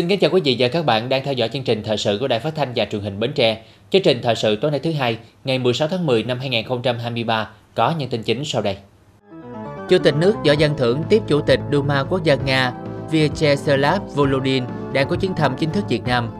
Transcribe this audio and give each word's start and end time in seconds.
Xin 0.00 0.08
kính 0.08 0.18
chào 0.18 0.30
quý 0.30 0.40
vị 0.44 0.56
và 0.58 0.68
các 0.68 0.86
bạn 0.86 1.08
đang 1.08 1.24
theo 1.24 1.34
dõi 1.34 1.48
chương 1.48 1.62
trình 1.62 1.82
thời 1.82 1.96
sự 1.96 2.18
của 2.20 2.28
Đài 2.28 2.40
Phát 2.40 2.54
thanh 2.54 2.72
và 2.76 2.84
Truyền 2.84 3.02
hình 3.02 3.20
Bến 3.20 3.32
Tre. 3.32 3.62
Chương 3.90 4.02
trình 4.02 4.20
thời 4.22 4.34
sự 4.34 4.56
tối 4.56 4.70
nay 4.70 4.80
thứ 4.80 4.92
hai, 4.92 5.18
ngày 5.44 5.58
16 5.58 5.88
tháng 5.88 6.06
10 6.06 6.22
năm 6.22 6.38
2023 6.38 7.50
có 7.74 7.94
những 7.98 8.08
tin 8.08 8.22
chính 8.22 8.44
sau 8.44 8.62
đây. 8.62 8.76
Chủ 9.88 9.98
tịch 9.98 10.14
nước 10.16 10.34
Võ 10.46 10.54
Văn 10.58 10.74
Thưởng 10.78 11.02
tiếp 11.08 11.22
Chủ 11.28 11.40
tịch 11.40 11.60
Duma 11.72 12.04
Quốc 12.04 12.24
gia 12.24 12.34
Nga 12.34 12.72
Vyacheslav 13.10 14.02
Volodin 14.14 14.64
đang 14.92 15.08
có 15.08 15.16
chuyến 15.16 15.34
thăm 15.34 15.56
chính 15.58 15.70
thức 15.70 15.84
Việt 15.88 16.04
Nam. 16.04 16.30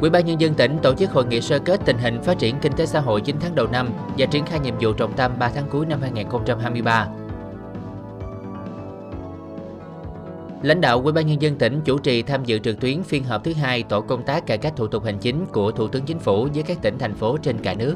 Ủy 0.00 0.10
ban 0.10 0.26
nhân 0.26 0.40
dân 0.40 0.54
tỉnh 0.54 0.78
tổ 0.82 0.94
chức 0.94 1.10
hội 1.10 1.26
nghị 1.26 1.40
sơ 1.40 1.58
kết 1.58 1.80
tình 1.84 1.98
hình 1.98 2.22
phát 2.22 2.38
triển 2.38 2.56
kinh 2.62 2.72
tế 2.72 2.86
xã 2.86 3.00
hội 3.00 3.20
9 3.20 3.36
tháng 3.40 3.54
đầu 3.54 3.66
năm 3.66 3.90
và 4.18 4.26
triển 4.26 4.46
khai 4.46 4.60
nhiệm 4.60 4.74
vụ 4.80 4.92
trọng 4.92 5.12
tâm 5.12 5.32
3 5.38 5.48
tháng 5.48 5.68
cuối 5.70 5.86
năm 5.86 6.02
2023. 6.02 7.08
Lãnh 10.66 10.80
đạo 10.80 11.00
Ủy 11.02 11.12
ban 11.12 11.26
nhân 11.26 11.42
dân 11.42 11.58
tỉnh 11.58 11.80
chủ 11.84 11.98
trì 11.98 12.22
tham 12.22 12.44
dự 12.44 12.58
trực 12.58 12.80
tuyến 12.80 13.02
phiên 13.02 13.24
họp 13.24 13.44
thứ 13.44 13.52
hai 13.52 13.82
tổ 13.82 14.00
công 14.00 14.22
tác 14.22 14.46
cải 14.46 14.58
cách 14.58 14.72
thủ 14.76 14.86
tục 14.86 15.04
hành 15.04 15.18
chính 15.18 15.46
của 15.46 15.70
Thủ 15.70 15.88
tướng 15.88 16.04
Chính 16.04 16.18
phủ 16.18 16.48
với 16.54 16.62
các 16.62 16.82
tỉnh 16.82 16.98
thành 16.98 17.14
phố 17.14 17.36
trên 17.42 17.58
cả 17.58 17.74
nước. 17.74 17.94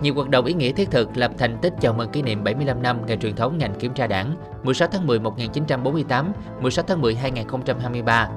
Nhiều 0.00 0.14
hoạt 0.14 0.28
động 0.28 0.44
ý 0.44 0.54
nghĩa 0.54 0.72
thiết 0.72 0.90
thực 0.90 1.16
lập 1.16 1.30
thành 1.38 1.58
tích 1.62 1.72
chào 1.80 1.92
mừng 1.92 2.10
kỷ 2.10 2.22
niệm 2.22 2.44
75 2.44 2.82
năm 2.82 3.06
ngày 3.06 3.16
truyền 3.16 3.36
thống 3.36 3.58
ngành 3.58 3.74
kiểm 3.74 3.94
tra 3.94 4.06
đảng 4.06 4.36
16 4.62 4.88
tháng 4.92 5.06
10 5.06 5.18
1948, 5.18 6.32
16 6.60 6.84
tháng 6.88 7.00
10 7.00 7.14
2023 7.14 8.28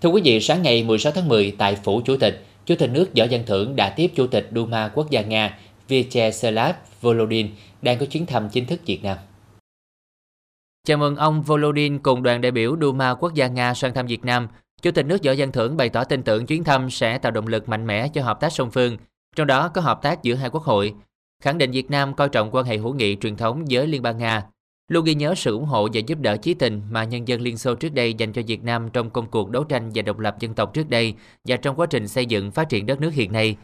Thưa 0.00 0.08
quý 0.08 0.22
vị, 0.24 0.40
sáng 0.40 0.62
ngày 0.62 0.84
16 0.84 1.12
tháng 1.12 1.28
10 1.28 1.54
tại 1.58 1.76
Phủ 1.84 2.00
Chủ 2.04 2.16
tịch, 2.16 2.44
Chủ 2.66 2.74
tịch 2.78 2.90
nước 2.90 3.10
Võ 3.16 3.24
Văn 3.30 3.42
Thưởng 3.46 3.76
đã 3.76 3.90
tiếp 3.96 4.10
Chủ 4.14 4.26
tịch 4.26 4.48
Duma 4.54 4.88
Quốc 4.94 5.10
gia 5.10 5.22
Nga 5.22 5.58
Vyacheslav 5.88 6.74
Volodin 7.00 7.48
đang 7.82 7.98
có 7.98 8.06
chuyến 8.06 8.26
thăm 8.26 8.48
chính 8.48 8.66
thức 8.66 8.80
Việt 8.86 9.00
Nam. 9.02 9.16
Chào 10.86 10.98
mừng 10.98 11.16
ông 11.16 11.42
Volodin 11.42 11.98
cùng 11.98 12.22
đoàn 12.22 12.40
đại 12.40 12.52
biểu 12.52 12.76
Duma 12.80 13.14
Quốc 13.14 13.34
gia 13.34 13.46
Nga 13.46 13.74
sang 13.74 13.94
thăm 13.94 14.06
Việt 14.06 14.24
Nam. 14.24 14.48
Chủ 14.82 14.90
tịch 14.90 15.06
nước 15.06 15.24
Võ 15.24 15.32
Văn 15.38 15.52
Thưởng 15.52 15.76
bày 15.76 15.88
tỏ 15.88 16.04
tin 16.04 16.22
tưởng 16.22 16.46
chuyến 16.46 16.64
thăm 16.64 16.90
sẽ 16.90 17.18
tạo 17.18 17.32
động 17.32 17.46
lực 17.46 17.68
mạnh 17.68 17.86
mẽ 17.86 18.08
cho 18.08 18.22
hợp 18.22 18.40
tác 18.40 18.52
song 18.52 18.70
phương, 18.70 18.96
trong 19.36 19.46
đó 19.46 19.68
có 19.68 19.80
hợp 19.80 20.02
tác 20.02 20.22
giữa 20.22 20.34
hai 20.34 20.50
quốc 20.50 20.62
hội, 20.62 20.94
khẳng 21.42 21.58
định 21.58 21.70
Việt 21.70 21.90
Nam 21.90 22.14
coi 22.14 22.28
trọng 22.28 22.50
quan 22.50 22.64
hệ 22.64 22.76
hữu 22.76 22.94
nghị 22.94 23.16
truyền 23.16 23.36
thống 23.36 23.64
với 23.70 23.86
Liên 23.86 24.02
bang 24.02 24.18
Nga, 24.18 24.42
luôn 24.88 25.04
ghi 25.04 25.14
nhớ 25.14 25.34
sự 25.34 25.52
ủng 25.52 25.64
hộ 25.64 25.88
và 25.92 26.00
giúp 26.06 26.18
đỡ 26.20 26.36
chí 26.36 26.54
tình 26.54 26.82
mà 26.90 27.04
nhân 27.04 27.28
dân 27.28 27.40
Liên 27.40 27.58
Xô 27.58 27.74
trước 27.74 27.94
đây 27.94 28.14
dành 28.14 28.32
cho 28.32 28.42
Việt 28.46 28.64
Nam 28.64 28.88
trong 28.92 29.10
công 29.10 29.26
cuộc 29.26 29.50
đấu 29.50 29.64
tranh 29.64 29.90
và 29.94 30.02
độc 30.02 30.18
lập 30.18 30.36
dân 30.40 30.54
tộc 30.54 30.74
trước 30.74 30.90
đây 30.90 31.14
và 31.44 31.56
trong 31.56 31.76
quá 31.76 31.86
trình 31.86 32.08
xây 32.08 32.26
dựng 32.26 32.50
phát 32.50 32.68
triển 32.68 32.86
đất 32.86 33.00
nước 33.00 33.14
hiện 33.14 33.32
nay. 33.32 33.56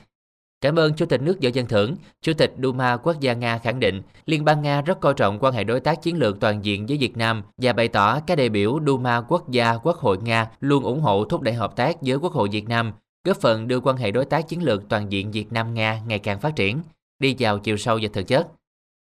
Cảm 0.61 0.79
ơn 0.79 0.95
Chủ 0.95 1.07
tịch 1.07 1.23
nước 1.23 1.39
Võ 1.43 1.51
Văn 1.55 1.67
Thưởng, 1.67 1.97
Chủ 2.23 2.33
tịch 2.33 2.55
Duma 2.63 2.97
Quốc 2.97 3.21
gia 3.21 3.33
Nga 3.33 3.59
khẳng 3.59 3.81
định 3.81 4.03
Liên 4.27 4.45
bang 4.45 4.63
Nga 4.63 4.81
rất 4.81 5.01
coi 5.01 5.15
trọng 5.15 5.39
quan 5.39 5.55
hệ 5.55 5.65
đối 5.65 5.81
tác 5.81 6.03
chiến 6.03 6.19
lược 6.19 6.41
toàn 6.41 6.65
diện 6.65 6.87
với 6.87 6.99
Việt 6.99 7.17
Nam 7.17 7.43
và 7.59 7.73
bày 7.73 7.89
tỏ 7.89 8.21
các 8.21 8.39
đại 8.39 8.49
biểu 8.49 8.79
Duma 8.87 9.21
Quốc 9.21 9.51
gia 9.51 9.77
Quốc 9.77 9.97
hội 9.97 10.19
Nga 10.23 10.51
luôn 10.61 10.85
ủng 10.85 11.01
hộ 11.01 11.25
thúc 11.25 11.41
đẩy 11.41 11.55
hợp 11.55 11.77
tác 11.77 11.97
với 12.01 12.17
Quốc 12.17 12.33
hội 12.33 12.49
Việt 12.53 12.69
Nam, 12.69 12.93
góp 13.25 13.37
phần 13.37 13.69
đưa 13.69 13.81
quan 13.81 13.97
hệ 13.97 14.11
đối 14.11 14.25
tác 14.25 14.49
chiến 14.49 14.63
lược 14.63 14.89
toàn 14.89 15.13
diện 15.13 15.31
Việt 15.31 15.53
Nam-Nga 15.53 16.01
ngày 16.07 16.19
càng 16.19 16.41
phát 16.41 16.57
triển, 16.57 16.81
đi 17.19 17.37
vào 17.39 17.59
chiều 17.59 17.77
sâu 17.77 17.99
và 18.03 18.09
thực 18.13 18.27
chất. 18.27 18.47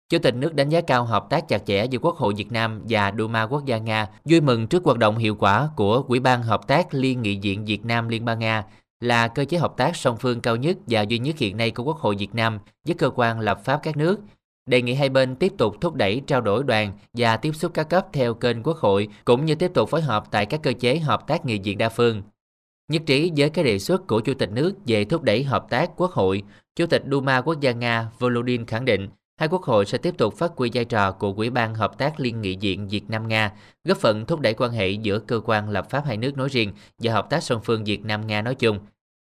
Chủ 0.09 0.19
tịch 0.19 0.35
nước 0.35 0.55
đánh 0.55 0.69
giá 0.69 0.81
cao 0.81 1.05
hợp 1.05 1.27
tác 1.31 1.49
chặt 1.49 1.67
chẽ 1.67 1.85
giữa 1.85 1.99
Quốc 1.99 2.17
hội 2.17 2.35
Việt 2.37 2.53
Nam 2.53 2.83
và 2.89 3.13
Duma 3.19 3.43
Quốc 3.43 3.65
gia 3.65 3.79
Nga, 3.79 4.07
vui 4.25 4.41
mừng 4.41 4.67
trước 4.67 4.85
hoạt 4.85 4.99
động 4.99 5.19
hiệu 5.19 5.35
quả 5.35 5.69
của 5.77 6.05
Ủy 6.09 6.21
ban 6.21 6.43
Hợp 6.43 6.67
tác 6.67 6.95
Liên 6.95 7.23
nghị 7.23 7.39
viện 7.39 7.65
Việt 7.65 7.85
Nam 7.85 8.09
Liên 8.09 8.25
bang 8.25 8.39
Nga 8.39 8.65
là 9.01 9.29
cơ 9.29 9.45
chế 9.45 9.59
hợp 9.59 9.77
tác 9.77 9.97
song 9.97 10.17
phương 10.17 10.41
cao 10.41 10.57
nhất 10.57 10.77
và 10.87 11.03
duy 11.03 11.19
nhất 11.19 11.39
hiện 11.39 11.57
nay 11.57 11.71
của 11.71 11.85
Quốc 11.85 11.97
hội 11.97 12.17
Việt 12.19 12.35
Nam 12.35 12.59
với 12.87 12.95
cơ 12.95 13.11
quan 13.15 13.41
lập 13.41 13.65
pháp 13.65 13.81
các 13.83 13.97
nước. 13.97 14.21
Đề 14.67 14.83
nghị 14.83 14.95
hai 14.95 15.09
bên 15.09 15.37
tiếp 15.37 15.53
tục 15.59 15.75
thúc 15.81 15.95
đẩy 15.95 16.23
trao 16.27 16.41
đổi 16.41 16.65
đoàn 16.65 16.93
và 17.15 17.37
tiếp 17.37 17.53
xúc 17.53 17.71
các 17.75 17.85
cấp 17.85 18.07
theo 18.13 18.35
kênh 18.35 18.63
Quốc 18.63 18.77
hội, 18.77 19.09
cũng 19.25 19.45
như 19.45 19.55
tiếp 19.55 19.71
tục 19.75 19.89
phối 19.89 20.03
hợp 20.03 20.25
tại 20.31 20.47
các 20.47 20.63
cơ 20.63 20.73
chế 20.81 20.99
hợp 20.99 21.27
tác 21.27 21.47
nghị 21.47 21.59
viện 21.59 21.79
đa 21.79 21.89
phương. 21.89 22.23
Nhất 22.91 23.03
trí 23.07 23.33
với 23.37 23.51
cái 23.51 23.65
đề 23.65 23.79
xuất 23.79 24.07
của 24.07 24.21
Chủ 24.21 24.35
tịch 24.35 24.51
nước 24.51 24.75
về 24.87 25.05
thúc 25.05 25.23
đẩy 25.23 25.43
hợp 25.43 25.67
tác 25.71 25.91
Quốc 25.97 26.11
hội, 26.11 26.43
Chủ 26.77 26.87
tịch 26.87 27.03
Duma 27.11 27.41
Quốc 27.41 27.61
gia 27.61 27.73
Nga 27.73 28.11
Volodin 28.19 28.67
khẳng 28.67 28.85
định 28.85 29.09
hai 29.39 29.49
quốc 29.49 29.63
hội 29.63 29.87
sẽ 29.87 29.99
tiếp 29.99 30.15
tục 30.19 30.35
phát 30.35 30.53
huy 30.57 30.71
vai 30.75 30.85
trò 30.85 31.13
của 31.13 31.33
Ủy 31.37 31.51
ban 31.51 31.75
Hợp 31.75 31.99
tác 31.99 32.21
Liên 32.21 32.41
nghị 32.41 32.57
viện 32.57 32.89
Việt 32.89 33.11
Nam-Nga, 33.11 33.53
góp 33.85 33.99
phần 33.99 34.27
thúc 34.27 34.41
đẩy 34.41 34.55
quan 34.55 34.73
hệ 34.73 34.91
giữa 34.91 35.19
cơ 35.19 35.41
quan 35.45 35.71
lập 35.71 35.91
pháp 35.91 36.07
hai 36.07 36.17
nước 36.17 36.37
nói 36.37 36.49
riêng 36.49 36.73
và 36.99 37.13
hợp 37.13 37.31
tác 37.31 37.43
song 37.43 37.61
phương 37.65 37.85
Việt 37.85 38.05
Nam-Nga 38.05 38.43
nói 38.43 38.55
chung. 38.55 38.79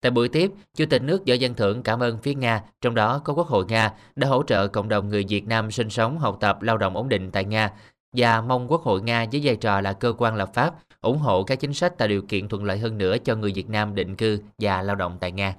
Tại 0.02 0.10
buổi 0.10 0.28
tiếp, 0.28 0.50
Chủ 0.76 0.84
tịch 0.90 1.02
nước 1.02 1.22
Võ 1.26 1.34
Văn 1.40 1.54
Thưởng 1.54 1.82
cảm 1.82 2.02
ơn 2.02 2.18
phía 2.18 2.34
Nga, 2.34 2.62
trong 2.80 2.94
đó 2.94 3.18
có 3.24 3.34
Quốc 3.34 3.46
hội 3.46 3.64
Nga, 3.68 3.92
đã 4.16 4.28
hỗ 4.28 4.42
trợ 4.42 4.68
cộng 4.68 4.88
đồng 4.88 5.08
người 5.08 5.24
Việt 5.28 5.46
Nam 5.46 5.70
sinh 5.70 5.90
sống, 5.90 6.18
học 6.18 6.36
tập, 6.40 6.62
lao 6.62 6.78
động 6.78 6.96
ổn 6.96 7.08
định 7.08 7.30
tại 7.30 7.44
Nga 7.44 7.70
và 8.16 8.40
mong 8.40 8.70
Quốc 8.70 8.82
hội 8.82 9.02
Nga 9.02 9.26
với 9.32 9.40
vai 9.44 9.56
trò 9.56 9.80
là 9.80 9.92
cơ 9.92 10.12
quan 10.18 10.36
lập 10.36 10.50
pháp 10.54 10.74
ủng 11.00 11.18
hộ 11.18 11.42
các 11.44 11.60
chính 11.60 11.74
sách 11.74 11.98
tạo 11.98 12.08
điều 12.08 12.22
kiện 12.22 12.48
thuận 12.48 12.64
lợi 12.64 12.78
hơn 12.78 12.98
nữa 12.98 13.16
cho 13.24 13.36
người 13.36 13.52
Việt 13.52 13.68
Nam 13.68 13.94
định 13.94 14.16
cư 14.16 14.42
và 14.58 14.82
lao 14.82 14.96
động 14.96 15.16
tại 15.20 15.32
Nga. 15.32 15.54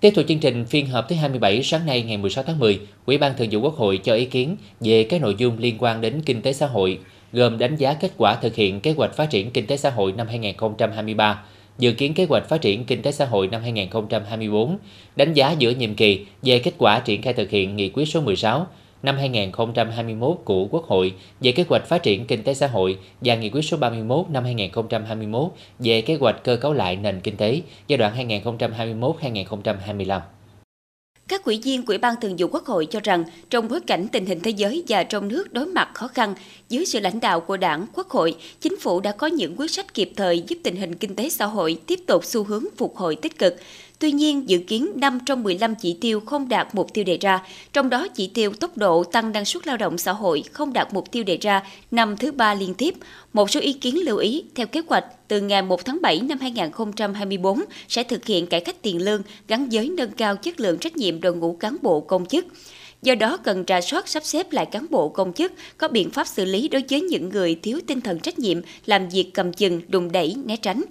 Tiếp 0.00 0.10
tục 0.14 0.24
chương 0.28 0.38
trình 0.38 0.64
phiên 0.64 0.86
họp 0.86 1.08
thứ 1.08 1.16
27 1.16 1.62
sáng 1.62 1.86
nay 1.86 2.02
ngày 2.02 2.16
16 2.16 2.44
tháng 2.44 2.58
10, 2.58 2.80
Ủy 3.06 3.18
ban 3.18 3.36
Thường 3.36 3.48
vụ 3.50 3.60
Quốc 3.60 3.74
hội 3.74 4.00
cho 4.04 4.14
ý 4.14 4.24
kiến 4.24 4.56
về 4.80 5.04
các 5.04 5.20
nội 5.20 5.34
dung 5.38 5.58
liên 5.58 5.76
quan 5.78 6.00
đến 6.00 6.22
kinh 6.26 6.42
tế 6.42 6.52
xã 6.52 6.66
hội, 6.66 6.98
gồm 7.32 7.58
đánh 7.58 7.76
giá 7.76 7.94
kết 7.94 8.12
quả 8.16 8.34
thực 8.34 8.54
hiện 8.54 8.80
kế 8.80 8.92
hoạch 8.92 9.14
phát 9.14 9.30
triển 9.30 9.50
kinh 9.50 9.66
tế 9.66 9.76
xã 9.76 9.90
hội 9.90 10.12
năm 10.12 10.26
2023, 10.26 11.42
dự 11.78 11.92
kiến 11.92 12.14
kế 12.14 12.26
hoạch 12.28 12.48
phát 12.48 12.60
triển 12.60 12.84
kinh 12.84 13.02
tế 13.02 13.12
xã 13.12 13.24
hội 13.24 13.48
năm 13.48 13.62
2024, 13.62 14.78
đánh 15.16 15.32
giá 15.32 15.54
giữa 15.58 15.70
nhiệm 15.70 15.94
kỳ 15.94 16.26
về 16.42 16.58
kết 16.58 16.74
quả 16.78 17.00
triển 17.00 17.22
khai 17.22 17.32
thực 17.32 17.50
hiện 17.50 17.76
nghị 17.76 17.88
quyết 17.88 18.04
số 18.08 18.20
16 18.20 18.66
năm 19.02 19.16
2021 19.16 20.36
của 20.44 20.66
Quốc 20.70 20.84
hội 20.84 21.14
về 21.40 21.52
kế 21.52 21.64
hoạch 21.68 21.86
phát 21.86 22.02
triển 22.02 22.26
kinh 22.26 22.42
tế 22.42 22.54
xã 22.54 22.66
hội 22.66 22.98
và 23.20 23.34
nghị 23.34 23.50
quyết 23.50 23.62
số 23.62 23.76
31 23.76 24.26
năm 24.30 24.44
2021 24.44 25.50
về 25.78 26.00
kế 26.00 26.14
hoạch 26.14 26.44
cơ 26.44 26.56
cấu 26.56 26.72
lại 26.72 26.96
nền 26.96 27.20
kinh 27.20 27.36
tế 27.36 27.62
giai 27.88 27.96
đoạn 27.96 28.28
2021-2025. 28.28 30.20
Các 31.28 31.44
quỹ 31.44 31.60
viên 31.64 31.86
quỹ 31.86 31.98
ban 31.98 32.14
Thường 32.20 32.34
vụ 32.38 32.46
Quốc 32.52 32.64
hội 32.64 32.86
cho 32.86 33.00
rằng 33.00 33.24
trong 33.50 33.68
bối 33.68 33.80
cảnh 33.80 34.06
tình 34.12 34.26
hình 34.26 34.40
thế 34.40 34.50
giới 34.50 34.84
và 34.88 35.02
trong 35.02 35.28
nước 35.28 35.52
đối 35.52 35.66
mặt 35.66 35.90
khó 35.94 36.08
khăn, 36.08 36.34
dưới 36.68 36.86
sự 36.86 37.00
lãnh 37.00 37.20
đạo 37.20 37.40
của 37.40 37.56
Đảng, 37.56 37.86
Quốc 37.94 38.08
hội, 38.08 38.36
Chính 38.60 38.78
phủ 38.80 39.00
đã 39.00 39.12
có 39.12 39.26
những 39.26 39.56
quyết 39.56 39.70
sách 39.70 39.94
kịp 39.94 40.12
thời 40.16 40.40
giúp 40.40 40.56
tình 40.64 40.76
hình 40.76 40.94
kinh 40.94 41.16
tế 41.16 41.28
xã 41.28 41.46
hội 41.46 41.80
tiếp 41.86 41.98
tục 42.06 42.24
xu 42.24 42.44
hướng 42.44 42.64
phục 42.76 42.96
hồi 42.96 43.16
tích 43.16 43.38
cực, 43.38 43.56
Tuy 44.00 44.12
nhiên, 44.12 44.48
dự 44.48 44.58
kiến 44.58 44.92
5 44.94 45.18
trong 45.26 45.42
15 45.42 45.74
chỉ 45.74 45.96
tiêu 46.00 46.20
không 46.20 46.48
đạt 46.48 46.74
mục 46.74 46.94
tiêu 46.94 47.04
đề 47.04 47.18
ra, 47.20 47.42
trong 47.72 47.90
đó 47.90 48.08
chỉ 48.08 48.30
tiêu 48.34 48.52
tốc 48.60 48.76
độ 48.76 49.04
tăng 49.04 49.32
năng 49.32 49.44
suất 49.44 49.66
lao 49.66 49.76
động 49.76 49.98
xã 49.98 50.12
hội 50.12 50.42
không 50.52 50.72
đạt 50.72 50.94
mục 50.94 51.10
tiêu 51.12 51.24
đề 51.24 51.36
ra 51.40 51.62
năm 51.90 52.16
thứ 52.16 52.32
ba 52.32 52.54
liên 52.54 52.74
tiếp. 52.74 52.94
Một 53.32 53.50
số 53.50 53.60
ý 53.60 53.72
kiến 53.72 53.98
lưu 54.04 54.16
ý, 54.16 54.44
theo 54.54 54.66
kế 54.66 54.82
hoạch, 54.86 55.04
từ 55.28 55.40
ngày 55.40 55.62
1 55.62 55.84
tháng 55.84 55.98
7 56.02 56.20
năm 56.20 56.38
2024 56.38 57.60
sẽ 57.88 58.02
thực 58.02 58.26
hiện 58.26 58.46
cải 58.46 58.60
cách 58.60 58.82
tiền 58.82 59.04
lương 59.04 59.22
gắn 59.48 59.68
với 59.72 59.88
nâng 59.88 60.10
cao 60.10 60.36
chất 60.36 60.60
lượng 60.60 60.78
trách 60.78 60.96
nhiệm 60.96 61.20
đội 61.20 61.36
ngũ 61.36 61.52
cán 61.52 61.76
bộ 61.82 62.00
công 62.00 62.26
chức. 62.26 62.46
Do 63.02 63.14
đó 63.14 63.36
cần 63.36 63.64
ra 63.64 63.80
soát 63.80 64.08
sắp 64.08 64.24
xếp 64.24 64.52
lại 64.52 64.66
cán 64.66 64.86
bộ 64.90 65.08
công 65.08 65.32
chức, 65.32 65.52
có 65.78 65.88
biện 65.88 66.10
pháp 66.10 66.26
xử 66.26 66.44
lý 66.44 66.68
đối 66.68 66.82
với 66.90 67.00
những 67.00 67.28
người 67.28 67.54
thiếu 67.62 67.80
tinh 67.86 68.00
thần 68.00 68.18
trách 68.18 68.38
nhiệm, 68.38 68.60
làm 68.86 69.08
việc 69.08 69.30
cầm 69.34 69.52
chừng, 69.52 69.80
đùng 69.88 70.12
đẩy, 70.12 70.34
né 70.44 70.56
tránh. 70.56 70.82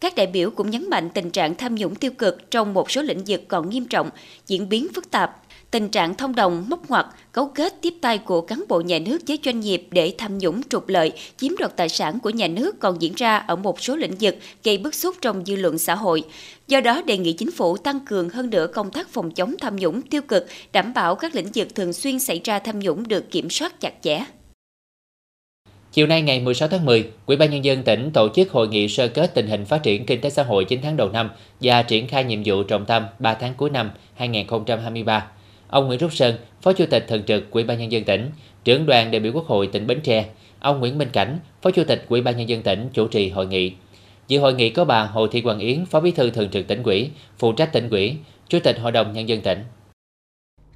Các 0.00 0.14
đại 0.14 0.26
biểu 0.26 0.50
cũng 0.50 0.70
nhấn 0.70 0.90
mạnh 0.90 1.10
tình 1.14 1.30
trạng 1.30 1.54
tham 1.54 1.74
nhũng 1.74 1.94
tiêu 1.94 2.10
cực 2.18 2.50
trong 2.50 2.74
một 2.74 2.90
số 2.90 3.02
lĩnh 3.02 3.22
vực 3.26 3.42
còn 3.48 3.70
nghiêm 3.70 3.86
trọng, 3.86 4.10
diễn 4.46 4.68
biến 4.68 4.86
phức 4.94 5.10
tạp, 5.10 5.36
tình 5.70 5.88
trạng 5.88 6.14
thông 6.14 6.34
đồng, 6.34 6.64
móc 6.68 6.90
ngoặt, 6.90 7.06
cấu 7.32 7.46
kết 7.46 7.74
tiếp 7.82 7.94
tay 8.00 8.18
của 8.18 8.40
cán 8.40 8.64
bộ 8.68 8.80
nhà 8.80 8.98
nước 8.98 9.18
với 9.28 9.38
doanh 9.44 9.60
nghiệp 9.60 9.86
để 9.90 10.14
tham 10.18 10.38
nhũng 10.38 10.62
trục 10.62 10.88
lợi, 10.88 11.12
chiếm 11.36 11.56
đoạt 11.58 11.76
tài 11.76 11.88
sản 11.88 12.18
của 12.20 12.30
nhà 12.30 12.48
nước 12.48 12.80
còn 12.80 13.02
diễn 13.02 13.12
ra 13.16 13.36
ở 13.36 13.56
một 13.56 13.80
số 13.80 13.96
lĩnh 13.96 14.14
vực 14.20 14.36
gây 14.64 14.78
bức 14.78 14.94
xúc 14.94 15.16
trong 15.20 15.44
dư 15.46 15.56
luận 15.56 15.78
xã 15.78 15.94
hội. 15.94 16.22
Do 16.68 16.80
đó, 16.80 17.02
đề 17.02 17.18
nghị 17.18 17.32
chính 17.32 17.50
phủ 17.50 17.76
tăng 17.76 18.00
cường 18.00 18.28
hơn 18.28 18.50
nữa 18.50 18.66
công 18.66 18.90
tác 18.90 19.08
phòng 19.08 19.30
chống 19.30 19.54
tham 19.60 19.76
nhũng 19.76 20.02
tiêu 20.02 20.22
cực, 20.22 20.46
đảm 20.72 20.94
bảo 20.94 21.14
các 21.14 21.34
lĩnh 21.34 21.48
vực 21.54 21.74
thường 21.74 21.92
xuyên 21.92 22.18
xảy 22.18 22.40
ra 22.44 22.58
tham 22.58 22.78
nhũng 22.78 23.08
được 23.08 23.30
kiểm 23.30 23.50
soát 23.50 23.80
chặt 23.80 23.94
chẽ. 24.02 24.24
Chiều 25.92 26.06
nay 26.06 26.22
ngày 26.22 26.40
16 26.40 26.68
tháng 26.68 26.84
10, 26.86 27.08
Ủy 27.26 27.36
ban 27.36 27.50
nhân 27.50 27.64
dân 27.64 27.82
tỉnh 27.82 28.10
tổ 28.10 28.28
chức 28.34 28.50
hội 28.50 28.68
nghị 28.68 28.88
sơ 28.88 29.08
kết 29.08 29.34
tình 29.34 29.46
hình 29.46 29.64
phát 29.64 29.82
triển 29.82 30.06
kinh 30.06 30.20
tế 30.20 30.30
xã 30.30 30.42
hội 30.42 30.64
9 30.64 30.80
tháng 30.82 30.96
đầu 30.96 31.08
năm 31.08 31.30
và 31.60 31.82
triển 31.82 32.08
khai 32.08 32.24
nhiệm 32.24 32.42
vụ 32.44 32.62
trọng 32.62 32.84
tâm 32.84 33.06
3 33.18 33.34
tháng 33.34 33.54
cuối 33.54 33.70
năm 33.70 33.90
2023. 34.14 35.26
Ông 35.68 35.86
Nguyễn 35.86 35.98
Rút 35.98 36.12
Sơn, 36.12 36.34
Phó 36.62 36.72
Chủ 36.72 36.84
tịch 36.90 37.04
thường 37.08 37.22
trực 37.22 37.50
Ủy 37.50 37.64
ban 37.64 37.78
nhân 37.78 37.92
dân 37.92 38.04
tỉnh, 38.04 38.30
trưởng 38.64 38.86
đoàn 38.86 39.10
đại 39.10 39.20
biểu 39.20 39.32
Quốc 39.32 39.46
hội 39.46 39.66
tỉnh 39.66 39.86
Bến 39.86 40.00
Tre, 40.00 40.24
ông 40.60 40.80
Nguyễn 40.80 40.98
Minh 40.98 41.08
Cảnh, 41.12 41.38
Phó 41.62 41.70
Chủ 41.70 41.84
tịch 41.84 42.04
Ủy 42.08 42.22
ban 42.22 42.36
nhân 42.36 42.48
dân 42.48 42.62
tỉnh 42.62 42.88
chủ 42.92 43.08
trì 43.08 43.28
hội 43.28 43.46
nghị. 43.46 43.72
Dự 44.28 44.40
hội 44.40 44.54
nghị 44.54 44.70
có 44.70 44.84
bà 44.84 45.04
Hồ 45.04 45.26
Thị 45.26 45.42
Hoàng 45.42 45.58
Yến, 45.58 45.86
Phó 45.86 46.00
Bí 46.00 46.10
thư 46.10 46.30
thường 46.30 46.48
trực 46.50 46.66
tỉnh 46.66 46.82
ủy, 46.82 47.10
phụ 47.38 47.52
trách 47.52 47.72
tỉnh 47.72 47.90
ủy, 47.90 48.16
Chủ 48.48 48.58
tịch 48.60 48.78
Hội 48.80 48.92
đồng 48.92 49.12
nhân 49.12 49.28
dân 49.28 49.40
tỉnh. 49.40 49.58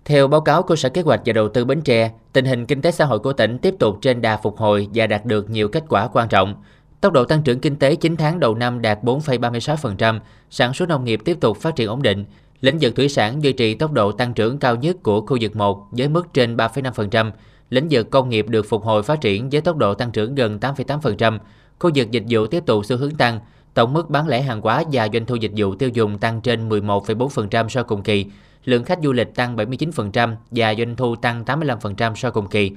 Theo 0.04 0.28
báo 0.28 0.40
cáo 0.40 0.62
của 0.62 0.76
Sở 0.76 0.88
Kế 0.88 1.02
hoạch 1.02 1.20
và 1.24 1.32
Đầu 1.32 1.48
tư 1.48 1.64
Bến 1.64 1.80
Tre, 1.80 2.10
tình 2.32 2.44
hình 2.44 2.66
kinh 2.66 2.82
tế 2.82 2.90
xã 2.90 3.04
hội 3.04 3.18
của 3.18 3.32
tỉnh 3.32 3.58
tiếp 3.58 3.74
tục 3.78 3.98
trên 4.02 4.20
đà 4.20 4.36
phục 4.36 4.56
hồi 4.56 4.88
và 4.94 5.06
đạt 5.06 5.24
được 5.24 5.50
nhiều 5.50 5.68
kết 5.68 5.84
quả 5.88 6.08
quan 6.08 6.28
trọng. 6.28 6.54
Tốc 7.00 7.12
độ 7.12 7.24
tăng 7.24 7.42
trưởng 7.42 7.60
kinh 7.60 7.76
tế 7.76 7.94
9 7.94 8.16
tháng 8.16 8.40
đầu 8.40 8.54
năm 8.54 8.82
đạt 8.82 9.02
4,36%, 9.02 10.20
sản 10.50 10.74
xuất 10.74 10.88
nông 10.88 11.04
nghiệp 11.04 11.20
tiếp 11.24 11.40
tục 11.40 11.56
phát 11.56 11.76
triển 11.76 11.88
ổn 11.88 12.02
định. 12.02 12.24
Lĩnh 12.60 12.78
vực 12.80 12.96
thủy 12.96 13.08
sản 13.08 13.42
duy 13.42 13.52
trì 13.52 13.74
tốc 13.74 13.92
độ 13.92 14.12
tăng 14.12 14.34
trưởng 14.34 14.58
cao 14.58 14.76
nhất 14.76 14.96
của 15.02 15.20
khu 15.20 15.38
vực 15.40 15.56
1 15.56 15.86
với 15.90 16.08
mức 16.08 16.34
trên 16.34 16.56
3,5%. 16.56 17.30
Lĩnh 17.70 17.86
vực 17.90 18.10
công 18.10 18.28
nghiệp 18.28 18.48
được 18.48 18.66
phục 18.68 18.82
hồi 18.82 19.02
phát 19.02 19.20
triển 19.20 19.48
với 19.50 19.60
tốc 19.60 19.76
độ 19.76 19.94
tăng 19.94 20.10
trưởng 20.10 20.34
gần 20.34 20.58
8,8%. 20.58 21.38
Khu 21.78 21.90
vực 21.94 22.10
dịch 22.10 22.24
vụ 22.28 22.46
tiếp 22.46 22.62
tục 22.66 22.86
xu 22.86 22.96
hướng 22.96 23.14
tăng. 23.14 23.40
Tổng 23.74 23.92
mức 23.92 24.10
bán 24.10 24.28
lẻ 24.28 24.42
hàng 24.42 24.60
hóa 24.60 24.82
và 24.92 25.08
doanh 25.12 25.26
thu 25.26 25.34
dịch 25.34 25.52
vụ 25.56 25.74
tiêu 25.74 25.88
dùng 25.88 26.18
tăng 26.18 26.40
trên 26.40 26.68
11,4% 26.68 27.68
so 27.68 27.82
cùng 27.82 28.02
kỳ. 28.02 28.26
Lượng 28.64 28.84
khách 28.84 28.98
du 29.02 29.12
lịch 29.12 29.34
tăng 29.34 29.56
79% 29.56 30.34
và 30.50 30.74
doanh 30.74 30.96
thu 30.96 31.16
tăng 31.16 31.44
85% 31.44 32.14
so 32.14 32.30
cùng 32.30 32.48
kỳ. 32.48 32.70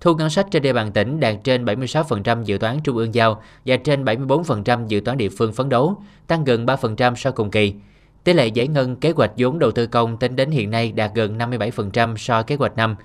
Thu 0.00 0.14
ngân 0.14 0.30
sách 0.30 0.46
trên 0.50 0.62
địa 0.62 0.72
bàn 0.72 0.92
tỉnh 0.92 1.20
đạt 1.20 1.34
trên 1.44 1.64
76% 1.64 2.42
dự 2.42 2.58
toán 2.58 2.80
trung 2.84 2.96
ương 2.96 3.14
giao 3.14 3.42
và 3.66 3.76
trên 3.76 4.04
74% 4.04 4.86
dự 4.86 5.00
toán 5.00 5.18
địa 5.18 5.28
phương 5.28 5.52
phấn 5.52 5.68
đấu, 5.68 6.02
tăng 6.26 6.44
gần 6.44 6.66
3% 6.66 7.14
so 7.14 7.30
cùng 7.30 7.50
kỳ. 7.50 7.74
Tỷ 8.24 8.32
lệ 8.32 8.46
giải 8.46 8.68
ngân 8.68 8.96
kế 8.96 9.10
hoạch 9.10 9.30
vốn 9.36 9.58
đầu 9.58 9.70
tư 9.70 9.86
công 9.86 10.16
tính 10.16 10.36
đến 10.36 10.50
hiện 10.50 10.70
nay 10.70 10.92
đạt 10.92 11.10
gần 11.14 11.38
57% 11.38 12.16
so 12.16 12.42
kế 12.42 12.56
hoạch 12.56 12.76
năm. 12.76 12.96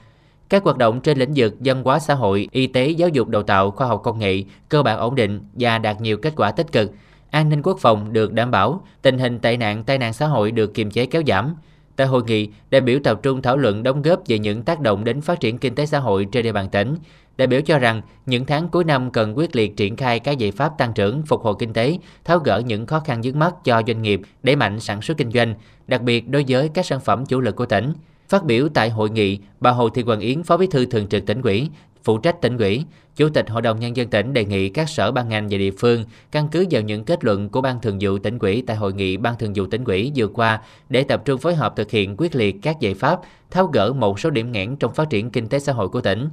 Các 0.50 0.64
hoạt 0.64 0.78
động 0.78 1.02
trên 1.02 1.18
lĩnh 1.18 1.34
vực 1.36 1.62
dân 1.62 1.84
hóa 1.84 2.00
xã 2.00 2.14
hội, 2.14 2.48
y 2.52 2.68
tế, 2.68 2.90
giáo 2.90 3.10
dục 3.10 3.28
đào 3.28 3.44
tạo, 3.44 3.72
khoa 3.72 3.88
học 3.88 4.02
công 4.04 4.20
nghệ 4.20 4.44
cơ 4.70 4.84
bản 4.84 4.98
ổn 5.00 5.16
định 5.16 5.42
và 5.54 5.78
đạt 5.78 6.02
nhiều 6.02 6.18
kết 6.18 6.34
quả 6.36 6.52
tích 6.52 6.72
cực. 6.72 6.92
An 7.32 7.50
ninh 7.50 7.62
quốc 7.62 7.78
phòng 7.80 8.14
được 8.14 8.34
đảm 8.34 8.52
bảo, 8.52 8.86
tình 9.02 9.18
hình 9.18 9.40
tệ 9.40 9.58
nạn 9.58 9.84
tai 9.84 9.98
nạn 9.98 10.14
xã 10.14 10.26
hội 10.28 10.52
được 10.52 10.74
kiềm 10.74 10.92
chế 10.92 11.06
kéo 11.06 11.22
giảm. 11.28 11.56
Tại 11.96 12.08
hội 12.08 12.24
nghị, 12.28 12.50
đại 12.70 12.82
biểu 12.82 13.00
tập 13.04 13.20
trung 13.24 13.42
thảo 13.42 13.58
luận 13.58 13.84
đóng 13.84 14.02
góp 14.02 14.22
về 14.28 14.40
những 14.40 14.64
tác 14.64 14.80
động 14.80 15.04
đến 15.04 15.22
phát 15.22 15.40
triển 15.40 15.58
kinh 15.58 15.76
tế 15.76 15.86
xã 15.86 16.00
hội 16.00 16.26
trên 16.32 16.44
địa 16.44 16.52
bàn 16.52 16.70
tỉnh. 16.70 16.96
Đại 17.38 17.48
biểu 17.48 17.62
cho 17.62 17.80
rằng 17.80 18.02
những 18.26 18.46
tháng 18.46 18.70
cuối 18.70 18.84
năm 18.84 19.12
cần 19.12 19.38
quyết 19.38 19.56
liệt 19.56 19.78
triển 19.78 19.96
khai 19.96 20.20
các 20.20 20.38
giải 20.38 20.52
pháp 20.52 20.78
tăng 20.78 20.94
trưởng, 20.94 21.22
phục 21.26 21.42
hồi 21.42 21.56
kinh 21.60 21.74
tế, 21.74 21.98
tháo 22.24 22.40
gỡ 22.40 22.62
những 22.66 22.86
khó 22.86 23.00
khăn 23.00 23.22
vướng 23.24 23.40
mắt 23.40 23.54
cho 23.64 23.82
doanh 23.88 24.02
nghiệp, 24.02 24.22
đẩy 24.44 24.56
mạnh 24.56 24.80
sản 24.80 25.02
xuất 25.02 25.18
kinh 25.18 25.32
doanh, 25.32 25.56
đặc 25.88 26.02
biệt 26.02 26.30
đối 26.30 26.46
với 26.48 26.70
các 26.70 26.86
sản 26.86 27.00
phẩm 27.00 27.26
chủ 27.26 27.42
lực 27.42 27.56
của 27.56 27.66
tỉnh. 27.66 27.94
Phát 28.30 28.44
biểu 28.44 28.70
tại 28.74 28.90
hội 28.90 29.10
nghị, 29.10 29.40
bà 29.60 29.72
Hồ 29.72 29.90
Thị 29.90 30.04
Quảng 30.04 30.20
Yến, 30.20 30.44
Phó 30.44 30.58
Bí 30.58 30.68
thư 30.68 30.86
Thường 30.86 31.08
trực 31.08 31.26
tỉnh 31.26 31.42
ủy, 31.42 31.70
phụ 32.06 32.18
trách 32.18 32.42
tỉnh 32.42 32.58
ủy, 32.58 32.84
Chủ 33.16 33.30
tịch 33.30 33.50
Hội 33.50 33.62
đồng 33.62 33.80
Nhân 33.80 33.96
dân 33.96 34.10
tỉnh 34.10 34.34
đề 34.34 34.46
nghị 34.46 34.70
các 34.70 34.90
sở 34.90 35.12
ban 35.12 35.30
ngành 35.30 35.48
và 35.50 35.58
địa 35.58 35.72
phương 35.72 36.04
căn 36.32 36.48
cứ 36.52 36.66
vào 36.72 36.82
những 36.82 37.04
kết 37.04 37.24
luận 37.24 37.50
của 37.50 37.62
Ban 37.62 37.82
Thường 37.82 37.98
vụ 38.02 38.18
tỉnh 38.18 38.40
ủy 38.40 38.64
tại 38.68 38.78
hội 38.78 38.94
nghị 38.94 39.18
Ban 39.18 39.38
Thường 39.38 39.52
vụ 39.56 39.66
tỉnh 39.66 39.84
ủy 39.84 40.12
vừa 40.16 40.28
qua 40.28 40.62
để 40.90 41.04
tập 41.04 41.22
trung 41.26 41.40
phối 41.40 41.56
hợp 41.56 41.76
thực 41.76 41.92
hiện 41.92 42.16
quyết 42.18 42.36
liệt 42.36 42.56
các 42.62 42.80
giải 42.80 42.94
pháp 42.94 43.20
tháo 43.52 43.68
gỡ 43.68 43.94
một 43.94 44.20
số 44.20 44.30
điểm 44.30 44.52
nghẽn 44.52 44.76
trong 44.76 44.94
phát 44.94 45.10
triển 45.10 45.30
kinh 45.30 45.48
tế 45.48 45.60
xã 45.60 45.74
hội 45.74 45.90
của 45.90 46.02
tỉnh 46.02 46.30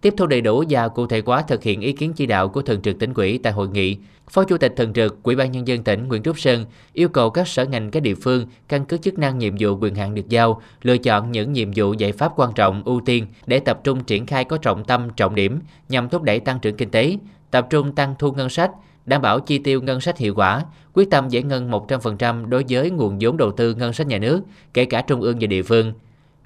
tiếp 0.00 0.14
thu 0.16 0.26
đầy 0.26 0.40
đủ 0.40 0.64
và 0.70 0.88
cụ 0.88 1.06
thể 1.06 1.22
hóa 1.26 1.42
thực 1.42 1.62
hiện 1.62 1.80
ý 1.80 1.92
kiến 1.92 2.12
chỉ 2.12 2.26
đạo 2.26 2.48
của 2.48 2.62
thường 2.62 2.82
trực 2.82 2.98
tỉnh 2.98 3.14
ủy 3.14 3.38
tại 3.42 3.52
hội 3.52 3.68
nghị. 3.68 3.96
Phó 4.30 4.44
Chủ 4.44 4.58
tịch 4.58 4.74
thường 4.76 4.92
trực 4.92 5.22
Ủy 5.22 5.36
ban 5.36 5.52
nhân 5.52 5.68
dân 5.68 5.84
tỉnh 5.84 6.08
Nguyễn 6.08 6.22
Trúc 6.22 6.38
Sơn 6.38 6.64
yêu 6.92 7.08
cầu 7.08 7.30
các 7.30 7.48
sở 7.48 7.64
ngành 7.64 7.90
các 7.90 8.00
địa 8.00 8.14
phương 8.14 8.46
căn 8.68 8.84
cứ 8.84 8.96
chức 8.98 9.18
năng 9.18 9.38
nhiệm 9.38 9.54
vụ 9.58 9.78
quyền 9.80 9.94
hạn 9.94 10.14
được 10.14 10.28
giao, 10.28 10.62
lựa 10.82 10.98
chọn 10.98 11.32
những 11.32 11.52
nhiệm 11.52 11.68
vụ 11.76 11.92
giải 11.92 12.12
pháp 12.12 12.32
quan 12.36 12.52
trọng 12.54 12.82
ưu 12.84 13.00
tiên 13.06 13.26
để 13.46 13.58
tập 13.60 13.80
trung 13.84 14.04
triển 14.04 14.26
khai 14.26 14.44
có 14.44 14.56
trọng 14.58 14.84
tâm, 14.84 15.08
trọng 15.16 15.34
điểm 15.34 15.60
nhằm 15.88 16.08
thúc 16.08 16.22
đẩy 16.22 16.40
tăng 16.40 16.60
trưởng 16.60 16.76
kinh 16.76 16.90
tế, 16.90 17.16
tập 17.50 17.66
trung 17.70 17.94
tăng 17.94 18.14
thu 18.18 18.32
ngân 18.32 18.48
sách, 18.48 18.70
đảm 19.06 19.22
bảo 19.22 19.40
chi 19.40 19.58
tiêu 19.58 19.82
ngân 19.82 20.00
sách 20.00 20.18
hiệu 20.18 20.34
quả, 20.34 20.64
quyết 20.94 21.10
tâm 21.10 21.28
giải 21.28 21.42
ngân 21.42 21.70
100% 21.70 22.48
đối 22.48 22.64
với 22.68 22.90
nguồn 22.90 23.18
vốn 23.20 23.36
đầu 23.36 23.52
tư 23.52 23.74
ngân 23.74 23.92
sách 23.92 24.06
nhà 24.06 24.18
nước, 24.18 24.40
kể 24.74 24.84
cả 24.84 25.02
trung 25.02 25.20
ương 25.20 25.36
và 25.40 25.46
địa 25.46 25.62
phương 25.62 25.92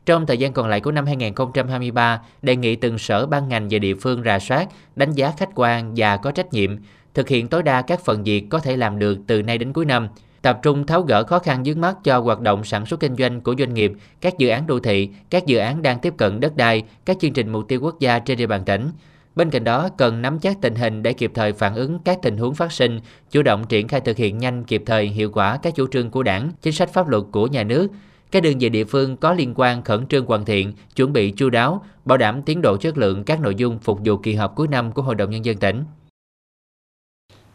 trong 0.06 0.26
thời 0.26 0.38
gian 0.38 0.52
còn 0.52 0.68
lại 0.68 0.80
của 0.80 0.92
năm 0.92 1.06
2023, 1.06 2.20
đề 2.42 2.56
nghị 2.56 2.76
từng 2.76 2.98
sở 2.98 3.26
ban 3.26 3.48
ngành 3.48 3.68
và 3.70 3.78
địa 3.78 3.94
phương 3.94 4.22
rà 4.22 4.38
soát, 4.38 4.68
đánh 4.96 5.12
giá 5.12 5.32
khách 5.38 5.50
quan 5.54 5.92
và 5.96 6.16
có 6.16 6.30
trách 6.30 6.52
nhiệm, 6.52 6.76
thực 7.14 7.28
hiện 7.28 7.48
tối 7.48 7.62
đa 7.62 7.82
các 7.82 8.04
phần 8.04 8.24
việc 8.24 8.44
có 8.50 8.58
thể 8.58 8.76
làm 8.76 8.98
được 8.98 9.18
từ 9.26 9.42
nay 9.42 9.58
đến 9.58 9.72
cuối 9.72 9.84
năm, 9.84 10.08
tập 10.42 10.58
trung 10.62 10.86
tháo 10.86 11.02
gỡ 11.02 11.24
khó 11.24 11.38
khăn 11.38 11.62
vướng 11.64 11.80
mắt 11.80 11.96
cho 12.04 12.18
hoạt 12.18 12.40
động 12.40 12.64
sản 12.64 12.86
xuất 12.86 13.00
kinh 13.00 13.16
doanh 13.16 13.40
của 13.40 13.54
doanh 13.58 13.74
nghiệp, 13.74 13.92
các 14.20 14.38
dự 14.38 14.48
án 14.48 14.66
đô 14.66 14.80
thị, 14.80 15.08
các 15.30 15.46
dự 15.46 15.58
án 15.58 15.82
đang 15.82 15.98
tiếp 15.98 16.14
cận 16.16 16.40
đất 16.40 16.56
đai, 16.56 16.82
các 17.04 17.16
chương 17.20 17.32
trình 17.32 17.48
mục 17.52 17.68
tiêu 17.68 17.80
quốc 17.82 18.00
gia 18.00 18.18
trên 18.18 18.38
địa 18.38 18.46
bàn 18.46 18.64
tỉnh. 18.64 18.90
Bên 19.34 19.50
cạnh 19.50 19.64
đó, 19.64 19.88
cần 19.96 20.22
nắm 20.22 20.38
chắc 20.38 20.56
tình 20.60 20.74
hình 20.74 21.02
để 21.02 21.12
kịp 21.12 21.30
thời 21.34 21.52
phản 21.52 21.74
ứng 21.74 21.98
các 22.04 22.18
tình 22.22 22.36
huống 22.36 22.54
phát 22.54 22.72
sinh, 22.72 23.00
chủ 23.30 23.42
động 23.42 23.64
triển 23.68 23.88
khai 23.88 24.00
thực 24.00 24.16
hiện 24.16 24.38
nhanh 24.38 24.64
kịp 24.64 24.82
thời 24.86 25.06
hiệu 25.06 25.30
quả 25.30 25.58
các 25.62 25.74
chủ 25.74 25.86
trương 25.86 26.10
của 26.10 26.22
đảng, 26.22 26.50
chính 26.62 26.72
sách 26.72 26.92
pháp 26.92 27.08
luật 27.08 27.22
của 27.32 27.46
nhà 27.46 27.62
nước, 27.62 27.88
các 28.32 28.42
đơn 28.42 28.58
vị 28.58 28.68
địa 28.68 28.84
phương 28.84 29.16
có 29.16 29.32
liên 29.32 29.54
quan 29.56 29.82
khẩn 29.82 30.06
trương 30.06 30.26
hoàn 30.26 30.44
thiện, 30.44 30.72
chuẩn 30.96 31.12
bị 31.12 31.30
chu 31.36 31.50
đáo, 31.50 31.84
bảo 32.04 32.18
đảm 32.18 32.42
tiến 32.42 32.62
độ 32.62 32.76
chất 32.76 32.98
lượng 32.98 33.24
các 33.24 33.40
nội 33.40 33.54
dung 33.54 33.78
phục 33.78 33.98
vụ 34.04 34.16
kỳ 34.16 34.34
họp 34.34 34.56
cuối 34.56 34.68
năm 34.68 34.92
của 34.92 35.02
Hội 35.02 35.14
đồng 35.14 35.30
Nhân 35.30 35.44
dân 35.44 35.56
tỉnh. 35.56 35.84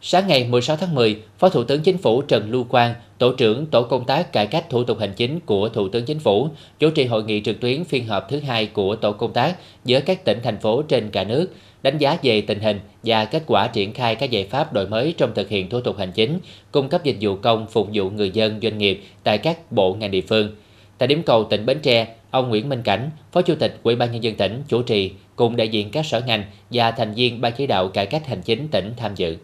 Sáng 0.00 0.28
ngày 0.28 0.48
16 0.48 0.76
tháng 0.76 0.94
10, 0.94 1.22
Phó 1.38 1.48
Thủ 1.48 1.64
tướng 1.64 1.82
Chính 1.82 1.98
phủ 1.98 2.22
Trần 2.22 2.50
Lưu 2.50 2.64
Quang, 2.64 2.94
Tổ 3.18 3.32
trưởng 3.32 3.66
Tổ 3.66 3.82
công 3.82 4.04
tác 4.04 4.32
cải 4.32 4.46
cách 4.46 4.70
thủ 4.70 4.84
tục 4.84 4.98
hành 4.98 5.12
chính 5.16 5.40
của 5.40 5.68
Thủ 5.68 5.88
tướng 5.88 6.04
Chính 6.04 6.18
phủ, 6.18 6.48
chủ 6.78 6.90
trì 6.90 7.04
hội 7.04 7.24
nghị 7.24 7.40
trực 7.40 7.60
tuyến 7.60 7.84
phiên 7.84 8.06
họp 8.06 8.28
thứ 8.28 8.40
hai 8.40 8.66
của 8.66 8.96
Tổ 8.96 9.12
công 9.12 9.32
tác 9.32 9.56
giữa 9.84 10.00
các 10.00 10.24
tỉnh, 10.24 10.38
thành 10.42 10.60
phố 10.60 10.82
trên 10.82 11.10
cả 11.10 11.24
nước, 11.24 11.48
đánh 11.82 11.98
giá 11.98 12.18
về 12.22 12.40
tình 12.40 12.60
hình 12.60 12.80
và 13.02 13.24
kết 13.24 13.42
quả 13.46 13.66
triển 13.66 13.92
khai 13.92 14.14
các 14.14 14.30
giải 14.30 14.44
pháp 14.44 14.72
đổi 14.72 14.88
mới 14.88 15.14
trong 15.18 15.34
thực 15.34 15.48
hiện 15.48 15.68
thủ 15.68 15.80
tục 15.80 15.98
hành 15.98 16.12
chính, 16.12 16.38
cung 16.72 16.88
cấp 16.88 17.04
dịch 17.04 17.16
vụ 17.20 17.36
công 17.36 17.66
phục 17.66 17.88
vụ 17.94 18.10
người 18.10 18.30
dân 18.30 18.60
doanh 18.62 18.78
nghiệp 18.78 19.02
tại 19.24 19.38
các 19.38 19.72
bộ 19.72 19.94
ngành 19.94 20.10
địa 20.10 20.22
phương. 20.28 20.50
Tại 20.98 21.06
điểm 21.06 21.22
cầu 21.26 21.44
tỉnh 21.44 21.66
Bến 21.66 21.78
Tre, 21.82 22.14
ông 22.30 22.48
Nguyễn 22.48 22.68
Minh 22.68 22.82
Cảnh, 22.82 23.10
Phó 23.32 23.42
Chủ 23.42 23.54
tịch 23.54 23.80
Ủy 23.82 23.96
ban 23.96 24.12
nhân 24.12 24.22
dân 24.22 24.34
tỉnh 24.34 24.62
chủ 24.68 24.82
trì 24.82 25.12
cùng 25.36 25.56
đại 25.56 25.68
diện 25.68 25.90
các 25.90 26.06
sở 26.06 26.20
ngành 26.26 26.44
và 26.70 26.90
thành 26.90 27.14
viên 27.14 27.40
ban 27.40 27.52
chỉ 27.56 27.66
đạo 27.66 27.88
cải 27.88 28.06
cách 28.06 28.26
hành 28.26 28.42
chính 28.42 28.68
tỉnh 28.68 28.92
tham 28.96 29.14
dự. 29.14 29.36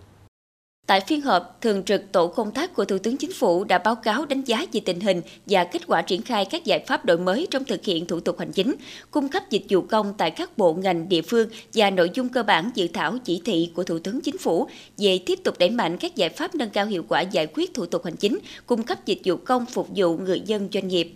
Tại 0.86 1.00
phiên 1.00 1.20
họp, 1.20 1.58
thường 1.60 1.82
trực 1.84 2.12
tổ 2.12 2.26
công 2.26 2.50
tác 2.50 2.74
của 2.74 2.84
Thủ 2.84 2.98
tướng 2.98 3.16
Chính 3.16 3.32
phủ 3.32 3.64
đã 3.64 3.78
báo 3.78 3.94
cáo 3.94 4.26
đánh 4.26 4.42
giá 4.42 4.66
về 4.72 4.80
tình 4.84 5.00
hình 5.00 5.22
và 5.46 5.64
kết 5.64 5.82
quả 5.86 6.02
triển 6.02 6.22
khai 6.22 6.44
các 6.44 6.64
giải 6.64 6.84
pháp 6.86 7.04
đổi 7.04 7.18
mới 7.18 7.46
trong 7.50 7.64
thực 7.64 7.84
hiện 7.84 8.06
thủ 8.06 8.20
tục 8.20 8.38
hành 8.38 8.52
chính, 8.52 8.74
cung 9.10 9.28
cấp 9.28 9.42
dịch 9.50 9.62
vụ 9.68 9.80
công 9.80 10.14
tại 10.18 10.30
các 10.30 10.58
bộ 10.58 10.74
ngành 10.74 11.08
địa 11.08 11.22
phương 11.22 11.48
và 11.74 11.90
nội 11.90 12.10
dung 12.14 12.28
cơ 12.28 12.42
bản 12.42 12.70
dự 12.74 12.88
thảo 12.88 13.18
chỉ 13.24 13.42
thị 13.44 13.70
của 13.74 13.84
Thủ 13.84 13.98
tướng 13.98 14.20
Chính 14.20 14.38
phủ 14.38 14.68
về 14.99 15.18
tiếp 15.26 15.38
tục 15.44 15.54
đẩy 15.58 15.70
mạnh 15.70 15.96
các 15.96 16.16
giải 16.16 16.28
pháp 16.28 16.54
nâng 16.54 16.70
cao 16.70 16.87
hiệu 16.87 17.04
quả 17.08 17.20
giải 17.20 17.46
quyết 17.46 17.75
thủ 17.75 17.87
tục 17.87 18.04
hành 18.04 18.16
chính, 18.16 18.38
cung 18.66 18.82
cấp 18.82 19.06
dịch 19.06 19.20
vụ 19.25 19.37
công 19.37 19.66
phục 19.66 19.88
vụ 19.96 20.16
người 20.16 20.40
dân 20.40 20.68
doanh 20.73 20.88
nghiệp. 20.88 21.14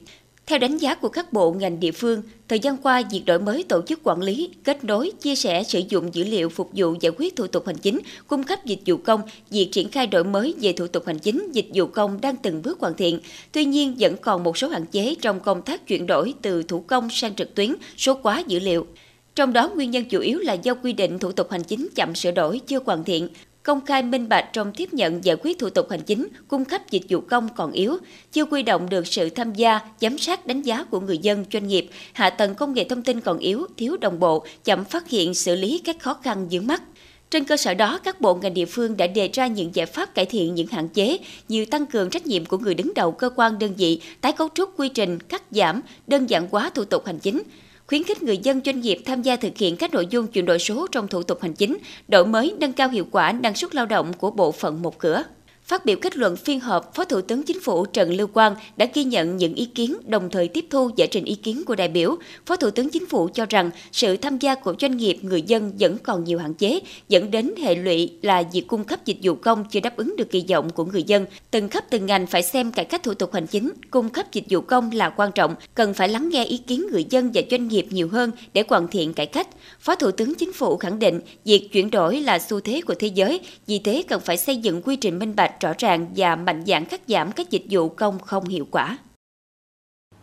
Theo 0.48 0.58
đánh 0.58 0.76
giá 0.76 0.94
của 0.94 1.08
các 1.08 1.32
bộ 1.32 1.52
ngành 1.52 1.80
địa 1.80 1.92
phương, 1.92 2.22
thời 2.48 2.58
gian 2.58 2.76
qua 2.76 3.02
việc 3.10 3.22
đổi 3.26 3.38
mới 3.38 3.62
tổ 3.62 3.82
chức 3.82 4.00
quản 4.02 4.22
lý, 4.22 4.50
kết 4.64 4.84
nối, 4.84 5.12
chia 5.20 5.34
sẻ 5.34 5.62
sử 5.62 5.82
dụng 5.88 6.14
dữ 6.14 6.24
liệu 6.24 6.48
phục 6.48 6.70
vụ 6.74 6.94
giải 7.00 7.12
quyết 7.18 7.36
thủ 7.36 7.46
tục 7.46 7.66
hành 7.66 7.76
chính, 7.76 8.00
cung 8.26 8.44
cấp 8.44 8.64
dịch 8.64 8.78
vụ 8.86 8.96
công, 8.96 9.20
việc 9.50 9.68
triển 9.72 9.88
khai 9.88 10.06
đổi 10.06 10.24
mới 10.24 10.54
về 10.60 10.72
thủ 10.72 10.86
tục 10.86 11.06
hành 11.06 11.18
chính, 11.18 11.50
dịch 11.52 11.66
vụ 11.74 11.86
công 11.86 12.20
đang 12.20 12.36
từng 12.36 12.62
bước 12.62 12.80
hoàn 12.80 12.94
thiện. 12.94 13.20
Tuy 13.52 13.64
nhiên 13.64 13.96
vẫn 13.98 14.16
còn 14.22 14.44
một 14.44 14.58
số 14.58 14.68
hạn 14.68 14.86
chế 14.86 15.14
trong 15.20 15.40
công 15.40 15.62
tác 15.62 15.86
chuyển 15.86 16.06
đổi 16.06 16.34
từ 16.42 16.62
thủ 16.62 16.80
công 16.80 17.10
sang 17.10 17.34
trực 17.34 17.54
tuyến, 17.54 17.74
số 17.96 18.18
hóa 18.22 18.42
dữ 18.46 18.58
liệu. 18.58 18.86
Trong 19.34 19.52
đó 19.52 19.70
nguyên 19.74 19.90
nhân 19.90 20.04
chủ 20.04 20.20
yếu 20.20 20.38
là 20.38 20.52
do 20.52 20.74
quy 20.74 20.92
định 20.92 21.18
thủ 21.18 21.32
tục 21.32 21.50
hành 21.50 21.64
chính 21.64 21.88
chậm 21.94 22.14
sửa 22.14 22.30
đổi 22.30 22.60
chưa 22.66 22.78
hoàn 22.86 23.04
thiện, 23.04 23.28
công 23.62 23.84
khai 23.86 24.02
minh 24.02 24.28
bạch 24.28 24.52
trong 24.52 24.72
tiếp 24.72 24.94
nhận 24.94 25.24
giải 25.24 25.36
quyết 25.42 25.58
thủ 25.58 25.70
tục 25.70 25.90
hành 25.90 26.02
chính, 26.02 26.28
cung 26.48 26.64
cấp 26.64 26.90
dịch 26.90 27.02
vụ 27.08 27.20
công 27.20 27.48
còn 27.56 27.72
yếu, 27.72 27.96
chưa 28.32 28.44
quy 28.44 28.62
động 28.62 28.90
được 28.90 29.06
sự 29.06 29.30
tham 29.30 29.54
gia, 29.54 29.80
giám 30.00 30.18
sát 30.18 30.46
đánh 30.46 30.62
giá 30.62 30.84
của 30.84 31.00
người 31.00 31.18
dân, 31.18 31.44
doanh 31.52 31.68
nghiệp, 31.68 31.88
hạ 32.12 32.30
tầng 32.30 32.54
công 32.54 32.74
nghệ 32.74 32.84
thông 32.84 33.02
tin 33.02 33.20
còn 33.20 33.38
yếu, 33.38 33.66
thiếu 33.76 33.96
đồng 33.96 34.20
bộ, 34.20 34.44
chậm 34.64 34.84
phát 34.84 35.08
hiện 35.08 35.34
xử 35.34 35.56
lý 35.56 35.78
các 35.84 35.96
khó 36.00 36.14
khăn 36.14 36.48
vướng 36.50 36.66
mắt. 36.66 36.82
Trên 37.30 37.44
cơ 37.44 37.56
sở 37.56 37.74
đó, 37.74 37.98
các 38.04 38.20
bộ 38.20 38.34
ngành 38.34 38.54
địa 38.54 38.66
phương 38.66 38.96
đã 38.96 39.06
đề 39.06 39.30
ra 39.32 39.46
những 39.46 39.70
giải 39.74 39.86
pháp 39.86 40.14
cải 40.14 40.26
thiện 40.26 40.54
những 40.54 40.66
hạn 40.66 40.88
chế 40.88 41.18
như 41.48 41.66
tăng 41.66 41.86
cường 41.86 42.10
trách 42.10 42.26
nhiệm 42.26 42.46
của 42.46 42.58
người 42.58 42.74
đứng 42.74 42.94
đầu 42.94 43.12
cơ 43.12 43.30
quan 43.36 43.58
đơn 43.58 43.74
vị, 43.76 44.00
tái 44.20 44.32
cấu 44.32 44.48
trúc 44.54 44.70
quy 44.76 44.88
trình, 44.88 45.20
cắt 45.20 45.42
giảm, 45.50 45.80
đơn 46.06 46.26
giản 46.26 46.48
hóa 46.50 46.70
thủ 46.70 46.84
tục 46.84 47.06
hành 47.06 47.18
chính, 47.18 47.42
khuyến 47.88 48.04
khích 48.04 48.22
người 48.22 48.38
dân 48.38 48.60
doanh 48.64 48.80
nghiệp 48.80 48.98
tham 49.04 49.22
gia 49.22 49.36
thực 49.36 49.58
hiện 49.58 49.76
các 49.76 49.94
nội 49.94 50.06
dung 50.10 50.26
chuyển 50.26 50.46
đổi 50.46 50.58
số 50.58 50.86
trong 50.92 51.08
thủ 51.08 51.22
tục 51.22 51.42
hành 51.42 51.54
chính, 51.54 51.78
đổi 52.08 52.26
mới 52.26 52.54
nâng 52.58 52.72
cao 52.72 52.88
hiệu 52.88 53.06
quả 53.10 53.32
năng 53.32 53.54
suất 53.54 53.74
lao 53.74 53.86
động 53.86 54.12
của 54.12 54.30
bộ 54.30 54.52
phận 54.52 54.82
một 54.82 54.98
cửa. 54.98 55.22
Phát 55.68 55.84
biểu 55.86 55.96
kết 56.00 56.16
luận 56.16 56.36
phiên 56.36 56.60
họp, 56.60 56.94
Phó 56.94 57.04
Thủ 57.04 57.20
tướng 57.20 57.42
Chính 57.42 57.60
phủ 57.60 57.86
Trần 57.86 58.12
Lưu 58.12 58.26
Quang 58.26 58.54
đã 58.76 58.86
ghi 58.94 59.04
nhận 59.04 59.36
những 59.36 59.54
ý 59.54 59.64
kiến, 59.64 59.96
đồng 60.06 60.30
thời 60.30 60.48
tiếp 60.48 60.66
thu 60.70 60.90
giải 60.96 61.08
trình 61.10 61.24
ý 61.24 61.34
kiến 61.34 61.62
của 61.66 61.74
đại 61.74 61.88
biểu. 61.88 62.16
Phó 62.46 62.56
Thủ 62.56 62.70
tướng 62.70 62.90
Chính 62.90 63.06
phủ 63.06 63.28
cho 63.34 63.46
rằng 63.48 63.70
sự 63.92 64.16
tham 64.16 64.38
gia 64.38 64.54
của 64.54 64.74
doanh 64.80 64.96
nghiệp, 64.96 65.18
người 65.22 65.42
dân 65.42 65.72
vẫn 65.78 65.98
còn 66.02 66.24
nhiều 66.24 66.38
hạn 66.38 66.54
chế, 66.54 66.80
dẫn 67.08 67.30
đến 67.30 67.54
hệ 67.62 67.74
lụy 67.74 68.10
là 68.22 68.42
việc 68.52 68.66
cung 68.66 68.84
cấp 68.84 69.04
dịch 69.04 69.16
vụ 69.22 69.34
công 69.34 69.64
chưa 69.70 69.80
đáp 69.80 69.96
ứng 69.96 70.16
được 70.16 70.30
kỳ 70.30 70.44
vọng 70.48 70.70
của 70.70 70.84
người 70.84 71.02
dân. 71.02 71.26
Từng 71.50 71.68
cấp 71.68 71.84
từng 71.90 72.06
ngành 72.06 72.26
phải 72.26 72.42
xem 72.42 72.72
cải 72.72 72.84
cách 72.84 73.02
thủ 73.02 73.14
tục 73.14 73.34
hành 73.34 73.46
chính, 73.46 73.70
cung 73.90 74.08
cấp 74.08 74.32
dịch 74.32 74.44
vụ 74.50 74.60
công 74.60 74.90
là 74.92 75.08
quan 75.08 75.32
trọng, 75.32 75.54
cần 75.74 75.94
phải 75.94 76.08
lắng 76.08 76.28
nghe 76.32 76.44
ý 76.44 76.58
kiến 76.58 76.86
người 76.92 77.06
dân 77.10 77.30
và 77.34 77.42
doanh 77.50 77.68
nghiệp 77.68 77.86
nhiều 77.90 78.08
hơn 78.08 78.30
để 78.52 78.64
hoàn 78.68 78.88
thiện 78.88 79.14
cải 79.14 79.26
cách. 79.26 79.48
Phó 79.80 79.94
Thủ 79.94 80.10
tướng 80.10 80.34
Chính 80.34 80.52
phủ 80.52 80.76
khẳng 80.76 80.98
định 80.98 81.20
việc 81.44 81.68
chuyển 81.72 81.90
đổi 81.90 82.20
là 82.20 82.38
xu 82.38 82.60
thế 82.60 82.80
của 82.80 82.94
thế 82.94 83.06
giới, 83.06 83.40
vì 83.66 83.78
thế 83.78 84.02
cần 84.08 84.20
phải 84.20 84.36
xây 84.36 84.56
dựng 84.56 84.82
quy 84.82 84.96
trình 84.96 85.18
minh 85.18 85.36
bạch 85.36 85.57
rõ 85.60 85.72
ràng 85.78 86.06
và 86.16 86.36
mạnh 86.36 86.62
dạn 86.66 86.84
cắt 86.84 87.00
giảm 87.06 87.32
các 87.32 87.50
dịch 87.50 87.64
vụ 87.70 87.88
công 87.88 88.18
không 88.18 88.48
hiệu 88.48 88.66
quả. 88.70 88.98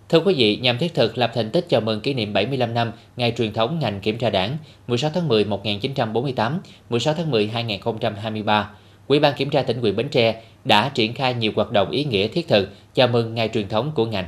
Thưa 0.09 0.19
quý 0.19 0.33
vị, 0.37 0.57
nhằm 0.57 0.77
thiết 0.77 0.93
thực 0.93 1.17
lập 1.17 1.31
thành 1.35 1.51
tích 1.51 1.65
chào 1.69 1.81
mừng 1.81 2.01
kỷ 2.01 2.13
niệm 2.13 2.33
75 2.33 2.73
năm 2.73 2.91
ngày 3.15 3.33
truyền 3.37 3.53
thống 3.53 3.79
ngành 3.79 4.01
kiểm 4.01 4.17
tra 4.17 4.29
đảng 4.29 4.57
16 4.87 5.11
tháng 5.13 5.27
10 5.27 5.45
1948, 5.45 6.59
16 6.89 7.13
tháng 7.13 7.31
10 7.31 7.47
2023, 7.47 8.71
Ủy 9.07 9.19
ban 9.19 9.35
Kiểm 9.37 9.49
tra 9.49 9.61
tỉnh 9.61 9.81
ủy 9.81 9.91
Bến 9.91 10.09
Tre 10.09 10.43
đã 10.65 10.89
triển 10.89 11.13
khai 11.13 11.33
nhiều 11.33 11.51
hoạt 11.55 11.71
động 11.71 11.91
ý 11.91 12.03
nghĩa 12.03 12.27
thiết 12.27 12.47
thực 12.47 12.69
chào 12.93 13.07
mừng 13.07 13.35
ngày 13.35 13.49
truyền 13.53 13.69
thống 13.69 13.91
của 13.95 14.05
ngành. 14.05 14.27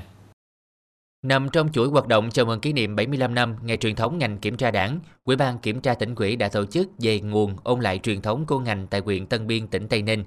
Nằm 1.24 1.50
trong 1.50 1.70
chuỗi 1.72 1.88
hoạt 1.88 2.08
động 2.08 2.30
chào 2.32 2.46
mừng 2.46 2.60
kỷ 2.60 2.74
niệm 2.74 2.96
75 2.96 3.36
năm 3.36 3.56
ngày 3.64 3.78
truyền 3.78 3.96
thống 3.96 4.18
ngành 4.18 4.38
kiểm 4.38 4.58
tra 4.58 4.72
đảng, 4.72 5.00
Ủy 5.24 5.36
ban 5.36 5.60
Kiểm 5.60 5.82
tra 5.82 5.94
tỉnh 5.94 6.16
ủy 6.16 6.36
đã 6.36 6.50
tổ 6.50 6.66
chức 6.66 6.90
về 7.00 7.20
nguồn 7.20 7.56
ôn 7.64 7.80
lại 7.82 8.00
truyền 8.04 8.22
thống 8.22 8.46
của 8.46 8.60
ngành 8.60 8.88
tại 8.88 9.02
huyện 9.02 9.26
Tân 9.26 9.48
Biên, 9.48 9.68
tỉnh 9.68 9.88
Tây 9.88 10.02
Ninh. 10.02 10.24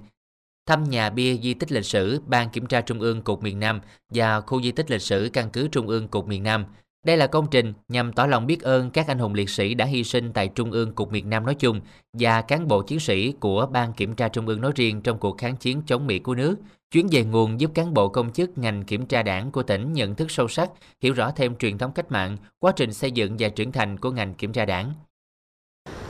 Thăm 0.71 0.83
nhà 0.83 1.09
bia 1.09 1.37
di 1.37 1.53
tích 1.53 1.71
lịch 1.71 1.85
sử 1.85 2.21
Ban 2.27 2.49
Kiểm 2.49 2.65
tra 2.65 2.81
Trung 2.81 2.99
ương 2.99 3.21
Cục 3.21 3.43
miền 3.43 3.59
Nam 3.59 3.81
và 4.09 4.41
khu 4.41 4.61
di 4.61 4.71
tích 4.71 4.91
lịch 4.91 5.01
sử 5.01 5.29
căn 5.33 5.49
cứ 5.49 5.67
Trung 5.67 5.87
ương 5.87 6.07
Cục 6.07 6.27
miền 6.27 6.43
Nam– 6.43 6.65
đây 7.05 7.17
là 7.17 7.27
công 7.27 7.47
trình 7.51 7.73
nhằm 7.89 8.13
tỏ 8.13 8.25
lòng 8.25 8.47
biết 8.47 8.61
ơn 8.61 8.91
các 8.91 9.07
anh 9.07 9.19
hùng 9.19 9.33
liệt 9.33 9.49
sĩ 9.49 9.73
đã 9.73 9.85
hy 9.85 10.03
sinh 10.03 10.33
tại 10.33 10.47
Trung 10.47 10.71
ương 10.71 10.93
Cục 10.93 11.11
miền 11.11 11.29
Nam 11.29 11.45
nói 11.45 11.55
chung 11.55 11.81
và 12.13 12.41
cán 12.41 12.67
bộ 12.67 12.81
chiến 12.81 12.99
sĩ 12.99 13.31
của 13.31 13.65
Ban 13.71 13.93
Kiểm 13.93 14.15
tra 14.15 14.27
Trung 14.27 14.47
ương 14.47 14.61
nói 14.61 14.71
riêng 14.75 15.01
trong 15.01 15.17
cuộc 15.17 15.37
kháng 15.37 15.55
chiến 15.55 15.81
chống 15.85 16.07
Mỹ 16.07 16.19
của 16.19 16.35
nước. 16.35 16.55
Chuyến 16.91 17.07
về 17.11 17.23
nguồn 17.23 17.59
giúp 17.59 17.71
cán 17.73 17.93
bộ 17.93 18.07
công 18.07 18.33
chức 18.33 18.57
ngành 18.57 18.83
kiểm 18.83 19.05
tra 19.05 19.23
đảng 19.23 19.51
của 19.51 19.63
tỉnh 19.63 19.93
nhận 19.93 20.15
thức 20.15 20.31
sâu 20.31 20.47
sắc, 20.47 20.69
hiểu 21.01 21.13
rõ 21.13 21.31
thêm 21.31 21.55
truyền 21.55 21.77
thống 21.77 21.91
cách 21.91 22.11
mạng, 22.11 22.37
quá 22.59 22.71
trình 22.75 22.93
xây 22.93 23.11
dựng 23.11 23.35
và 23.39 23.49
trưởng 23.49 23.71
thành 23.71 23.97
của 23.97 24.11
ngành 24.11 24.33
kiểm 24.33 24.53
tra 24.53 24.65
đảng. 24.65 24.93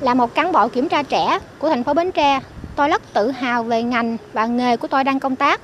Là 0.01 0.13
một 0.13 0.35
cán 0.35 0.51
bộ 0.51 0.67
kiểm 0.67 0.89
tra 0.89 1.03
trẻ 1.03 1.39
của 1.59 1.69
thành 1.69 1.83
phố 1.83 1.93
Bến 1.93 2.11
Tre, 2.11 2.39
tôi 2.75 2.87
rất 2.89 3.13
tự 3.13 3.31
hào 3.31 3.63
về 3.63 3.83
ngành 3.83 4.17
và 4.33 4.45
nghề 4.45 4.77
của 4.77 4.87
tôi 4.87 5.03
đang 5.03 5.19
công 5.19 5.35
tác, 5.35 5.61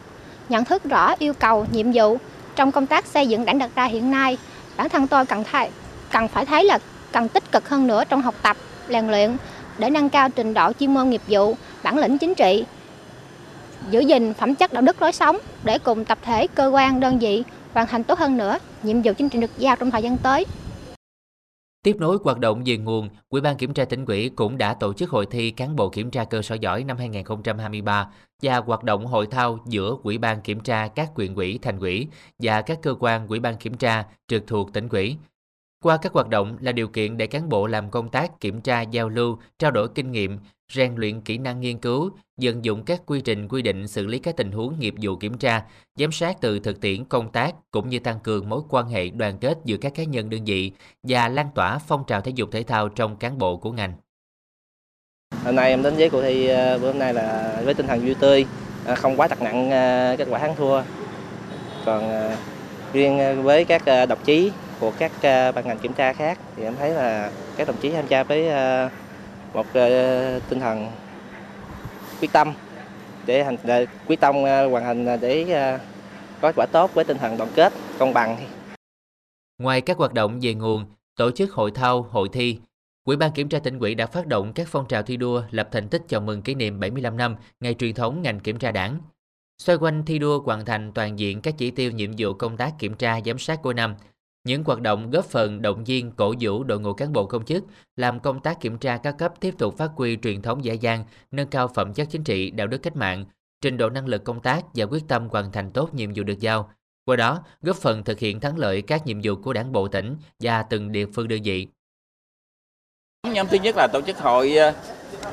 nhận 0.50 0.66
thức 0.66 0.84
rõ 0.84 1.16
yêu 1.20 1.34
cầu, 1.34 1.66
nhiệm 1.72 1.92
vụ 1.94 2.18
trong 2.56 2.72
công 2.72 2.88
tác 2.88 3.06
xây 3.06 3.28
dựng 3.28 3.46
đảng 3.46 3.58
đặt 3.58 3.70
ra 3.76 3.86
hiện 3.86 4.12
nay 4.12 4.38
bản 4.78 4.90
thân 4.90 5.08
tôi 5.08 5.26
cần 5.26 5.44
thay, 5.44 5.70
cần 6.12 6.28
phải 6.28 6.46
thấy 6.46 6.66
là 6.66 6.80
cần 7.12 7.30
tích 7.30 7.52
cực 7.52 7.70
hơn 7.70 7.88
nữa 7.88 8.04
trong 8.10 8.22
học 8.22 8.36
tập, 8.42 8.58
rèn 8.90 9.08
luyện 9.08 9.38
để 9.78 9.90
nâng 9.90 10.10
cao 10.10 10.30
trình 10.30 10.54
độ 10.54 10.72
chuyên 10.80 10.94
môn 10.94 11.10
nghiệp 11.10 11.22
vụ, 11.28 11.56
bản 11.84 11.98
lĩnh 11.98 12.18
chính 12.18 12.36
trị, 12.36 12.66
giữ 13.90 14.00
gìn 14.00 14.34
phẩm 14.34 14.56
chất 14.56 14.74
đạo 14.74 14.82
đức 14.82 15.02
lối 15.02 15.12
sống 15.12 15.38
để 15.64 15.80
cùng 15.80 16.06
tập 16.06 16.18
thể, 16.22 16.48
cơ 16.48 16.68
quan, 16.68 17.00
đơn 17.00 17.20
vị 17.20 17.44
hoàn 17.74 17.88
thành 17.88 18.04
tốt 18.04 18.20
hơn 18.20 18.38
nữa 18.38 18.58
nhiệm 18.84 19.02
vụ 19.02 19.12
chính 19.18 19.30
trị 19.30 19.40
được 19.40 19.52
giao 19.58 19.76
trong 19.76 19.92
thời 19.92 20.04
gian 20.04 20.18
tới. 20.18 20.46
Tiếp 21.88 21.98
nối 22.00 22.18
hoạt 22.24 22.40
động 22.40 22.64
về 22.66 22.78
nguồn, 22.78 23.10
Ủy 23.30 23.42
ban 23.42 23.58
Kiểm 23.58 23.74
tra 23.74 23.86
tỉnh 23.86 24.06
ủy 24.06 24.30
cũng 24.30 24.58
đã 24.58 24.74
tổ 24.74 24.94
chức 24.94 25.10
hội 25.10 25.26
thi 25.26 25.52
cán 25.52 25.76
bộ 25.76 25.90
kiểm 25.90 26.12
tra 26.12 26.24
cơ 26.24 26.42
sở 26.42 26.56
giỏi 26.56 26.84
năm 26.84 26.98
2023 26.98 28.10
và 28.42 28.58
hoạt 28.58 28.84
động 28.84 29.06
hội 29.06 29.28
thao 29.28 29.60
giữa 29.66 29.98
Ủy 30.04 30.18
ban 30.18 30.42
Kiểm 30.42 30.60
tra 30.60 30.88
các 30.88 31.10
quyền 31.16 31.36
ủy, 31.36 31.60
thành 31.62 31.80
ủy 31.80 32.08
và 32.40 32.62
các 32.62 32.80
cơ 32.82 32.96
quan 33.00 33.28
Ủy 33.28 33.40
ban 33.40 33.58
Kiểm 33.58 33.78
tra 33.78 34.06
trực 34.28 34.48
thuộc 34.48 34.74
tỉnh 34.74 34.90
ủy 34.90 35.18
qua 35.84 35.98
các 35.98 36.14
hoạt 36.14 36.30
động 36.30 36.58
là 36.62 36.72
điều 36.72 36.88
kiện 36.88 37.18
để 37.18 37.28
cán 37.28 37.50
bộ 37.50 37.68
làm 37.68 37.90
công 37.90 38.10
tác 38.10 38.40
kiểm 38.40 38.62
tra 38.62 38.82
giao 38.82 39.10
lưu, 39.10 39.38
trao 39.60 39.72
đổi 39.72 39.88
kinh 39.88 40.12
nghiệm, 40.12 40.40
rèn 40.74 40.96
luyện 40.96 41.22
kỹ 41.22 41.38
năng 41.38 41.62
nghiên 41.62 41.78
cứu, 41.78 42.10
vận 42.42 42.66
dụng 42.66 42.84
các 42.84 43.02
quy 43.06 43.22
trình 43.22 43.48
quy 43.48 43.62
định 43.62 43.88
xử 43.88 44.08
lý 44.08 44.20
các 44.20 44.38
tình 44.38 44.52
huống 44.52 44.80
nghiệp 44.80 44.94
vụ 45.02 45.16
kiểm 45.16 45.38
tra, 45.38 45.64
giám 45.96 46.12
sát 46.12 46.42
từ 46.42 46.60
thực 46.60 46.82
tiễn 46.82 47.06
công 47.06 47.32
tác 47.32 47.52
cũng 47.72 47.90
như 47.90 48.00
tăng 48.00 48.20
cường 48.20 48.50
mối 48.50 48.62
quan 48.70 48.90
hệ 48.90 49.10
đoàn 49.10 49.38
kết 49.38 49.58
giữa 49.66 49.78
các 49.78 49.94
cá 49.96 50.04
nhân 50.04 50.30
đơn 50.30 50.46
vị 50.46 50.72
và 51.04 51.30
lan 51.30 51.48
tỏa 51.56 51.78
phong 51.78 52.04
trào 52.08 52.22
thể 52.22 52.32
dục 52.36 52.50
thể 52.52 52.64
thao 52.64 52.90
trong 52.90 53.16
cán 53.16 53.38
bộ 53.38 53.58
của 53.58 53.72
ngành. 53.72 53.94
Hôm 55.44 55.56
nay 55.56 55.70
em 55.70 55.84
đến 55.84 55.96
với 55.96 56.10
cuộc 56.10 56.22
thi 56.22 56.48
ờ, 56.48 56.78
bữa 56.78 56.88
hôm 56.88 57.00
nay 57.00 57.14
là 57.14 57.60
với 57.64 57.74
tinh 57.74 57.88
thần 57.88 58.00
vui 58.00 58.16
tươi, 58.20 58.46
ờ, 58.86 58.96
không 58.96 59.18
quá 59.18 59.28
đặt 59.28 59.42
nặng 59.42 59.72
ờ, 59.72 60.16
kết 60.18 60.28
quả 60.30 60.40
thắng 60.40 60.56
thua. 60.56 60.82
Còn 61.86 62.32
riêng 62.94 63.44
với 63.44 63.66
các 63.66 64.08
đồng 64.10 64.20
chí 64.24 64.52
của 64.80 64.92
các 64.98 65.12
uh, 65.16 65.56
ban 65.56 65.68
ngành 65.68 65.80
kiểm 65.80 65.94
tra 65.94 66.14
khác 66.14 66.40
thì 66.56 66.64
em 66.64 66.76
thấy 66.80 66.90
là 66.90 67.32
các 67.58 67.68
đồng 67.68 67.78
chí 67.82 67.92
tham 67.92 68.08
gia 68.08 68.24
với 68.24 68.48
uh, 68.48 68.92
một 69.54 69.66
uh, 69.68 70.44
tinh 70.50 70.60
thần 70.60 70.92
quyết 72.22 72.32
tâm 72.32 72.54
để 73.26 73.44
hành 73.44 73.58
để 73.64 73.86
quyết 74.08 74.20
tâm 74.20 74.36
uh, 74.38 74.72
hoàn 74.72 74.84
thành 74.84 75.20
để 75.22 75.44
uh, 75.76 75.82
có 76.42 76.52
quả 76.56 76.66
tốt 76.66 76.94
với 76.94 77.06
tinh 77.06 77.18
thần 77.18 77.38
đoàn 77.38 77.50
kết 77.56 77.74
công 78.00 78.14
bằng. 78.14 78.38
Ngoài 79.58 79.82
các 79.82 79.98
hoạt 79.98 80.14
động 80.14 80.40
về 80.42 80.54
nguồn, 80.54 80.86
tổ 81.16 81.32
chức 81.32 81.52
hội 81.52 81.72
thao, 81.72 82.02
hội 82.02 82.30
thi, 82.34 82.60
Ủy 83.08 83.18
ban 83.18 83.32
Kiểm 83.32 83.50
tra 83.50 83.60
tỉnh 83.60 83.80
ủy 83.80 83.96
đã 83.96 84.06
phát 84.06 84.28
động 84.28 84.54
các 84.54 84.68
phong 84.70 84.88
trào 84.88 85.04
thi 85.04 85.18
đua 85.18 85.44
lập 85.52 85.70
thành 85.72 85.88
tích 85.88 86.02
chào 86.08 86.22
mừng 86.22 86.42
kỷ 86.42 86.56
niệm 86.56 86.80
75 86.80 87.18
năm 87.18 87.36
ngày 87.60 87.74
truyền 87.74 87.96
thống 87.96 88.22
ngành 88.22 88.40
kiểm 88.40 88.60
tra 88.60 88.72
đảng. 88.72 89.00
Xoay 89.58 89.78
quanh 89.78 90.04
thi 90.06 90.20
đua 90.20 90.40
hoàn 90.40 90.66
thành 90.66 90.92
toàn 90.92 91.20
diện 91.20 91.42
các 91.42 91.54
chỉ 91.58 91.72
tiêu 91.72 91.92
nhiệm 91.92 92.12
vụ 92.18 92.34
công 92.34 92.58
tác 92.58 92.74
kiểm 92.80 92.96
tra 92.96 93.20
giám 93.26 93.40
sát 93.40 93.62
của 93.62 93.74
năm, 93.74 93.96
những 94.48 94.64
hoạt 94.64 94.82
động 94.82 95.12
góp 95.12 95.26
phần 95.26 95.62
động 95.62 95.84
viên 95.84 96.12
cổ 96.12 96.34
vũ 96.40 96.64
đội 96.64 96.80
ngũ 96.80 96.94
cán 96.94 97.14
bộ 97.14 97.26
công 97.26 97.46
chức 97.46 97.64
làm 97.96 98.20
công 98.20 98.40
tác 98.40 98.62
kiểm 98.62 98.78
tra 98.78 98.98
các 98.98 99.16
cấp 99.18 99.34
tiếp 99.40 99.54
tục 99.58 99.78
phát 99.78 99.90
huy 99.96 100.18
truyền 100.24 100.42
thống 100.42 100.64
dễ 100.64 100.74
dàng, 100.74 101.06
nâng 101.32 101.48
cao 101.48 101.68
phẩm 101.68 101.94
chất 101.94 102.08
chính 102.12 102.24
trị, 102.24 102.52
đạo 102.52 102.68
đức 102.68 102.78
cách 102.78 102.96
mạng, 102.96 103.26
trình 103.62 103.78
độ 103.78 103.90
năng 103.90 104.08
lực 104.08 104.24
công 104.24 104.40
tác 104.40 104.62
và 104.74 104.86
quyết 104.86 105.04
tâm 105.08 105.30
hoàn 105.30 105.52
thành 105.52 105.72
tốt 105.72 105.94
nhiệm 105.94 106.14
vụ 106.16 106.24
được 106.24 106.40
giao. 106.40 106.70
Qua 107.06 107.16
đó, 107.16 107.44
góp 107.62 107.76
phần 107.76 108.04
thực 108.04 108.20
hiện 108.20 108.40
thắng 108.40 108.58
lợi 108.58 108.82
các 108.82 109.08
nhiệm 109.08 109.20
vụ 109.24 109.36
của 109.36 109.54
đảng 109.54 109.72
bộ 109.72 109.88
tỉnh 109.88 110.16
và 110.40 110.64
từng 110.64 110.92
địa 110.92 111.06
phương 111.14 111.28
đơn 111.28 111.44
vị. 111.44 111.68
Nhóm 113.24 113.48
thứ 113.48 113.58
nhất 113.58 113.76
là 113.78 113.88
tổ 113.94 114.02
chức 114.02 114.18
hội 114.18 114.56
ờ, 114.58 114.74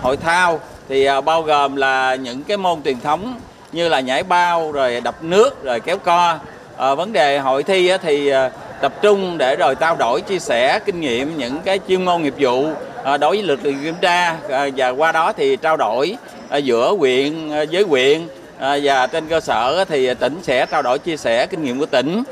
hội 0.01 0.17
thao 0.17 0.61
thì 0.89 1.05
ờ, 1.05 1.21
bao 1.21 1.43
gồm 1.43 1.77
là 1.77 2.15
những 2.15 2.43
cái 2.45 2.57
môn 2.57 2.83
truyền 2.83 3.01
thống 3.01 3.41
như 3.73 3.89
là 3.89 4.01
nhảy 4.01 4.23
bao 4.23 4.73
rồi 4.73 5.01
đập 5.01 5.23
nước 5.23 5.65
rồi 5.65 5.81
kéo 5.81 5.99
co. 5.99 6.39
À, 6.77 6.95
vấn 6.95 7.13
đề 7.13 7.39
hội 7.39 7.63
thi 7.63 7.91
thì 8.03 8.29
ờ, 8.29 8.51
tập 8.81 8.95
trung 9.03 9.39
để 9.39 9.57
rồi 9.57 9.75
trao 9.75 9.97
đổi 9.97 10.21
chia 10.21 10.39
sẻ 10.39 10.79
kinh 10.85 11.01
nghiệm 11.01 11.39
những 11.39 11.61
cái 11.65 11.81
chuyên 11.89 12.05
môn 12.05 12.23
nghiệp 12.23 12.35
vụ 12.39 12.69
à, 13.05 13.17
đối 13.17 13.37
với 13.37 13.43
lực 13.43 13.65
lượng 13.65 13.79
kiểm 13.83 13.95
tra 14.01 14.37
à, 14.51 14.69
và 14.77 14.89
qua 14.89 15.13
đó 15.13 15.33
thì 15.33 15.57
trao 15.57 15.77
đổi 15.77 16.17
à, 16.49 16.57
giữa 16.57 16.95
huyện 16.97 17.49
với 17.49 17.83
huyện 17.83 18.27
và 18.59 19.07
trên 19.07 19.29
cơ 19.29 19.41
sở 19.41 19.85
thì 19.89 20.15
tỉnh 20.15 20.39
sẽ 20.43 20.67
trao 20.67 20.83
đổi 20.83 20.99
chia 20.99 21.17
sẻ 21.17 21.47
kinh 21.47 21.63
nghiệm 21.63 21.79
của 21.81 21.87
tỉnh 21.87 22.23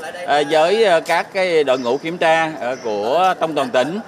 với 0.49 1.01
các 1.05 1.33
cái 1.33 1.63
đội 1.63 1.79
ngũ 1.79 1.97
kiểm 1.97 2.17
tra 2.17 2.51
của 2.83 3.33
trong 3.39 3.55
toàn 3.55 3.69
tỉnh. 3.69 3.99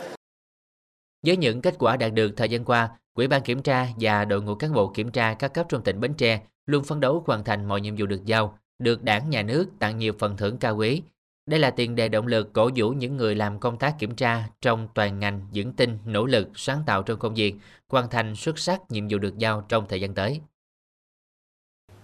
Với 1.25 1.37
những 1.37 1.61
kết 1.61 1.75
quả 1.79 1.97
đạt 1.97 2.13
được 2.13 2.31
thời 2.37 2.49
gian 2.49 2.65
qua, 2.65 2.89
quỹ 3.15 3.27
ban 3.27 3.41
kiểm 3.41 3.61
tra 3.61 3.87
và 3.99 4.25
đội 4.25 4.41
ngũ 4.41 4.55
cán 4.55 4.73
bộ 4.73 4.91
kiểm 4.95 5.11
tra 5.11 5.33
các 5.33 5.53
cấp 5.53 5.65
trong 5.69 5.83
tỉnh 5.83 5.99
Bến 5.99 6.13
Tre 6.13 6.39
luôn 6.65 6.83
phấn 6.83 6.99
đấu 6.99 7.23
hoàn 7.27 7.43
thành 7.43 7.65
mọi 7.65 7.81
nhiệm 7.81 7.95
vụ 7.97 8.05
được 8.05 8.25
giao, 8.25 8.57
được 8.79 9.03
đảng 9.03 9.29
nhà 9.29 9.41
nước 9.41 9.67
tặng 9.79 9.97
nhiều 9.97 10.13
phần 10.19 10.37
thưởng 10.37 10.57
cao 10.57 10.75
quý, 10.77 11.01
đây 11.49 11.59
là 11.59 11.71
tiền 11.71 11.95
đề 11.95 12.09
động 12.09 12.27
lực 12.27 12.53
cổ 12.53 12.69
vũ 12.75 12.89
những 12.89 13.17
người 13.17 13.35
làm 13.35 13.59
công 13.59 13.77
tác 13.77 13.99
kiểm 13.99 14.15
tra 14.15 14.43
trong 14.61 14.87
toàn 14.93 15.19
ngành 15.19 15.47
vững 15.53 15.73
tin, 15.73 15.97
nỗ 16.05 16.25
lực, 16.25 16.49
sáng 16.55 16.83
tạo 16.85 17.03
trong 17.03 17.19
công 17.19 17.33
việc, 17.33 17.55
hoàn 17.87 18.09
thành 18.09 18.35
xuất 18.35 18.59
sắc 18.59 18.91
nhiệm 18.91 19.07
vụ 19.07 19.17
được 19.17 19.37
giao 19.37 19.65
trong 19.69 19.85
thời 19.89 20.01
gian 20.01 20.13
tới. 20.13 20.39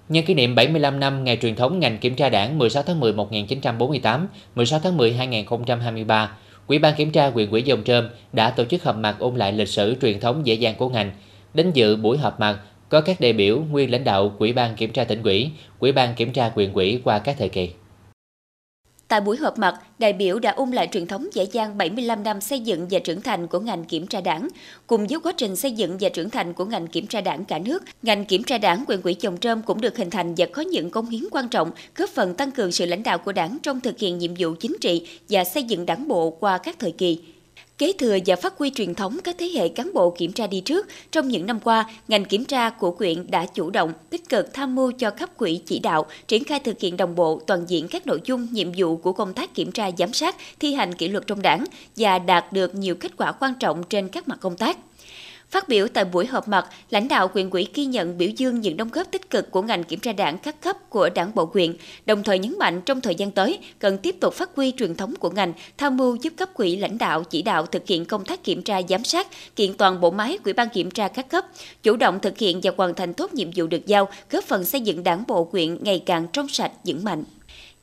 Nhân 0.09 0.25
kỷ 0.25 0.33
niệm 0.33 0.55
75 0.55 0.99
năm 0.99 1.23
ngày 1.23 1.37
truyền 1.41 1.55
thống 1.55 1.79
ngành 1.79 1.97
kiểm 1.97 2.15
tra 2.15 2.29
đảng 2.29 2.57
16 2.57 2.83
tháng 2.83 2.99
10 2.99 3.13
1948, 3.13 4.27
16 4.55 4.79
tháng 4.79 4.97
10 4.97 5.13
2023, 5.13 6.37
Ủy 6.67 6.79
ban 6.79 6.95
kiểm 6.95 7.11
tra 7.11 7.29
huyện 7.29 7.49
ủy 7.49 7.63
Dòng 7.63 7.83
Trơm 7.83 8.09
đã 8.33 8.49
tổ 8.49 8.65
chức 8.65 8.83
họp 8.83 8.95
mặt 8.95 9.15
ôn 9.19 9.35
lại 9.35 9.53
lịch 9.53 9.67
sử 9.67 9.95
truyền 10.01 10.19
thống 10.19 10.45
dễ 10.45 10.53
dàng 10.53 10.75
của 10.77 10.89
ngành. 10.89 11.11
Đến 11.53 11.71
dự 11.73 11.95
buổi 11.95 12.17
họp 12.17 12.39
mặt 12.39 12.59
có 12.91 13.01
các 13.01 13.21
đại 13.21 13.33
biểu 13.33 13.61
nguyên 13.71 13.91
lãnh 13.91 14.03
đạo 14.03 14.35
Ủy 14.39 14.53
ban 14.53 14.75
kiểm 14.75 14.91
tra 14.91 15.03
tỉnh 15.03 15.23
ủy, 15.23 15.49
Ủy 15.79 15.91
ban 15.91 16.15
kiểm 16.15 16.33
tra 16.33 16.51
quyền 16.55 16.73
ủy 16.73 17.01
qua 17.03 17.19
các 17.19 17.35
thời 17.39 17.49
kỳ. 17.49 17.69
Tại 19.07 19.21
buổi 19.21 19.37
họp 19.37 19.57
mặt, 19.57 19.75
đại 19.99 20.13
biểu 20.13 20.39
đã 20.39 20.51
ôn 20.51 20.71
lại 20.71 20.87
truyền 20.91 21.07
thống 21.07 21.27
dễ 21.33 21.43
dàng 21.51 21.77
75 21.77 22.23
năm 22.23 22.41
xây 22.41 22.59
dựng 22.59 22.87
và 22.91 22.99
trưởng 22.99 23.21
thành 23.21 23.47
của 23.47 23.59
ngành 23.59 23.83
kiểm 23.83 24.07
tra 24.07 24.21
đảng. 24.21 24.47
Cùng 24.87 25.07
với 25.07 25.19
quá 25.19 25.33
trình 25.37 25.55
xây 25.55 25.71
dựng 25.71 25.97
và 25.99 26.09
trưởng 26.09 26.29
thành 26.29 26.53
của 26.53 26.65
ngành 26.65 26.87
kiểm 26.87 27.07
tra 27.07 27.21
đảng 27.21 27.45
cả 27.45 27.59
nước, 27.59 27.83
ngành 28.01 28.25
kiểm 28.25 28.43
tra 28.43 28.57
đảng 28.57 28.83
quyền 28.87 29.01
quỹ 29.01 29.13
Chồng 29.13 29.37
Trơm 29.37 29.61
cũng 29.61 29.81
được 29.81 29.97
hình 29.97 30.09
thành 30.09 30.33
và 30.37 30.45
có 30.45 30.61
những 30.61 30.89
công 30.89 31.09
hiến 31.09 31.23
quan 31.31 31.49
trọng, 31.49 31.71
góp 31.95 32.09
phần 32.09 32.35
tăng 32.35 32.51
cường 32.51 32.71
sự 32.71 32.85
lãnh 32.85 33.03
đạo 33.03 33.17
của 33.17 33.31
đảng 33.31 33.57
trong 33.63 33.81
thực 33.81 33.99
hiện 33.99 34.17
nhiệm 34.17 34.31
vụ 34.39 34.53
chính 34.59 34.75
trị 34.81 35.07
và 35.29 35.43
xây 35.43 35.63
dựng 35.63 35.85
đảng 35.85 36.07
bộ 36.07 36.29
qua 36.29 36.57
các 36.57 36.75
thời 36.79 36.91
kỳ. 36.91 37.21
Kế 37.81 37.93
thừa 37.93 38.17
và 38.25 38.35
phát 38.35 38.57
huy 38.57 38.69
truyền 38.69 38.95
thống 38.95 39.17
các 39.23 39.35
thế 39.39 39.49
hệ 39.55 39.69
cán 39.69 39.93
bộ 39.93 40.15
kiểm 40.17 40.31
tra 40.31 40.47
đi 40.47 40.61
trước, 40.61 40.87
trong 41.11 41.27
những 41.27 41.45
năm 41.45 41.59
qua, 41.59 41.85
ngành 42.07 42.25
kiểm 42.25 42.45
tra 42.45 42.69
của 42.69 42.91
quyện 42.91 43.31
đã 43.31 43.45
chủ 43.45 43.69
động, 43.69 43.93
tích 44.09 44.29
cực 44.29 44.53
tham 44.53 44.75
mưu 44.75 44.91
cho 44.91 45.09
cấp 45.09 45.29
quỹ 45.37 45.61
chỉ 45.65 45.79
đạo, 45.79 46.05
triển 46.27 46.43
khai 46.43 46.59
thực 46.59 46.79
hiện 46.79 46.97
đồng 46.97 47.15
bộ 47.15 47.41
toàn 47.47 47.65
diện 47.67 47.87
các 47.87 48.07
nội 48.07 48.21
dung, 48.25 48.47
nhiệm 48.51 48.71
vụ 48.77 48.97
của 48.97 49.13
công 49.13 49.33
tác 49.33 49.55
kiểm 49.55 49.71
tra 49.71 49.89
giám 49.97 50.13
sát, 50.13 50.35
thi 50.59 50.73
hành 50.73 50.93
kỷ 50.93 51.07
luật 51.07 51.27
trong 51.27 51.41
đảng 51.41 51.65
và 51.97 52.19
đạt 52.19 52.53
được 52.53 52.75
nhiều 52.75 52.95
kết 52.95 53.11
quả 53.17 53.31
quan 53.31 53.53
trọng 53.59 53.83
trên 53.83 54.07
các 54.07 54.27
mặt 54.27 54.37
công 54.41 54.57
tác. 54.57 54.77
Phát 55.51 55.69
biểu 55.69 55.87
tại 55.87 56.05
buổi 56.05 56.25
họp 56.25 56.47
mặt, 56.47 56.67
lãnh 56.89 57.07
đạo 57.07 57.29
quyền 57.33 57.49
quỹ 57.49 57.67
ghi 57.73 57.85
nhận 57.85 58.17
biểu 58.17 58.29
dương 58.37 58.61
những 58.61 58.77
đóng 58.77 58.89
góp 58.93 59.11
tích 59.11 59.29
cực 59.29 59.51
của 59.51 59.61
ngành 59.61 59.83
kiểm 59.83 59.99
tra 59.99 60.13
đảng 60.13 60.37
các 60.37 60.61
cấp 60.61 60.89
của 60.89 61.09
đảng 61.09 61.31
bộ 61.35 61.49
quyền, 61.53 61.75
đồng 62.05 62.23
thời 62.23 62.39
nhấn 62.39 62.55
mạnh 62.59 62.81
trong 62.81 63.01
thời 63.01 63.15
gian 63.15 63.31
tới 63.31 63.59
cần 63.79 63.97
tiếp 63.97 64.15
tục 64.19 64.33
phát 64.33 64.49
huy 64.55 64.73
truyền 64.77 64.95
thống 64.95 65.15
của 65.15 65.29
ngành, 65.29 65.53
tham 65.77 65.97
mưu 65.97 66.15
giúp 66.15 66.33
cấp 66.37 66.49
quỹ 66.53 66.75
lãnh 66.75 66.97
đạo 66.97 67.23
chỉ 67.23 67.41
đạo 67.41 67.65
thực 67.65 67.87
hiện 67.87 68.05
công 68.05 68.25
tác 68.25 68.43
kiểm 68.43 68.61
tra 68.61 68.81
giám 68.89 69.03
sát, 69.03 69.27
kiện 69.55 69.73
toàn 69.73 70.01
bộ 70.01 70.11
máy 70.11 70.37
quỹ 70.43 70.53
ban 70.53 70.69
kiểm 70.69 70.91
tra 70.91 71.07
các 71.07 71.29
cấp, 71.29 71.45
chủ 71.83 71.95
động 71.95 72.19
thực 72.19 72.37
hiện 72.37 72.59
và 72.63 72.71
hoàn 72.77 72.93
thành 72.93 73.13
tốt 73.13 73.33
nhiệm 73.33 73.49
vụ 73.55 73.67
được 73.67 73.85
giao, 73.85 74.09
góp 74.31 74.43
phần 74.43 74.65
xây 74.65 74.81
dựng 74.81 75.03
đảng 75.03 75.23
bộ 75.27 75.43
quyện 75.43 75.83
ngày 75.83 76.03
càng 76.05 76.27
trong 76.33 76.47
sạch 76.47 76.71
vững 76.85 77.03
mạnh. 77.03 77.23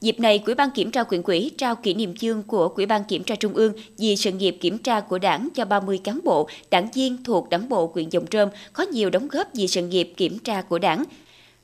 Dịp 0.00 0.20
này, 0.20 0.42
Ủy 0.46 0.54
ban 0.54 0.70
Kiểm 0.70 0.90
tra 0.90 1.02
quyện 1.02 1.22
ủy 1.22 1.50
trao 1.58 1.76
kỷ 1.76 1.94
niệm 1.94 2.16
chương 2.16 2.42
của 2.42 2.68
Ủy 2.68 2.86
ban 2.86 3.04
Kiểm 3.04 3.24
tra 3.24 3.34
Trung 3.34 3.54
ương 3.54 3.72
vì 3.98 4.16
sự 4.16 4.32
nghiệp 4.32 4.56
kiểm 4.60 4.78
tra 4.78 5.00
của 5.00 5.18
Đảng 5.18 5.48
cho 5.54 5.64
30 5.64 6.00
cán 6.04 6.20
bộ, 6.24 6.48
đảng 6.70 6.88
viên 6.94 7.24
thuộc 7.24 7.48
Đảng 7.48 7.68
bộ 7.68 7.90
huyện 7.94 8.08
Dòng 8.08 8.26
Trơm 8.26 8.48
có 8.72 8.82
nhiều 8.82 9.10
đóng 9.10 9.28
góp 9.28 9.48
vì 9.54 9.68
sự 9.68 9.82
nghiệp 9.82 10.12
kiểm 10.16 10.38
tra 10.38 10.62
của 10.62 10.78
Đảng. 10.78 11.04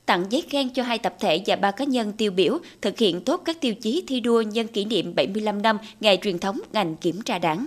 Tặng 0.05 0.25
giấy 0.29 0.43
khen 0.49 0.69
cho 0.69 0.83
hai 0.83 0.97
tập 0.97 1.15
thể 1.19 1.41
và 1.45 1.55
ba 1.55 1.71
cá 1.71 1.85
nhân 1.85 2.11
tiêu 2.11 2.31
biểu 2.31 2.57
thực 2.81 2.97
hiện 2.97 3.21
tốt 3.21 3.41
các 3.45 3.61
tiêu 3.61 3.73
chí 3.73 4.03
thi 4.07 4.19
đua 4.19 4.41
nhân 4.41 4.67
kỷ 4.67 4.85
niệm 4.85 5.15
75 5.15 5.61
năm 5.61 5.77
ngày 5.99 6.17
truyền 6.21 6.39
thống 6.39 6.59
ngành 6.73 6.95
kiểm 6.95 7.21
tra 7.21 7.39
Đảng. 7.39 7.65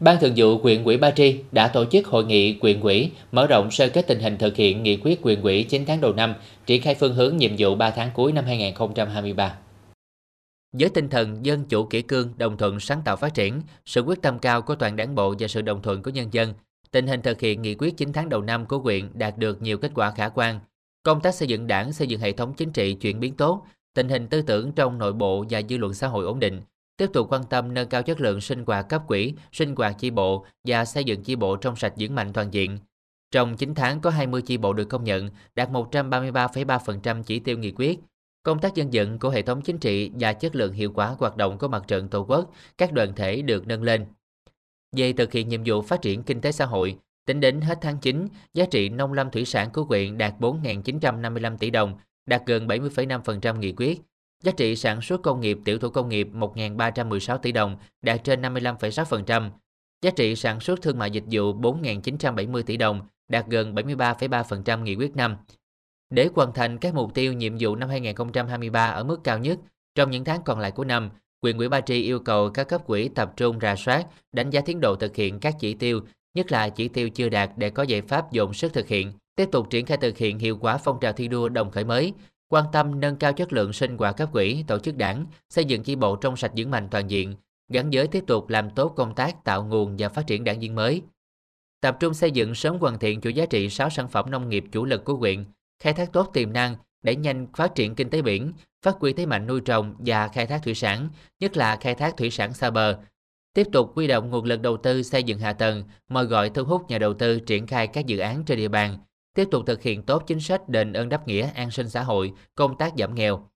Ban 0.00 0.20
Thường 0.20 0.32
vụ 0.36 0.58
huyện 0.58 0.84
ủy 0.84 0.96
Ba 0.96 1.10
Tri 1.10 1.40
đã 1.52 1.68
tổ 1.68 1.84
chức 1.84 2.06
hội 2.06 2.24
nghị 2.24 2.58
huyện 2.60 2.80
ủy 2.80 3.12
mở 3.32 3.46
rộng 3.46 3.70
sơ 3.70 3.88
kết 3.88 4.06
tình 4.06 4.20
hình 4.20 4.38
thực 4.38 4.56
hiện 4.56 4.82
nghị 4.82 4.96
quyết 4.96 5.22
huyện 5.22 5.42
ủy 5.42 5.62
9 5.62 5.84
tháng 5.86 6.00
đầu 6.00 6.12
năm, 6.12 6.34
triển 6.66 6.82
khai 6.82 6.94
phương 6.94 7.14
hướng 7.14 7.36
nhiệm 7.36 7.50
vụ 7.58 7.74
3 7.74 7.90
tháng 7.90 8.10
cuối 8.14 8.32
năm 8.32 8.44
2023. 8.44 9.56
Với 10.72 10.88
tinh 10.88 11.08
thần 11.08 11.46
dân 11.46 11.64
chủ 11.64 11.84
kỷ 11.84 12.02
cương, 12.02 12.32
đồng 12.36 12.56
thuận 12.56 12.80
sáng 12.80 13.02
tạo 13.04 13.16
phát 13.16 13.34
triển, 13.34 13.62
sự 13.86 14.00
quyết 14.00 14.22
tâm 14.22 14.38
cao 14.38 14.62
của 14.62 14.74
toàn 14.74 14.96
đảng 14.96 15.14
bộ 15.14 15.34
và 15.38 15.48
sự 15.48 15.62
đồng 15.62 15.82
thuận 15.82 16.02
của 16.02 16.10
nhân 16.10 16.28
dân, 16.32 16.54
tình 16.90 17.06
hình 17.06 17.22
thực 17.22 17.40
hiện 17.40 17.62
nghị 17.62 17.74
quyết 17.74 17.96
9 17.96 18.12
tháng 18.12 18.28
đầu 18.28 18.42
năm 18.42 18.66
của 18.66 18.78
huyện 18.78 19.08
đạt 19.14 19.38
được 19.38 19.62
nhiều 19.62 19.78
kết 19.78 19.90
quả 19.94 20.10
khả 20.10 20.28
quan. 20.28 20.60
Công 21.02 21.20
tác 21.20 21.34
xây 21.34 21.48
dựng 21.48 21.66
đảng, 21.66 21.92
xây 21.92 22.06
dựng 22.06 22.20
hệ 22.20 22.32
thống 22.32 22.54
chính 22.56 22.72
trị 22.72 22.94
chuyển 22.94 23.20
biến 23.20 23.34
tốt, 23.34 23.66
tình 23.94 24.08
hình 24.08 24.26
tư 24.26 24.42
tưởng 24.42 24.72
trong 24.72 24.98
nội 24.98 25.12
bộ 25.12 25.44
và 25.50 25.62
dư 25.68 25.76
luận 25.76 25.94
xã 25.94 26.06
hội 26.06 26.24
ổn 26.24 26.40
định, 26.40 26.60
tiếp 27.00 27.10
tục 27.12 27.32
quan 27.32 27.44
tâm 27.44 27.74
nâng 27.74 27.88
cao 27.88 28.02
chất 28.02 28.20
lượng 28.20 28.40
sinh 28.40 28.64
hoạt 28.66 28.88
cấp 28.88 29.02
quỹ, 29.06 29.34
sinh 29.52 29.74
hoạt 29.76 29.96
chi 29.98 30.10
bộ 30.10 30.46
và 30.64 30.84
xây 30.84 31.04
dựng 31.04 31.22
chi 31.22 31.36
bộ 31.36 31.56
trong 31.56 31.76
sạch 31.76 31.92
vững 31.98 32.14
mạnh 32.14 32.32
toàn 32.32 32.52
diện. 32.54 32.78
Trong 33.30 33.56
9 33.56 33.74
tháng 33.74 34.00
có 34.00 34.10
20 34.10 34.42
chi 34.42 34.56
bộ 34.56 34.72
được 34.72 34.84
công 34.84 35.04
nhận, 35.04 35.30
đạt 35.54 35.70
133,3% 35.70 37.22
chỉ 37.22 37.38
tiêu 37.38 37.58
nghị 37.58 37.72
quyết. 37.72 37.98
Công 38.42 38.58
tác 38.58 38.74
dân 38.74 38.88
vận 38.92 39.18
của 39.18 39.30
hệ 39.30 39.42
thống 39.42 39.62
chính 39.62 39.78
trị 39.78 40.10
và 40.20 40.32
chất 40.32 40.56
lượng 40.56 40.72
hiệu 40.72 40.92
quả 40.92 41.06
hoạt 41.18 41.36
động 41.36 41.58
của 41.58 41.68
mặt 41.68 41.84
trận 41.88 42.08
Tổ 42.08 42.24
quốc, 42.28 42.52
các 42.78 42.92
đoàn 42.92 43.12
thể 43.16 43.42
được 43.42 43.66
nâng 43.66 43.82
lên. 43.82 44.06
Về 44.96 45.12
thực 45.12 45.32
hiện 45.32 45.48
nhiệm 45.48 45.62
vụ 45.66 45.82
phát 45.82 46.02
triển 46.02 46.22
kinh 46.22 46.40
tế 46.40 46.52
xã 46.52 46.66
hội, 46.66 46.96
tính 47.26 47.40
đến 47.40 47.60
hết 47.60 47.78
tháng 47.80 47.98
9, 47.98 48.28
giá 48.54 48.64
trị 48.70 48.88
nông 48.88 49.12
lâm 49.12 49.30
thủy 49.30 49.44
sản 49.44 49.70
của 49.72 49.84
huyện 49.84 50.18
đạt 50.18 50.34
4.955 50.40 51.56
tỷ 51.56 51.70
đồng, 51.70 51.98
đạt 52.26 52.42
gần 52.46 52.66
70,5% 52.66 53.56
nghị 53.56 53.72
quyết, 53.72 54.00
Giá 54.44 54.52
trị 54.52 54.76
sản 54.76 55.00
xuất 55.00 55.22
công 55.22 55.40
nghiệp 55.40 55.58
tiểu 55.64 55.78
thủ 55.78 55.88
công 55.88 56.08
nghiệp 56.08 56.28
1.316 56.34 57.38
tỷ 57.38 57.52
đồng, 57.52 57.76
đạt 58.02 58.24
trên 58.24 58.42
55,6%. 58.42 59.50
Giá 60.02 60.10
trị 60.10 60.36
sản 60.36 60.60
xuất 60.60 60.82
thương 60.82 60.98
mại 60.98 61.10
dịch 61.10 61.24
vụ 61.30 61.54
4.970 61.54 62.62
tỷ 62.62 62.76
đồng, 62.76 63.00
đạt 63.28 63.46
gần 63.46 63.74
73,3% 63.74 64.82
nghị 64.82 64.94
quyết 64.94 65.16
năm. 65.16 65.36
Để 66.10 66.28
hoàn 66.34 66.52
thành 66.52 66.78
các 66.78 66.94
mục 66.94 67.14
tiêu 67.14 67.32
nhiệm 67.32 67.56
vụ 67.60 67.76
năm 67.76 67.88
2023 67.88 68.86
ở 68.86 69.04
mức 69.04 69.20
cao 69.24 69.38
nhất, 69.38 69.58
trong 69.94 70.10
những 70.10 70.24
tháng 70.24 70.42
còn 70.44 70.58
lại 70.58 70.70
của 70.70 70.84
năm, 70.84 71.10
quyền 71.42 71.58
ủy 71.58 71.68
Ba 71.68 71.80
Tri 71.80 72.02
yêu 72.02 72.18
cầu 72.20 72.50
các 72.50 72.68
cấp 72.68 72.86
quỹ 72.86 73.08
tập 73.08 73.32
trung 73.36 73.58
rà 73.60 73.76
soát, 73.76 74.06
đánh 74.32 74.50
giá 74.50 74.60
tiến 74.60 74.80
độ 74.80 74.96
thực 74.96 75.16
hiện 75.16 75.40
các 75.40 75.54
chỉ 75.60 75.74
tiêu, 75.74 76.00
nhất 76.34 76.52
là 76.52 76.68
chỉ 76.68 76.88
tiêu 76.88 77.10
chưa 77.10 77.28
đạt 77.28 77.50
để 77.56 77.70
có 77.70 77.82
giải 77.82 78.02
pháp 78.02 78.32
dồn 78.32 78.54
sức 78.54 78.72
thực 78.72 78.88
hiện, 78.88 79.12
tiếp 79.36 79.48
tục 79.52 79.70
triển 79.70 79.86
khai 79.86 79.98
thực 79.98 80.18
hiện 80.18 80.38
hiệu 80.38 80.58
quả 80.60 80.76
phong 80.76 81.00
trào 81.00 81.12
thi 81.12 81.28
đua 81.28 81.48
đồng 81.48 81.70
khởi 81.70 81.84
mới, 81.84 82.12
quan 82.52 82.64
tâm 82.72 83.00
nâng 83.00 83.16
cao 83.16 83.32
chất 83.32 83.52
lượng 83.52 83.72
sinh 83.72 83.96
hoạt 83.96 84.16
cấp 84.16 84.28
quỹ, 84.32 84.64
tổ 84.66 84.78
chức 84.78 84.96
đảng, 84.96 85.26
xây 85.50 85.64
dựng 85.64 85.82
chi 85.82 85.96
bộ 85.96 86.16
trong 86.16 86.36
sạch 86.36 86.52
vững 86.56 86.70
mạnh 86.70 86.88
toàn 86.90 87.10
diện, 87.10 87.36
gắn 87.68 87.90
với 87.92 88.06
tiếp 88.06 88.24
tục 88.26 88.48
làm 88.48 88.70
tốt 88.70 88.92
công 88.96 89.14
tác 89.14 89.44
tạo 89.44 89.64
nguồn 89.64 89.96
và 89.98 90.08
phát 90.08 90.26
triển 90.26 90.44
đảng 90.44 90.60
viên 90.60 90.74
mới. 90.74 91.02
Tập 91.80 91.96
trung 92.00 92.14
xây 92.14 92.30
dựng 92.30 92.54
sớm 92.54 92.78
hoàn 92.78 92.98
thiện 92.98 93.20
chuỗi 93.20 93.34
giá 93.34 93.46
trị 93.46 93.70
6 93.70 93.90
sản 93.90 94.08
phẩm 94.08 94.30
nông 94.30 94.48
nghiệp 94.48 94.64
chủ 94.72 94.84
lực 94.84 95.04
của 95.04 95.14
huyện, 95.14 95.44
khai 95.82 95.92
thác 95.92 96.12
tốt 96.12 96.30
tiềm 96.32 96.52
năng, 96.52 96.76
để 97.02 97.16
nhanh 97.16 97.46
phát 97.56 97.74
triển 97.74 97.94
kinh 97.94 98.10
tế 98.10 98.22
biển, 98.22 98.52
phát 98.82 98.96
huy 99.00 99.12
thế 99.12 99.26
mạnh 99.26 99.46
nuôi 99.46 99.60
trồng 99.60 99.94
và 99.98 100.28
khai 100.28 100.46
thác 100.46 100.62
thủy 100.64 100.74
sản, 100.74 101.08
nhất 101.40 101.56
là 101.56 101.76
khai 101.76 101.94
thác 101.94 102.16
thủy 102.16 102.30
sản 102.30 102.54
xa 102.54 102.70
bờ. 102.70 102.98
Tiếp 103.54 103.66
tục 103.72 103.92
huy 103.94 104.06
động 104.06 104.30
nguồn 104.30 104.44
lực 104.44 104.60
đầu 104.60 104.76
tư 104.76 105.02
xây 105.02 105.22
dựng 105.22 105.38
hạ 105.38 105.52
tầng, 105.52 105.84
mời 106.08 106.24
gọi 106.24 106.50
thu 106.50 106.64
hút 106.64 106.82
nhà 106.88 106.98
đầu 106.98 107.14
tư 107.14 107.40
triển 107.40 107.66
khai 107.66 107.86
các 107.86 108.06
dự 108.06 108.18
án 108.18 108.44
trên 108.44 108.58
địa 108.58 108.68
bàn, 108.68 108.98
tiếp 109.34 109.48
tục 109.50 109.62
thực 109.66 109.82
hiện 109.82 110.02
tốt 110.02 110.22
chính 110.26 110.40
sách 110.40 110.68
đền 110.68 110.92
ơn 110.92 111.08
đáp 111.08 111.28
nghĩa 111.28 111.50
an 111.54 111.70
sinh 111.70 111.88
xã 111.88 112.02
hội, 112.02 112.32
công 112.54 112.78
tác 112.78 112.92
giảm 112.98 113.14
nghèo. 113.14 113.48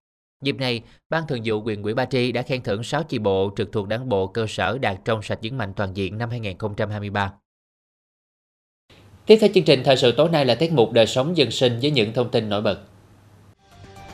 Dịp 0.42 0.56
này, 0.56 0.82
Ban 1.10 1.26
Thường 1.26 1.40
vụ 1.44 1.62
quyền 1.62 1.82
ủy 1.82 1.94
Ba 1.94 2.04
Tri 2.04 2.32
đã 2.32 2.42
khen 2.42 2.62
thưởng 2.62 2.82
6 2.82 3.02
chi 3.02 3.18
bộ 3.18 3.50
trực 3.56 3.72
thuộc 3.72 3.88
đảng 3.88 4.08
bộ 4.08 4.26
cơ 4.26 4.46
sở 4.48 4.78
đạt 4.78 4.96
trong 5.04 5.22
sạch 5.22 5.38
vững 5.42 5.58
mạnh 5.58 5.72
toàn 5.76 5.96
diện 5.96 6.18
năm 6.18 6.30
2023. 6.30 7.32
Tiếp 9.26 9.38
theo 9.40 9.50
chương 9.54 9.64
trình 9.64 9.82
thời 9.84 9.96
sự 9.96 10.12
tối 10.12 10.28
nay 10.28 10.44
là 10.44 10.54
tiết 10.54 10.72
mục 10.72 10.92
đời 10.92 11.06
sống 11.06 11.37
dân 11.37 11.50
sinh 11.50 11.78
với 11.82 11.90
những 11.90 12.12
thông 12.12 12.30
tin 12.30 12.48
nổi 12.48 12.62
bật. 12.62 12.78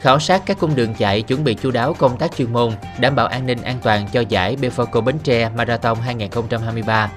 Khảo 0.01 0.19
sát 0.19 0.43
các 0.47 0.59
cung 0.61 0.77
đường 0.77 0.95
chạy 0.99 1.23
chuẩn 1.23 1.45
bị 1.45 1.55
chu 1.55 1.71
đáo 1.71 1.95
công 1.99 2.19
tác 2.19 2.37
chuyên 2.37 2.53
môn, 2.53 2.73
đảm 3.01 3.15
bảo 3.15 3.27
an 3.27 3.47
ninh 3.47 3.63
an 3.63 3.79
toàn 3.83 4.07
cho 4.13 4.21
giải 4.29 4.57
Befoco 4.57 5.01
Bến 5.01 5.19
Tre 5.25 5.49
Marathon 5.49 5.97
2023 5.97 7.13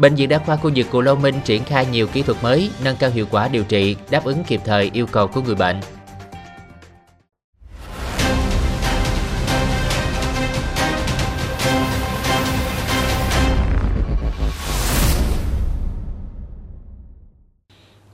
Bệnh 0.00 0.14
viện 0.14 0.28
Đa 0.28 0.38
khoa 0.38 0.56
khu 0.56 0.70
vực 0.76 0.86
Cù 0.90 1.00
Lâu 1.00 1.16
Minh 1.16 1.34
triển 1.44 1.64
khai 1.64 1.86
nhiều 1.86 2.06
kỹ 2.06 2.22
thuật 2.22 2.42
mới, 2.42 2.70
nâng 2.84 2.96
cao 2.96 3.10
hiệu 3.10 3.26
quả 3.30 3.48
điều 3.48 3.64
trị, 3.64 3.96
đáp 4.10 4.24
ứng 4.24 4.44
kịp 4.44 4.60
thời 4.64 4.90
yêu 4.92 5.06
cầu 5.06 5.26
của 5.26 5.42
người 5.42 5.54
bệnh. 5.54 5.80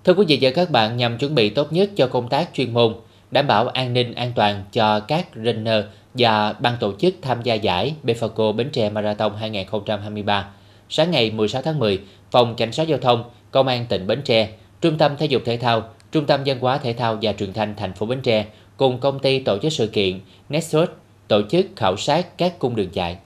Thưa 0.04 0.14
quý 0.14 0.24
vị 0.28 0.38
và 0.40 0.50
các 0.54 0.70
bạn, 0.70 0.96
nhằm 0.96 1.18
chuẩn 1.18 1.34
bị 1.34 1.50
tốt 1.50 1.72
nhất 1.72 1.90
cho 1.96 2.06
công 2.06 2.28
tác 2.28 2.48
chuyên 2.52 2.74
môn, 2.74 2.94
đảm 3.30 3.46
bảo 3.46 3.68
an 3.68 3.92
ninh 3.92 4.14
an 4.14 4.32
toàn 4.36 4.64
cho 4.72 5.00
các 5.00 5.26
runner 5.34 5.84
và 6.14 6.52
ban 6.52 6.76
tổ 6.80 6.92
chức 6.98 7.14
tham 7.22 7.42
gia 7.42 7.54
giải 7.54 7.94
Befaco 8.04 8.52
Bến 8.52 8.70
Tre 8.72 8.90
Marathon 8.90 9.32
2023, 9.36 10.48
sáng 10.88 11.10
ngày 11.10 11.30
16 11.30 11.62
tháng 11.62 11.78
10, 11.78 12.00
Phòng 12.30 12.54
Cảnh 12.56 12.72
sát 12.72 12.82
Giao 12.82 12.98
thông, 12.98 13.24
Công 13.50 13.66
an 13.66 13.86
tỉnh 13.88 14.06
Bến 14.06 14.22
Tre, 14.24 14.48
Trung 14.80 14.98
tâm 14.98 15.16
Thể 15.16 15.26
dục 15.26 15.42
Thể 15.44 15.56
thao, 15.56 15.88
Trung 16.12 16.26
tâm 16.26 16.40
Văn 16.46 16.58
hóa 16.60 16.78
Thể 16.78 16.92
thao 16.92 17.18
và 17.22 17.32
Truyền 17.32 17.52
thanh 17.52 17.74
thành 17.76 17.92
phố 17.92 18.06
Bến 18.06 18.20
Tre 18.20 18.46
cùng 18.76 19.00
công 19.00 19.18
ty 19.18 19.38
tổ 19.38 19.58
chức 19.62 19.72
sự 19.72 19.86
kiện 19.86 20.20
Nexus 20.48 20.88
tổ 21.28 21.42
chức 21.50 21.66
khảo 21.76 21.96
sát 21.96 22.38
các 22.38 22.58
cung 22.58 22.76
đường 22.76 22.90
chạy. 22.90 23.18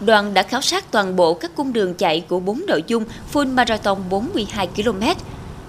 Đoàn 0.00 0.34
đã 0.34 0.42
khảo 0.42 0.60
sát 0.60 0.90
toàn 0.90 1.16
bộ 1.16 1.34
các 1.34 1.50
cung 1.56 1.72
đường 1.72 1.94
chạy 1.94 2.20
của 2.28 2.40
4 2.40 2.62
nội 2.66 2.84
dung 2.86 3.04
full 3.32 3.54
marathon 3.54 3.98
42 4.10 4.66
km, 4.66 5.02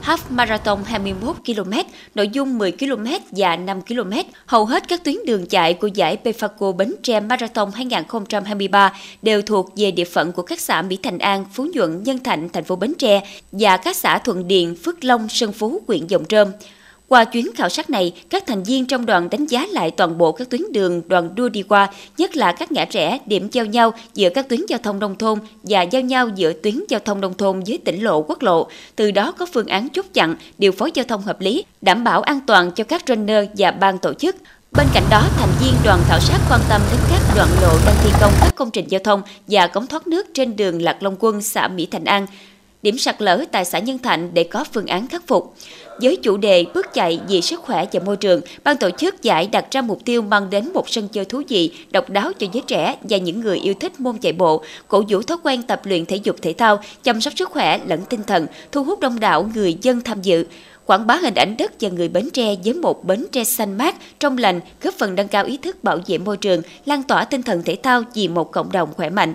half 0.03 0.17
marathon 0.29 0.83
21 0.83 1.35
km, 1.45 1.71
nội 2.15 2.27
dung 2.27 2.57
10 2.57 2.71
km 2.71 3.05
và 3.31 3.55
5 3.55 3.81
km. 3.81 4.11
Hầu 4.45 4.65
hết 4.65 4.87
các 4.87 5.03
tuyến 5.03 5.15
đường 5.25 5.45
chạy 5.45 5.73
của 5.73 5.87
giải 5.87 6.17
Pefaco 6.23 6.73
Bến 6.73 6.93
Tre 7.03 7.19
Marathon 7.19 7.71
2023 7.71 8.93
đều 9.21 9.41
thuộc 9.41 9.69
về 9.75 9.91
địa 9.91 10.05
phận 10.05 10.31
của 10.31 10.41
các 10.41 10.59
xã 10.59 10.81
Mỹ 10.81 10.97
Thành 11.03 11.17
An, 11.17 11.45
Phú 11.53 11.67
Nhuận, 11.73 12.03
Nhân 12.03 12.19
Thạnh, 12.19 12.49
thành 12.49 12.63
phố 12.63 12.75
Bến 12.75 12.93
Tre 12.97 13.21
và 13.51 13.77
các 13.77 13.95
xã 13.95 14.17
Thuận 14.17 14.47
Điền, 14.47 14.75
Phước 14.75 15.03
Long, 15.03 15.29
Sơn 15.29 15.51
Phú, 15.51 15.81
huyện 15.87 16.07
Dòng 16.07 16.25
Trơm. 16.25 16.47
Qua 17.07 17.25
chuyến 17.25 17.53
khảo 17.55 17.69
sát 17.69 17.89
này, 17.89 18.13
các 18.29 18.43
thành 18.47 18.63
viên 18.63 18.85
trong 18.85 19.05
đoàn 19.05 19.29
đánh 19.29 19.45
giá 19.45 19.65
lại 19.71 19.91
toàn 19.91 20.17
bộ 20.17 20.31
các 20.31 20.49
tuyến 20.49 20.61
đường 20.71 21.01
đoàn 21.07 21.35
đua 21.35 21.49
đi 21.49 21.63
qua, 21.63 21.89
nhất 22.17 22.35
là 22.35 22.51
các 22.51 22.71
ngã 22.71 22.85
rẽ, 22.91 23.19
điểm 23.25 23.47
giao 23.51 23.65
nhau 23.65 23.93
giữa 24.13 24.29
các 24.29 24.49
tuyến 24.49 24.59
giao 24.67 24.79
thông 24.83 24.99
nông 24.99 25.15
thôn 25.15 25.39
và 25.63 25.81
giao 25.81 26.01
nhau 26.01 26.29
giữa 26.35 26.53
tuyến 26.53 26.83
giao 26.89 26.99
thông 26.99 27.21
nông 27.21 27.33
thôn 27.33 27.63
với 27.67 27.79
tỉnh 27.85 28.03
lộ 28.03 28.21
quốc 28.21 28.41
lộ. 28.41 28.67
Từ 28.95 29.11
đó 29.11 29.31
có 29.31 29.45
phương 29.53 29.67
án 29.67 29.89
chốt 29.89 30.05
chặn, 30.13 30.35
điều 30.57 30.71
phối 30.71 30.91
giao 30.93 31.05
thông 31.05 31.21
hợp 31.21 31.41
lý, 31.41 31.65
đảm 31.81 32.03
bảo 32.03 32.21
an 32.21 32.39
toàn 32.47 32.71
cho 32.71 32.83
các 32.83 33.03
runner 33.07 33.45
và 33.57 33.71
ban 33.71 33.97
tổ 33.97 34.13
chức. 34.13 34.35
Bên 34.71 34.87
cạnh 34.93 35.03
đó, 35.09 35.23
thành 35.37 35.49
viên 35.61 35.73
đoàn 35.83 35.99
khảo 36.07 36.19
sát 36.19 36.39
quan 36.49 36.61
tâm 36.69 36.81
đến 36.91 36.99
các 37.09 37.21
đoạn 37.35 37.49
lộ 37.61 37.71
đang 37.85 37.95
thi 38.03 38.09
công 38.21 38.31
các 38.39 38.55
công 38.55 38.71
trình 38.71 38.85
giao 38.89 39.01
thông 39.03 39.21
và 39.47 39.67
cống 39.67 39.87
thoát 39.87 40.07
nước 40.07 40.27
trên 40.33 40.55
đường 40.55 40.81
Lạc 40.81 41.03
Long 41.03 41.15
Quân, 41.19 41.41
xã 41.41 41.67
Mỹ 41.67 41.87
Thành 41.91 42.05
An, 42.05 42.27
điểm 42.83 42.97
sạt 42.97 43.21
lở 43.21 43.45
tại 43.51 43.65
xã 43.65 43.79
Nhân 43.79 43.97
Thạnh 43.97 44.29
để 44.33 44.43
có 44.43 44.63
phương 44.73 44.87
án 44.87 45.07
khắc 45.07 45.27
phục. 45.27 45.55
Với 46.01 46.15
chủ 46.15 46.37
đề 46.37 46.65
bước 46.73 46.93
chạy 46.93 47.19
vì 47.27 47.41
sức 47.41 47.59
khỏe 47.61 47.85
và 47.91 47.99
môi 48.05 48.17
trường, 48.17 48.41
ban 48.63 48.77
tổ 48.77 48.89
chức 48.89 49.23
giải 49.23 49.47
đặt 49.47 49.65
ra 49.71 49.81
mục 49.81 50.05
tiêu 50.05 50.21
mang 50.21 50.49
đến 50.49 50.73
một 50.73 50.89
sân 50.89 51.07
chơi 51.07 51.25
thú 51.25 51.41
vị, 51.47 51.71
độc 51.91 52.09
đáo 52.09 52.31
cho 52.39 52.47
giới 52.53 52.63
trẻ 52.67 52.95
và 53.01 53.17
những 53.17 53.39
người 53.39 53.59
yêu 53.59 53.73
thích 53.79 53.99
môn 53.99 54.17
chạy 54.17 54.33
bộ, 54.33 54.63
cổ 54.87 55.03
vũ 55.09 55.21
thói 55.21 55.37
quen 55.43 55.63
tập 55.63 55.81
luyện 55.85 56.05
thể 56.05 56.15
dục 56.15 56.35
thể 56.41 56.53
thao, 56.53 56.79
chăm 57.03 57.21
sóc 57.21 57.33
sức 57.35 57.49
khỏe 57.49 57.79
lẫn 57.87 58.01
tinh 58.09 58.23
thần, 58.23 58.47
thu 58.71 58.83
hút 58.83 58.99
đông 58.99 59.19
đảo 59.19 59.49
người 59.55 59.77
dân 59.81 60.01
tham 60.01 60.21
dự 60.21 60.45
quảng 60.85 61.07
bá 61.07 61.15
hình 61.15 61.35
ảnh 61.35 61.55
đất 61.57 61.71
và 61.79 61.89
người 61.89 62.09
Bến 62.09 62.29
Tre 62.29 62.55
với 62.63 62.73
một 62.73 63.05
Bến 63.05 63.25
Tre 63.31 63.43
xanh 63.43 63.77
mát, 63.77 63.95
trong 64.19 64.37
lành, 64.37 64.59
góp 64.81 64.93
phần 64.93 65.15
nâng 65.15 65.27
cao 65.27 65.45
ý 65.45 65.57
thức 65.57 65.83
bảo 65.83 65.99
vệ 66.07 66.17
môi 66.17 66.37
trường, 66.37 66.61
lan 66.85 67.03
tỏa 67.03 67.25
tinh 67.25 67.43
thần 67.43 67.63
thể 67.63 67.77
thao 67.83 68.03
vì 68.13 68.27
một 68.27 68.51
cộng 68.51 68.71
đồng 68.71 68.93
khỏe 68.93 69.09
mạnh. 69.09 69.33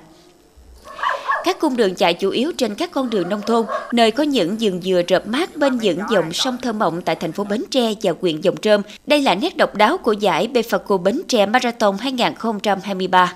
Các 1.44 1.58
cung 1.60 1.76
đường 1.76 1.94
chạy 1.94 2.14
chủ 2.14 2.30
yếu 2.30 2.52
trên 2.58 2.74
các 2.74 2.90
con 2.92 3.10
đường 3.10 3.28
nông 3.28 3.40
thôn, 3.42 3.66
nơi 3.92 4.10
có 4.10 4.22
những 4.22 4.56
vườn 4.60 4.80
dừa 4.80 5.02
rợp 5.08 5.26
mát 5.26 5.56
bên 5.56 5.78
những 5.78 5.98
dòng 6.10 6.32
sông 6.32 6.56
thơ 6.62 6.72
mộng 6.72 7.02
tại 7.02 7.14
thành 7.16 7.32
phố 7.32 7.44
Bến 7.44 7.64
Tre 7.70 7.92
và 8.02 8.12
huyện 8.20 8.40
Dòng 8.40 8.56
Trơm. 8.56 8.82
Đây 9.06 9.22
là 9.22 9.34
nét 9.34 9.56
độc 9.56 9.74
đáo 9.74 9.98
của 9.98 10.12
giải 10.12 10.48
Befaco 10.54 10.98
Bến 10.98 11.22
Tre 11.28 11.46
Marathon 11.46 11.98
2023. 11.98 13.32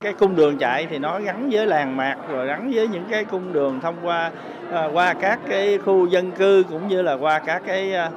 Cái 0.00 0.12
cung 0.12 0.36
đường 0.36 0.58
chạy 0.58 0.86
thì 0.90 0.98
nó 0.98 1.20
gắn 1.20 1.50
với 1.52 1.66
làng 1.66 1.96
mạc 1.96 2.16
rồi 2.28 2.46
gắn 2.46 2.72
với 2.74 2.88
những 2.88 3.04
cái 3.10 3.24
cung 3.24 3.52
đường 3.52 3.80
thông 3.82 3.96
qua 4.02 4.30
à, 4.72 4.88
qua 4.92 5.14
các 5.14 5.38
cái 5.48 5.78
khu 5.78 6.06
dân 6.06 6.30
cư 6.32 6.64
cũng 6.70 6.88
như 6.88 7.02
là 7.02 7.14
qua 7.14 7.38
các 7.38 7.62
cái 7.66 7.94
à, 7.94 8.10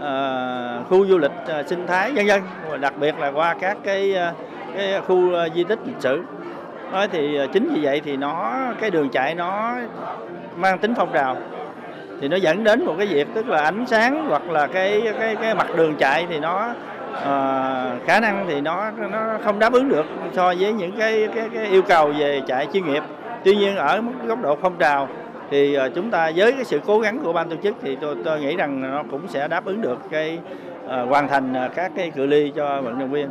à 0.00 0.82
khu 0.88 1.06
du 1.06 1.18
lịch 1.18 1.30
à, 1.46 1.62
sinh 1.66 1.86
thái 1.86 2.12
dân 2.14 2.26
dân 2.26 2.42
và 2.70 2.76
đặc 2.76 2.94
biệt 3.00 3.18
là 3.18 3.28
qua 3.28 3.54
các 3.60 3.76
cái 3.84 4.14
à, 4.14 4.32
cái 4.76 5.00
khu 5.06 5.34
à, 5.34 5.48
di 5.54 5.64
tích 5.64 5.78
lịch 5.86 6.00
sử 6.00 6.22
đó 6.92 7.06
thì 7.12 7.36
ờ, 7.36 7.46
chính 7.52 7.68
vì 7.74 7.80
vậy 7.82 8.00
thì 8.04 8.16
nó 8.16 8.56
cái 8.80 8.90
đường 8.90 9.08
chạy 9.08 9.34
nó 9.34 9.74
mang 10.56 10.78
tính 10.78 10.94
phong 10.96 11.12
trào. 11.12 11.36
Thì 12.20 12.28
nó 12.28 12.36
dẫn 12.36 12.64
đến 12.64 12.84
một 12.84 12.94
cái 12.98 13.06
việc 13.06 13.28
tức 13.34 13.48
là 13.48 13.62
ánh 13.62 13.86
sáng 13.86 14.26
hoặc 14.28 14.50
là 14.50 14.66
cái 14.66 15.02
cái 15.20 15.36
cái 15.36 15.54
mặt 15.54 15.66
đường 15.76 15.94
chạy 15.96 16.26
thì 16.30 16.38
nó 16.40 16.74
uh, 17.12 18.06
khả 18.06 18.20
năng 18.20 18.44
thì 18.48 18.60
nó 18.60 18.90
nó 18.90 19.38
không 19.44 19.58
đáp 19.58 19.72
ứng 19.72 19.88
được 19.88 20.06
so 20.32 20.54
với 20.60 20.72
những 20.72 20.92
cái 20.98 21.28
cái, 21.34 21.48
cái 21.54 21.66
yêu 21.66 21.82
cầu 21.82 22.12
về 22.18 22.40
chạy 22.46 22.66
chuyên 22.72 22.84
nghiệp. 22.84 23.02
Tuy 23.44 23.56
nhiên 23.56 23.76
ở 23.76 24.00
mức 24.00 24.12
góc 24.26 24.42
độ 24.42 24.56
phong 24.62 24.76
trào 24.78 25.08
thì 25.50 25.78
uh, 25.78 25.94
chúng 25.94 26.10
ta 26.10 26.30
với 26.36 26.52
cái 26.52 26.64
sự 26.64 26.80
cố 26.86 26.98
gắng 26.98 27.18
của 27.24 27.32
ban 27.32 27.48
tổ 27.48 27.56
chức 27.62 27.74
thì 27.82 27.96
tôi 27.96 28.16
tôi 28.24 28.40
nghĩ 28.40 28.56
rằng 28.56 28.92
nó 28.92 29.02
cũng 29.10 29.28
sẽ 29.28 29.48
đáp 29.48 29.64
ứng 29.64 29.82
được 29.82 29.98
cái 30.10 30.38
uh, 30.84 31.08
hoàn 31.08 31.28
thành 31.28 31.54
các 31.74 31.92
cái 31.96 32.10
cự 32.10 32.26
ly 32.26 32.52
cho 32.56 32.80
vận 32.82 32.98
động 32.98 33.10
viên. 33.10 33.28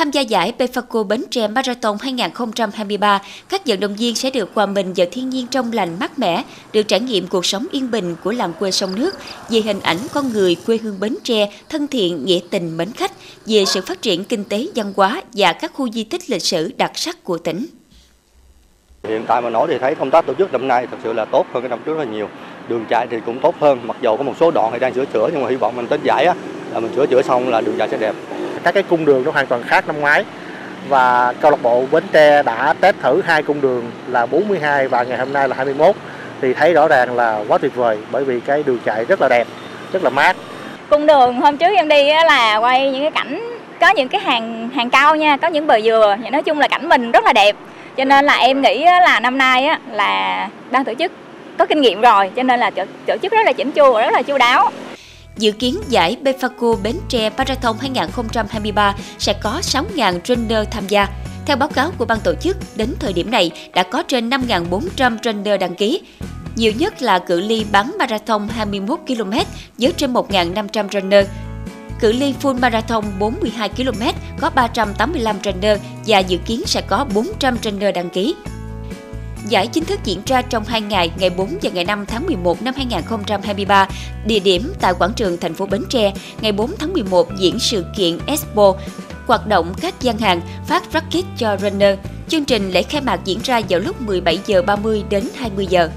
Tham 0.00 0.10
gia 0.10 0.20
giải 0.20 0.52
Befaco 0.58 1.04
Bến 1.04 1.24
Tre 1.30 1.48
Marathon 1.48 1.96
2023, 2.00 3.22
các 3.48 3.66
vận 3.66 3.80
động 3.80 3.94
viên 3.96 4.14
sẽ 4.14 4.30
được 4.30 4.50
hòa 4.54 4.66
mình 4.66 4.92
vào 4.96 5.06
thiên 5.12 5.30
nhiên 5.30 5.46
trong 5.46 5.72
lành 5.72 5.96
mát 6.00 6.18
mẻ, 6.18 6.44
được 6.72 6.82
trải 6.82 7.00
nghiệm 7.00 7.26
cuộc 7.26 7.46
sống 7.46 7.66
yên 7.72 7.90
bình 7.90 8.16
của 8.24 8.32
làng 8.32 8.52
quê 8.58 8.70
sông 8.70 8.94
nước, 8.94 9.14
về 9.50 9.60
hình 9.60 9.80
ảnh 9.82 9.96
con 10.14 10.32
người 10.32 10.56
quê 10.66 10.78
hương 10.82 11.00
Bến 11.00 11.16
Tre 11.24 11.52
thân 11.68 11.86
thiện, 11.88 12.24
nghĩa 12.24 12.38
tình, 12.50 12.76
mến 12.76 12.92
khách, 12.92 13.12
về 13.46 13.64
sự 13.64 13.80
phát 13.80 14.02
triển 14.02 14.24
kinh 14.24 14.44
tế, 14.44 14.66
văn 14.74 14.92
hóa 14.96 15.22
và 15.32 15.52
các 15.52 15.72
khu 15.74 15.90
di 15.90 16.04
tích 16.04 16.30
lịch 16.30 16.42
sử 16.42 16.72
đặc 16.76 16.92
sắc 16.94 17.24
của 17.24 17.38
tỉnh. 17.38 17.66
Hiện 19.08 19.24
tại 19.26 19.42
mà 19.42 19.50
nói 19.50 19.66
thì 19.70 19.78
thấy 19.78 19.94
công 19.94 20.10
tác 20.10 20.26
tổ 20.26 20.34
chức 20.34 20.52
năm 20.52 20.68
nay 20.68 20.86
thật 20.90 20.96
sự 21.04 21.12
là 21.12 21.24
tốt 21.24 21.46
hơn 21.52 21.62
cái 21.62 21.68
năm 21.68 21.78
trước 21.86 21.92
rất 21.92 22.04
là 22.04 22.12
nhiều. 22.12 22.28
Đường 22.68 22.84
chạy 22.90 23.06
thì 23.10 23.16
cũng 23.26 23.40
tốt 23.42 23.54
hơn, 23.60 23.80
mặc 23.86 23.96
dù 24.02 24.16
có 24.16 24.22
một 24.22 24.34
số 24.40 24.50
đoạn 24.50 24.70
thì 24.72 24.78
đang 24.78 24.94
sửa 24.94 25.04
chữa 25.04 25.28
nhưng 25.32 25.42
mà 25.42 25.48
hy 25.48 25.56
vọng 25.56 25.76
mình 25.76 25.86
tới 25.86 25.98
giải 26.04 26.24
á, 26.24 26.34
là 26.72 26.80
mình 26.80 26.92
sửa 26.96 27.06
chữa 27.06 27.22
xong 27.22 27.48
là 27.48 27.60
đường 27.60 27.74
chạy 27.78 27.88
sẽ 27.88 27.98
đẹp 27.98 28.14
các 28.62 28.74
cái 28.74 28.82
cung 28.82 29.04
đường 29.04 29.24
nó 29.24 29.30
hoàn 29.30 29.46
toàn 29.46 29.62
khác 29.62 29.86
năm 29.86 30.00
ngoái 30.00 30.24
và 30.88 31.32
câu 31.40 31.50
lạc 31.50 31.62
bộ 31.62 31.84
Bến 31.90 32.04
Tre 32.12 32.42
đã 32.42 32.74
test 32.80 32.96
thử 33.02 33.22
hai 33.26 33.42
cung 33.42 33.60
đường 33.60 33.90
là 34.08 34.26
42 34.26 34.88
và 34.88 35.02
ngày 35.02 35.18
hôm 35.18 35.32
nay 35.32 35.48
là 35.48 35.56
21 35.56 35.94
thì 36.42 36.54
thấy 36.54 36.72
rõ 36.72 36.88
ràng 36.88 37.16
là 37.16 37.44
quá 37.48 37.58
tuyệt 37.58 37.74
vời 37.74 37.98
bởi 38.10 38.24
vì 38.24 38.40
cái 38.40 38.62
đường 38.66 38.78
chạy 38.84 39.04
rất 39.04 39.20
là 39.20 39.28
đẹp, 39.28 39.46
rất 39.92 40.02
là 40.02 40.10
mát. 40.10 40.36
Cung 40.90 41.06
đường 41.06 41.40
hôm 41.40 41.56
trước 41.56 41.74
em 41.76 41.88
đi 41.88 42.06
là 42.06 42.56
quay 42.56 42.90
những 42.90 43.02
cái 43.02 43.10
cảnh 43.10 43.58
có 43.80 43.90
những 43.90 44.08
cái 44.08 44.20
hàng 44.20 44.68
hàng 44.74 44.90
cao 44.90 45.16
nha, 45.16 45.36
có 45.36 45.48
những 45.48 45.66
bờ 45.66 45.80
dừa, 45.80 46.16
nói 46.32 46.42
chung 46.42 46.58
là 46.58 46.68
cảnh 46.68 46.88
mình 46.88 47.12
rất 47.12 47.24
là 47.24 47.32
đẹp. 47.32 47.56
Cho 47.96 48.04
nên 48.04 48.24
là 48.24 48.34
em 48.36 48.62
nghĩ 48.62 48.84
là 48.84 49.20
năm 49.20 49.38
nay 49.38 49.68
là 49.90 50.48
ban 50.70 50.84
tổ 50.84 50.94
chức 50.94 51.12
có 51.58 51.66
kinh 51.66 51.80
nghiệm 51.80 52.00
rồi, 52.00 52.30
cho 52.36 52.42
nên 52.42 52.60
là 52.60 52.70
tổ 53.06 53.16
chức 53.22 53.32
rất 53.32 53.46
là 53.46 53.52
chỉnh 53.52 53.72
chu 53.72 53.92
và 53.92 54.02
rất 54.02 54.12
là 54.12 54.22
chu 54.22 54.38
đáo. 54.38 54.70
Dự 55.40 55.52
kiến 55.52 55.80
giải 55.88 56.16
Befaco 56.24 56.82
Bến 56.82 56.96
Tre 57.08 57.30
Marathon 57.30 57.76
2023 57.80 58.94
sẽ 59.18 59.32
có 59.42 59.60
6.000 59.62 60.20
trainer 60.20 60.68
tham 60.70 60.88
gia. 60.88 61.08
Theo 61.46 61.56
báo 61.56 61.68
cáo 61.68 61.90
của 61.98 62.04
ban 62.04 62.20
tổ 62.20 62.34
chức, 62.34 62.56
đến 62.76 62.94
thời 62.98 63.12
điểm 63.12 63.30
này 63.30 63.50
đã 63.74 63.82
có 63.82 64.02
trên 64.02 64.30
5.400 64.30 65.18
trainer 65.18 65.60
đăng 65.60 65.74
ký. 65.74 66.00
Nhiều 66.56 66.72
nhất 66.72 67.02
là 67.02 67.18
cự 67.18 67.40
ly 67.40 67.64
bán 67.72 67.96
marathon 67.98 68.48
21 68.48 69.00
km 69.06 69.32
với 69.78 69.92
trên 69.96 70.12
1.500 70.12 70.88
runner. 70.92 71.26
Cự 72.00 72.12
ly 72.12 72.34
full 72.42 72.60
marathon 72.60 73.04
42 73.18 73.68
km 73.68 74.02
có 74.40 74.50
385 74.50 75.36
runner 75.44 75.80
và 76.06 76.18
dự 76.18 76.38
kiến 76.46 76.62
sẽ 76.66 76.80
có 76.80 77.06
400 77.14 77.56
runner 77.62 77.94
đăng 77.94 78.10
ký. 78.10 78.34
Giải 79.48 79.66
chính 79.66 79.84
thức 79.84 80.00
diễn 80.04 80.20
ra 80.26 80.42
trong 80.42 80.64
2 80.64 80.80
ngày, 80.80 81.10
ngày 81.18 81.30
4 81.30 81.58
và 81.62 81.70
ngày 81.70 81.84
5 81.84 82.06
tháng 82.06 82.26
11 82.26 82.62
năm 82.62 82.74
2023. 82.76 83.88
Địa 84.26 84.38
điểm 84.38 84.72
tại 84.80 84.94
quảng 84.98 85.12
trường 85.16 85.36
thành 85.36 85.54
phố 85.54 85.66
Bến 85.66 85.82
Tre. 85.88 86.12
Ngày 86.40 86.52
4 86.52 86.70
tháng 86.78 86.92
11 86.92 87.28
diễn 87.38 87.58
sự 87.58 87.84
kiện 87.96 88.18
Expo, 88.26 88.74
hoạt 89.26 89.46
động 89.46 89.74
các 89.80 90.00
gian 90.00 90.18
hàng 90.18 90.40
phát 90.66 90.82
racket 90.92 91.24
cho 91.36 91.56
runner. 91.56 91.98
Chương 92.28 92.44
trình 92.44 92.70
lễ 92.70 92.82
khai 92.82 93.00
mạc 93.00 93.20
diễn 93.24 93.38
ra 93.44 93.60
vào 93.68 93.80
lúc 93.80 94.00
17 94.00 94.40
giờ 94.46 94.62
30 94.62 95.04
đến 95.10 95.24
20 95.36 95.66
giờ. 95.66 95.90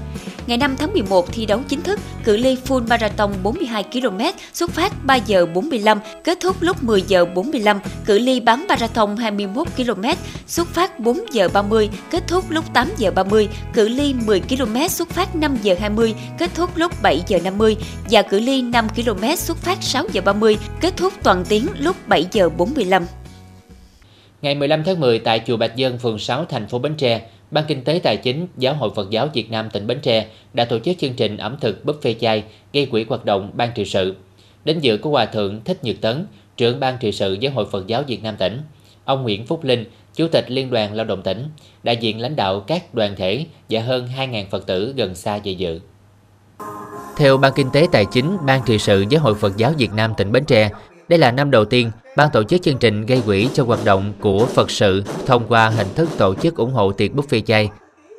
Ngày 0.46 0.58
5 0.58 0.76
tháng 0.76 0.92
11 0.92 1.32
thi 1.32 1.46
đấu 1.46 1.60
chính 1.68 1.82
thức, 1.82 2.00
cự 2.24 2.36
ly 2.36 2.56
full 2.66 2.88
marathon 2.88 3.32
42 3.42 3.84
km 3.84 4.20
xuất 4.52 4.70
phát 4.70 4.92
3 5.04 5.16
giờ 5.16 5.46
45, 5.46 5.98
kết 6.24 6.38
thúc 6.40 6.56
lúc 6.60 6.82
10 6.82 7.02
giờ 7.02 7.24
45, 7.24 7.80
cự 8.04 8.18
ly 8.18 8.40
bán 8.40 8.66
marathon 8.68 9.16
21 9.16 9.66
km 9.76 10.02
xuất 10.46 10.68
phát 10.68 11.00
4 11.00 11.20
giờ 11.32 11.48
30, 11.52 11.90
kết 12.10 12.24
thúc 12.28 12.44
lúc 12.50 12.64
8 12.74 12.88
giờ 12.96 13.10
30, 13.10 13.48
cự 13.72 13.88
ly 13.88 14.14
10 14.26 14.40
km 14.40 14.76
xuất 14.88 15.10
phát 15.10 15.36
5 15.36 15.56
giờ 15.62 15.74
20, 15.80 16.14
kết 16.38 16.50
thúc 16.54 16.70
lúc 16.76 16.92
7 17.02 17.22
giờ 17.26 17.38
50 17.44 17.76
và 18.10 18.22
cự 18.22 18.40
ly 18.40 18.62
5 18.62 18.88
km 18.88 19.34
xuất 19.36 19.56
phát 19.56 19.82
6 19.82 20.04
giờ 20.12 20.20
30, 20.20 20.58
kết 20.80 20.96
thúc 20.96 21.12
toàn 21.22 21.44
tiếng 21.48 21.66
lúc 21.78 21.96
7 22.08 22.26
giờ 22.32 22.48
45. 22.48 23.06
Ngày 24.42 24.54
15 24.54 24.84
tháng 24.84 25.00
10 25.00 25.18
tại 25.18 25.40
chùa 25.46 25.56
Bạch 25.56 25.76
Dân, 25.76 25.98
phường 25.98 26.18
6, 26.18 26.44
thành 26.44 26.68
phố 26.68 26.78
Bến 26.78 26.94
Tre, 26.96 27.22
Ban 27.54 27.64
Kinh 27.68 27.84
tế 27.84 28.00
Tài 28.02 28.16
chính 28.16 28.46
Giáo 28.56 28.74
hội 28.74 28.90
Phật 28.94 29.10
giáo 29.10 29.28
Việt 29.34 29.50
Nam 29.50 29.70
tỉnh 29.70 29.86
Bến 29.86 29.98
Tre 30.02 30.26
đã 30.54 30.64
tổ 30.64 30.78
chức 30.78 30.98
chương 30.98 31.14
trình 31.14 31.36
ẩm 31.36 31.56
thực 31.60 31.84
buffet 31.84 32.14
chay 32.20 32.44
gây 32.72 32.86
quỹ 32.86 33.04
hoạt 33.08 33.24
động 33.24 33.50
ban 33.54 33.70
trị 33.74 33.84
sự. 33.84 34.14
Đến 34.64 34.78
dự 34.80 34.96
có 34.96 35.10
Hòa 35.10 35.26
Thượng 35.26 35.60
Thích 35.64 35.84
Nhật 35.84 35.96
Tấn, 36.00 36.26
trưởng 36.56 36.80
ban 36.80 36.96
trị 37.00 37.12
sự 37.12 37.36
Giáo 37.40 37.52
hội 37.52 37.66
Phật 37.72 37.86
giáo 37.86 38.02
Việt 38.06 38.22
Nam 38.22 38.36
tỉnh, 38.38 38.60
ông 39.04 39.22
Nguyễn 39.22 39.46
Phúc 39.46 39.64
Linh, 39.64 39.84
Chủ 40.14 40.28
tịch 40.28 40.50
Liên 40.50 40.70
đoàn 40.70 40.94
Lao 40.94 41.06
động 41.06 41.22
tỉnh, 41.22 41.48
đại 41.82 41.96
diện 41.96 42.20
lãnh 42.20 42.36
đạo 42.36 42.60
các 42.60 42.94
đoàn 42.94 43.14
thể 43.16 43.46
và 43.70 43.80
hơn 43.80 44.08
2.000 44.18 44.44
Phật 44.50 44.66
tử 44.66 44.94
gần 44.96 45.14
xa 45.14 45.38
về 45.44 45.52
dự. 45.52 45.80
Theo 47.16 47.36
Ban 47.36 47.52
Kinh 47.56 47.70
tế 47.70 47.86
Tài 47.92 48.04
chính 48.12 48.36
Ban 48.46 48.60
trị 48.66 48.78
sự 48.78 49.04
Giáo 49.10 49.22
hội 49.22 49.34
Phật 49.34 49.56
giáo 49.56 49.72
Việt 49.78 49.92
Nam 49.92 50.14
tỉnh 50.16 50.32
Bến 50.32 50.44
Tre, 50.44 50.70
đây 51.08 51.18
là 51.18 51.30
năm 51.30 51.50
đầu 51.50 51.64
tiên 51.64 51.90
ban 52.16 52.30
tổ 52.30 52.42
chức 52.42 52.62
chương 52.62 52.78
trình 52.78 53.06
gây 53.06 53.22
quỹ 53.26 53.48
cho 53.54 53.64
hoạt 53.64 53.84
động 53.84 54.12
của 54.20 54.46
Phật 54.46 54.70
sự 54.70 55.04
thông 55.26 55.46
qua 55.48 55.68
hình 55.68 55.86
thức 55.94 56.08
tổ 56.18 56.34
chức 56.34 56.56
ủng 56.56 56.72
hộ 56.72 56.92
tiệc 56.92 57.12
buffet 57.12 57.40
chay. 57.40 57.70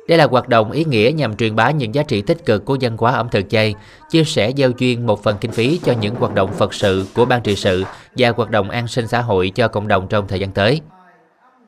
Đây 0.08 0.18
là 0.18 0.26
hoạt 0.26 0.48
động 0.48 0.70
ý 0.70 0.84
nghĩa 0.84 1.12
nhằm 1.14 1.36
truyền 1.36 1.56
bá 1.56 1.70
những 1.70 1.94
giá 1.94 2.02
trị 2.02 2.22
tích 2.22 2.46
cực 2.46 2.64
của 2.64 2.76
văn 2.80 2.96
hóa 2.96 3.12
ẩm 3.12 3.28
thực 3.30 3.50
chay, 3.50 3.74
chia 4.10 4.24
sẻ 4.24 4.50
giao 4.50 4.70
duyên 4.78 5.06
một 5.06 5.22
phần 5.22 5.36
kinh 5.40 5.50
phí 5.50 5.80
cho 5.84 5.94
những 6.00 6.14
hoạt 6.14 6.34
động 6.34 6.52
Phật 6.52 6.74
sự 6.74 7.06
của 7.14 7.24
ban 7.24 7.42
trị 7.42 7.56
sự 7.56 7.84
và 8.16 8.32
hoạt 8.36 8.50
động 8.50 8.70
an 8.70 8.88
sinh 8.88 9.08
xã 9.08 9.20
hội 9.20 9.52
cho 9.54 9.68
cộng 9.68 9.88
đồng 9.88 10.06
trong 10.08 10.28
thời 10.28 10.40
gian 10.40 10.50
tới. 10.50 10.80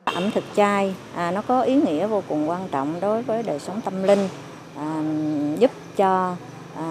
Ẩm 0.05 0.31
thực 0.31 0.43
chay 0.55 0.93
à, 1.15 1.31
nó 1.31 1.41
có 1.41 1.61
ý 1.61 1.75
nghĩa 1.75 2.07
vô 2.07 2.23
cùng 2.27 2.49
quan 2.49 2.67
trọng 2.71 2.99
đối 2.99 3.21
với 3.21 3.43
đời 3.43 3.59
sống 3.59 3.81
tâm 3.85 4.03
linh, 4.03 4.27
à, 4.75 5.03
giúp 5.59 5.71
cho 5.97 6.35
à, 6.75 6.85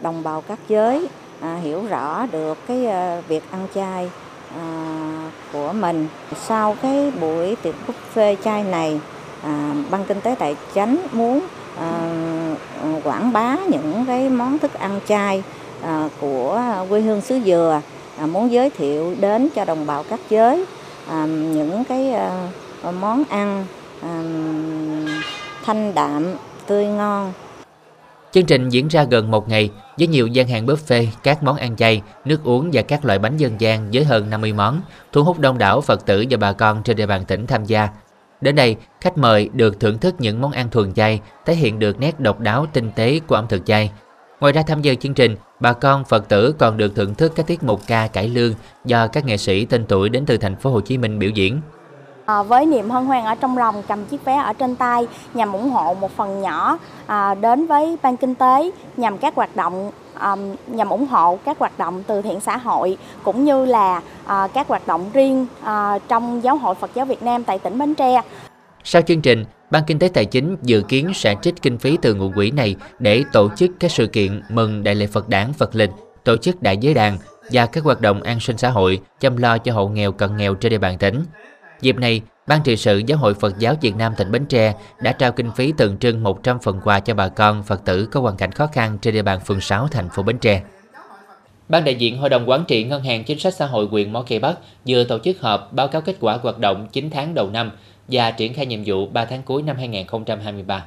đồng 0.00 0.22
bào 0.22 0.40
các 0.40 0.58
giới 0.68 1.08
à, 1.40 1.56
hiểu 1.62 1.86
rõ 1.86 2.26
được 2.26 2.58
cái 2.68 2.86
à, 2.86 3.20
việc 3.28 3.42
ăn 3.50 3.66
chay 3.74 4.10
À, 4.56 5.30
của 5.52 5.72
mình. 5.72 6.08
Sau 6.46 6.76
cái 6.82 7.12
buổi 7.20 7.56
tiệc 7.62 7.74
buffet 7.86 8.36
chay 8.44 8.64
này, 8.64 9.00
à, 9.42 9.74
ban 9.90 10.04
kinh 10.04 10.20
tế 10.20 10.34
tài 10.38 10.56
chánh 10.74 10.96
muốn 11.12 11.40
à, 11.78 11.88
quảng 13.04 13.32
bá 13.32 13.56
những 13.70 14.04
cái 14.06 14.28
món 14.28 14.58
thức 14.58 14.74
ăn 14.74 15.00
chay 15.06 15.42
à, 15.82 16.08
của 16.20 16.62
quê 16.88 17.00
hương 17.00 17.20
xứ 17.20 17.40
dừa, 17.46 17.80
à, 18.18 18.26
muốn 18.26 18.52
giới 18.52 18.70
thiệu 18.70 19.14
đến 19.20 19.48
cho 19.54 19.64
đồng 19.64 19.86
bào 19.86 20.04
các 20.10 20.20
giới 20.30 20.64
à, 21.08 21.26
những 21.26 21.84
cái 21.84 22.12
à, 22.12 22.48
món 23.00 23.24
ăn 23.28 23.66
à, 24.02 24.22
thanh 25.64 25.94
đạm, 25.94 26.34
tươi 26.66 26.86
ngon 26.86 27.32
Chương 28.32 28.46
trình 28.46 28.68
diễn 28.68 28.88
ra 28.88 29.04
gần 29.04 29.30
một 29.30 29.48
ngày 29.48 29.70
với 29.98 30.06
nhiều 30.06 30.26
gian 30.26 30.48
hàng 30.48 30.66
buffet, 30.66 31.06
các 31.22 31.42
món 31.42 31.56
ăn 31.56 31.76
chay, 31.76 32.02
nước 32.24 32.44
uống 32.44 32.70
và 32.72 32.82
các 32.82 33.04
loại 33.04 33.18
bánh 33.18 33.36
dân 33.36 33.60
gian 33.60 33.90
với 33.92 34.04
hơn 34.04 34.30
50 34.30 34.52
món, 34.52 34.80
thu 35.12 35.24
hút 35.24 35.38
đông 35.38 35.58
đảo 35.58 35.80
Phật 35.80 36.06
tử 36.06 36.24
và 36.30 36.36
bà 36.36 36.52
con 36.52 36.82
trên 36.82 36.96
địa 36.96 37.06
bàn 37.06 37.24
tỉnh 37.24 37.46
tham 37.46 37.64
gia. 37.64 37.88
Đến 38.40 38.56
đây, 38.56 38.76
khách 39.00 39.18
mời 39.18 39.50
được 39.52 39.80
thưởng 39.80 39.98
thức 39.98 40.14
những 40.18 40.40
món 40.40 40.52
ăn 40.52 40.70
thuần 40.70 40.94
chay, 40.94 41.20
thể 41.46 41.54
hiện 41.54 41.78
được 41.78 42.00
nét 42.00 42.20
độc 42.20 42.40
đáo 42.40 42.66
tinh 42.72 42.90
tế 42.96 43.20
của 43.26 43.34
ẩm 43.34 43.46
thực 43.48 43.66
chay. 43.66 43.90
Ngoài 44.40 44.52
ra 44.52 44.62
tham 44.62 44.82
gia 44.82 44.94
chương 44.94 45.14
trình, 45.14 45.36
bà 45.60 45.72
con 45.72 46.04
Phật 46.04 46.28
tử 46.28 46.54
còn 46.58 46.76
được 46.76 46.94
thưởng 46.94 47.14
thức 47.14 47.32
các 47.36 47.46
tiết 47.46 47.62
mục 47.62 47.80
ca 47.86 48.06
cải 48.06 48.28
lương 48.28 48.52
do 48.84 49.06
các 49.06 49.24
nghệ 49.24 49.36
sĩ 49.36 49.64
tên 49.64 49.84
tuổi 49.88 50.08
đến 50.08 50.26
từ 50.26 50.36
thành 50.36 50.56
phố 50.56 50.70
Hồ 50.70 50.80
Chí 50.80 50.98
Minh 50.98 51.18
biểu 51.18 51.30
diễn. 51.30 51.60
À, 52.28 52.42
với 52.42 52.66
niềm 52.66 52.90
hân 52.90 53.06
hoan 53.06 53.24
ở 53.24 53.34
trong 53.34 53.58
lòng 53.58 53.82
cầm 53.88 54.04
chiếc 54.04 54.24
vé 54.24 54.36
ở 54.36 54.52
trên 54.52 54.76
tay 54.76 55.06
nhằm 55.34 55.52
ủng 55.52 55.70
hộ 55.70 55.94
một 55.94 56.16
phần 56.16 56.42
nhỏ 56.42 56.78
à, 57.06 57.34
đến 57.34 57.66
với 57.66 57.96
ban 58.02 58.16
kinh 58.16 58.34
tế 58.34 58.70
nhằm 58.96 59.18
các 59.18 59.34
hoạt 59.34 59.56
động 59.56 59.90
à, 60.14 60.36
nhằm 60.66 60.88
ủng 60.88 61.06
hộ 61.06 61.38
các 61.44 61.58
hoạt 61.58 61.78
động 61.78 62.02
từ 62.06 62.22
thiện 62.22 62.40
xã 62.40 62.56
hội 62.56 62.96
cũng 63.22 63.44
như 63.44 63.64
là 63.64 64.02
à, 64.26 64.48
các 64.54 64.68
hoạt 64.68 64.86
động 64.86 65.10
riêng 65.12 65.46
à, 65.62 65.98
trong 66.08 66.42
giáo 66.42 66.56
hội 66.56 66.74
Phật 66.74 66.90
giáo 66.94 67.06
Việt 67.06 67.22
Nam 67.22 67.44
tại 67.44 67.58
tỉnh 67.58 67.78
Bến 67.78 67.94
Tre. 67.94 68.22
Sau 68.84 69.02
chương 69.02 69.20
trình, 69.20 69.44
Ban 69.70 69.82
Kinh 69.86 69.98
tế 69.98 70.08
Tài 70.08 70.24
chính 70.24 70.56
dự 70.62 70.82
kiến 70.88 71.10
sẽ 71.14 71.34
trích 71.42 71.62
kinh 71.62 71.78
phí 71.78 71.98
từ 72.02 72.14
nguồn 72.14 72.32
quỹ 72.32 72.50
này 72.50 72.76
để 72.98 73.24
tổ 73.32 73.48
chức 73.56 73.70
các 73.80 73.90
sự 73.90 74.06
kiện 74.06 74.42
mừng 74.48 74.84
Đại 74.84 74.94
lễ 74.94 75.06
Phật 75.06 75.28
đản 75.28 75.52
Phật 75.52 75.74
lịch, 75.74 75.90
tổ 76.24 76.36
chức 76.36 76.62
đại 76.62 76.76
giới 76.76 76.94
đàn 76.94 77.18
và 77.52 77.66
các 77.66 77.84
hoạt 77.84 78.00
động 78.00 78.22
an 78.22 78.40
sinh 78.40 78.58
xã 78.58 78.70
hội 78.70 79.00
chăm 79.20 79.36
lo 79.36 79.58
cho 79.58 79.72
hộ 79.72 79.88
nghèo 79.88 80.12
cận 80.12 80.36
nghèo 80.36 80.54
trên 80.54 80.70
địa 80.70 80.78
bàn 80.78 80.98
tỉnh. 80.98 81.24
Dịp 81.80 81.96
này, 81.96 82.22
Ban 82.48 82.62
trị 82.62 82.76
sự 82.76 83.02
Giáo 83.06 83.18
hội 83.18 83.34
Phật 83.34 83.58
giáo 83.58 83.74
Việt 83.80 83.96
Nam 83.96 84.14
tỉnh 84.16 84.32
Bến 84.32 84.46
Tre 84.46 84.74
đã 85.00 85.12
trao 85.12 85.32
kinh 85.32 85.50
phí 85.56 85.72
tượng 85.72 85.98
trưng 85.98 86.22
100 86.22 86.58
phần 86.58 86.80
quà 86.84 87.00
cho 87.00 87.14
bà 87.14 87.28
con 87.28 87.62
Phật 87.62 87.84
tử 87.84 88.08
có 88.12 88.20
hoàn 88.20 88.36
cảnh 88.36 88.52
khó 88.52 88.66
khăn 88.66 88.98
trên 88.98 89.14
địa 89.14 89.22
bàn 89.22 89.40
phường 89.40 89.60
6 89.60 89.88
thành 89.88 90.08
phố 90.08 90.22
Bến 90.22 90.38
Tre. 90.38 90.62
Ban 91.68 91.84
đại 91.84 91.94
diện 91.94 92.18
Hội 92.18 92.30
đồng 92.30 92.50
Quản 92.50 92.64
trị 92.64 92.84
Ngân 92.84 93.02
hàng 93.02 93.24
Chính 93.24 93.38
sách 93.38 93.54
Xã 93.54 93.66
hội 93.66 93.86
huyện 93.86 94.12
Mỏ 94.12 94.24
Cây 94.28 94.38
Bắc 94.38 94.58
vừa 94.86 95.04
tổ 95.04 95.18
chức 95.18 95.40
họp 95.40 95.72
báo 95.72 95.88
cáo 95.88 96.02
kết 96.02 96.16
quả 96.20 96.38
hoạt 96.42 96.58
động 96.58 96.88
9 96.92 97.10
tháng 97.10 97.34
đầu 97.34 97.50
năm 97.50 97.70
và 98.08 98.30
triển 98.30 98.54
khai 98.54 98.66
nhiệm 98.66 98.80
vụ 98.86 99.06
3 99.06 99.24
tháng 99.24 99.42
cuối 99.42 99.62
năm 99.62 99.76
2023. 99.76 100.84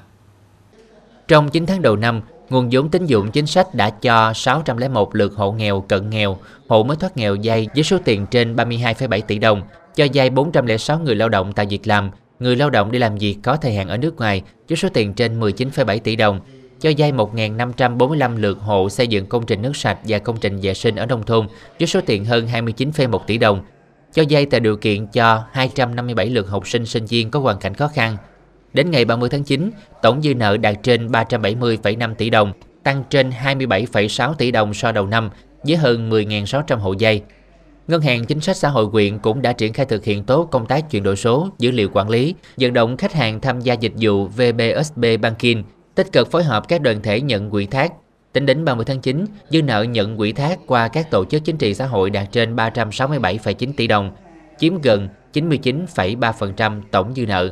Trong 1.28 1.50
9 1.50 1.66
tháng 1.66 1.82
đầu 1.82 1.96
năm, 1.96 2.22
nguồn 2.50 2.70
vốn 2.72 2.90
tín 2.90 3.06
dụng 3.06 3.32
chính 3.32 3.46
sách 3.48 3.76
đã 3.76 3.90
cho 3.90 4.34
601 4.34 5.16
lượt 5.16 5.34
hộ 5.36 5.52
nghèo 5.52 5.82
cận 5.82 6.10
nghèo, 6.10 6.38
hộ 6.68 6.84
mới 6.84 6.98
thoát 6.98 7.18
nghèo 7.18 7.38
vay 7.44 7.68
với 7.76 7.84
số 7.84 7.98
tiền 8.06 8.26
trên 8.32 8.56
32,7 8.56 9.22
tỷ 9.22 9.40
đồng, 9.40 9.62
cho 9.96 10.08
vay 10.14 10.30
406 10.30 11.00
người 11.00 11.16
lao 11.16 11.30
động 11.30 11.54
tại 11.54 11.66
việc 11.66 11.88
làm, 11.88 12.12
người 12.40 12.56
lao 12.56 12.70
động 12.70 12.92
đi 12.92 13.00
làm 13.00 13.16
việc 13.16 13.38
có 13.44 13.56
thời 13.56 13.74
hạn 13.74 13.88
ở 13.88 13.98
nước 13.98 14.18
ngoài 14.18 14.42
với 14.70 14.78
số 14.78 14.90
tiền 14.94 15.14
trên 15.14 15.40
19,7 15.40 16.00
tỷ 16.00 16.16
đồng, 16.16 16.40
cho 16.80 16.92
vay 16.98 17.12
1.545 17.12 18.38
lượt 18.38 18.58
hộ 18.60 18.90
xây 18.90 19.08
dựng 19.08 19.26
công 19.26 19.46
trình 19.46 19.62
nước 19.62 19.76
sạch 19.76 19.98
và 20.04 20.20
công 20.20 20.38
trình 20.38 20.60
vệ 20.62 20.74
sinh 20.74 20.96
ở 20.96 21.06
nông 21.06 21.24
thôn 21.24 21.48
với 21.80 21.88
số 21.88 22.02
tiền 22.06 22.26
hơn 22.26 22.48
29,1 22.48 23.20
tỷ 23.28 23.38
đồng, 23.38 23.62
cho 24.14 24.24
vay 24.30 24.46
tạo 24.46 24.60
điều 24.60 24.78
kiện 24.78 25.08
cho 25.08 25.44
257 25.52 26.30
lượt 26.30 26.50
học 26.50 26.68
sinh 26.68 26.86
sinh 26.86 27.06
viên 27.06 27.32
có 27.32 27.40
hoàn 27.40 27.60
cảnh 27.60 27.74
khó 27.74 27.88
khăn. 27.88 28.18
Đến 28.74 28.92
ngày 28.92 29.06
30 29.06 29.30
tháng 29.30 29.44
9, 29.44 29.72
tổng 30.02 30.22
dư 30.22 30.36
nợ 30.36 30.58
đạt 30.58 30.76
trên 30.84 31.08
370,5 31.08 32.16
tỷ 32.16 32.30
đồng, 32.30 32.54
tăng 32.84 33.04
trên 33.10 33.30
27,6 33.30 34.34
tỷ 34.34 34.52
đồng 34.52 34.74
so 34.74 34.92
đầu 34.92 35.08
năm 35.08 35.30
với 35.64 35.76
hơn 35.76 36.10
10.600 36.10 36.78
hộ 36.78 36.96
vay. 37.00 37.22
Ngân 37.88 38.02
hàng 38.02 38.26
Chính 38.26 38.40
sách 38.40 38.58
Xã 38.58 38.70
hội 38.70 38.86
huyện 38.86 39.20
cũng 39.20 39.42
đã 39.42 39.54
triển 39.54 39.74
khai 39.74 39.86
thực 39.86 40.04
hiện 40.04 40.24
tốt 40.24 40.48
công 40.52 40.66
tác 40.66 40.92
chuyển 40.92 41.04
đổi 41.04 41.16
số, 41.16 41.50
dữ 41.58 41.72
liệu 41.72 41.90
quản 41.94 42.10
lý, 42.10 42.36
vận 42.58 42.74
động 42.74 42.98
khách 42.98 43.14
hàng 43.14 43.40
tham 43.40 43.62
gia 43.62 43.74
dịch 43.74 43.94
vụ 44.00 44.28
VBSB 44.28 45.06
Banking, 45.22 45.64
tích 45.96 46.12
cực 46.12 46.32
phối 46.32 46.44
hợp 46.44 46.68
các 46.68 46.82
đoàn 46.82 47.02
thể 47.02 47.22
nhận 47.22 47.50
quỹ 47.50 47.66
thác. 47.66 47.94
Tính 48.34 48.46
đến 48.46 48.66
30 48.66 48.86
tháng 48.86 49.02
9, 49.02 49.26
dư 49.50 49.62
nợ 49.62 49.84
nhận 49.84 50.18
quỹ 50.18 50.32
thác 50.32 50.60
qua 50.68 50.88
các 50.88 51.12
tổ 51.12 51.26
chức 51.26 51.44
chính 51.46 51.58
trị 51.58 51.74
xã 51.74 51.86
hội 51.86 52.10
đạt 52.10 52.32
trên 52.32 52.56
367,9 52.56 53.74
tỷ 53.78 53.88
đồng, 53.88 54.12
chiếm 54.60 54.82
gần 54.82 55.10
99,3% 55.34 56.82
tổng 56.92 57.14
dư 57.16 57.26
nợ. 57.26 57.52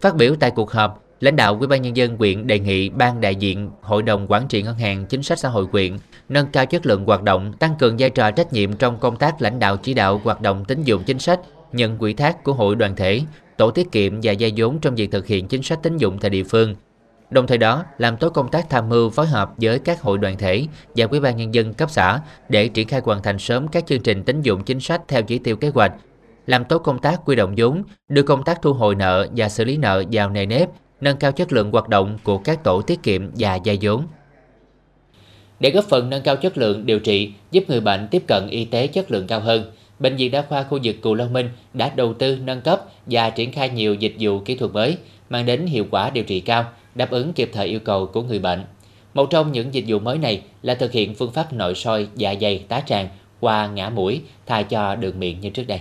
Phát 0.00 0.16
biểu 0.16 0.34
tại 0.40 0.50
cuộc 0.50 0.72
họp, 0.72 1.03
lãnh 1.20 1.36
đạo 1.36 1.56
Ủy 1.58 1.66
ban 1.66 1.82
nhân 1.82 1.96
dân 1.96 2.16
huyện 2.16 2.46
đề 2.46 2.58
nghị 2.58 2.88
ban 2.88 3.20
đại 3.20 3.34
diện 3.34 3.70
Hội 3.82 4.02
đồng 4.02 4.26
quản 4.28 4.48
trị 4.48 4.62
ngân 4.62 4.78
hàng 4.78 5.06
chính 5.06 5.22
sách 5.22 5.38
xã 5.38 5.48
hội 5.48 5.66
huyện 5.72 5.96
nâng 6.28 6.46
cao 6.46 6.66
chất 6.66 6.86
lượng 6.86 7.04
hoạt 7.04 7.22
động, 7.22 7.52
tăng 7.52 7.74
cường 7.78 7.96
vai 7.98 8.10
trò 8.10 8.30
trách 8.30 8.52
nhiệm 8.52 8.72
trong 8.72 8.98
công 8.98 9.16
tác 9.16 9.42
lãnh 9.42 9.58
đạo 9.58 9.76
chỉ 9.76 9.94
đạo 9.94 10.20
hoạt 10.24 10.40
động 10.40 10.64
tín 10.64 10.82
dụng 10.82 11.02
chính 11.06 11.18
sách, 11.18 11.40
nhận 11.72 11.98
quỹ 11.98 12.14
thác 12.14 12.44
của 12.44 12.52
hội 12.52 12.76
đoàn 12.76 12.96
thể, 12.96 13.20
tổ 13.56 13.70
tiết 13.70 13.92
kiệm 13.92 14.20
và 14.22 14.32
gia 14.32 14.48
vốn 14.56 14.78
trong 14.78 14.94
việc 14.94 15.10
thực 15.10 15.26
hiện 15.26 15.48
chính 15.48 15.62
sách 15.62 15.82
tín 15.82 15.96
dụng 15.96 16.18
tại 16.18 16.30
địa 16.30 16.44
phương. 16.44 16.74
Đồng 17.30 17.46
thời 17.46 17.58
đó, 17.58 17.84
làm 17.98 18.16
tốt 18.16 18.30
công 18.30 18.50
tác 18.50 18.70
tham 18.70 18.88
mưu 18.88 19.10
phối 19.10 19.26
hợp 19.26 19.52
với 19.56 19.78
các 19.78 20.02
hội 20.02 20.18
đoàn 20.18 20.38
thể 20.38 20.66
và 20.96 21.06
Ủy 21.10 21.20
ban 21.20 21.36
nhân 21.36 21.54
dân 21.54 21.74
cấp 21.74 21.90
xã 21.90 22.20
để 22.48 22.68
triển 22.68 22.88
khai 22.88 23.00
hoàn 23.04 23.22
thành 23.22 23.38
sớm 23.38 23.68
các 23.68 23.86
chương 23.86 24.02
trình 24.02 24.22
tín 24.22 24.42
dụng 24.42 24.64
chính 24.64 24.80
sách 24.80 25.02
theo 25.08 25.22
chỉ 25.22 25.38
tiêu 25.38 25.56
kế 25.56 25.68
hoạch, 25.68 25.92
làm 26.46 26.64
tốt 26.64 26.78
công 26.78 26.98
tác 26.98 27.20
quy 27.24 27.36
động 27.36 27.54
vốn, 27.56 27.82
đưa 28.08 28.22
công 28.22 28.42
tác 28.42 28.62
thu 28.62 28.72
hồi 28.72 28.94
nợ 28.94 29.26
và 29.36 29.48
xử 29.48 29.64
lý 29.64 29.76
nợ 29.76 30.04
vào 30.12 30.30
nề 30.30 30.46
nếp, 30.46 30.68
nâng 31.04 31.16
cao 31.16 31.32
chất 31.32 31.52
lượng 31.52 31.70
hoạt 31.70 31.88
động 31.88 32.18
của 32.22 32.38
các 32.38 32.64
tổ 32.64 32.82
tiết 32.82 33.02
kiệm 33.02 33.30
và 33.38 33.58
vay 33.64 33.78
vốn. 33.82 34.06
Để 35.60 35.70
góp 35.70 35.84
phần 35.84 36.10
nâng 36.10 36.22
cao 36.22 36.36
chất 36.36 36.58
lượng 36.58 36.86
điều 36.86 37.00
trị, 37.00 37.32
giúp 37.50 37.64
người 37.68 37.80
bệnh 37.80 38.08
tiếp 38.10 38.22
cận 38.26 38.48
y 38.48 38.64
tế 38.64 38.86
chất 38.86 39.10
lượng 39.10 39.26
cao 39.26 39.40
hơn, 39.40 39.72
Bệnh 39.98 40.16
viện 40.16 40.30
Đa 40.30 40.42
khoa 40.42 40.62
khu 40.62 40.78
vực 40.82 40.96
Cù 41.02 41.14
Long 41.14 41.32
Minh 41.32 41.48
đã 41.74 41.92
đầu 41.96 42.14
tư 42.14 42.38
nâng 42.44 42.60
cấp 42.60 42.82
và 43.06 43.30
triển 43.30 43.52
khai 43.52 43.68
nhiều 43.68 43.94
dịch 43.94 44.14
vụ 44.20 44.38
kỹ 44.38 44.54
thuật 44.54 44.72
mới, 44.72 44.96
mang 45.30 45.46
đến 45.46 45.66
hiệu 45.66 45.86
quả 45.90 46.10
điều 46.10 46.24
trị 46.24 46.40
cao, 46.40 46.64
đáp 46.94 47.10
ứng 47.10 47.32
kịp 47.32 47.50
thời 47.52 47.66
yêu 47.66 47.80
cầu 47.80 48.06
của 48.06 48.22
người 48.22 48.38
bệnh. 48.38 48.64
Một 49.14 49.30
trong 49.30 49.52
những 49.52 49.74
dịch 49.74 49.84
vụ 49.88 49.98
mới 49.98 50.18
này 50.18 50.42
là 50.62 50.74
thực 50.74 50.92
hiện 50.92 51.14
phương 51.14 51.32
pháp 51.32 51.52
nội 51.52 51.74
soi 51.74 52.08
dạ 52.14 52.34
dày 52.40 52.64
tá 52.68 52.80
tràng 52.86 53.08
qua 53.40 53.66
ngã 53.66 53.90
mũi 53.90 54.20
thay 54.46 54.64
cho 54.64 54.94
đường 54.94 55.20
miệng 55.20 55.40
như 55.40 55.50
trước 55.50 55.66
đây. 55.66 55.80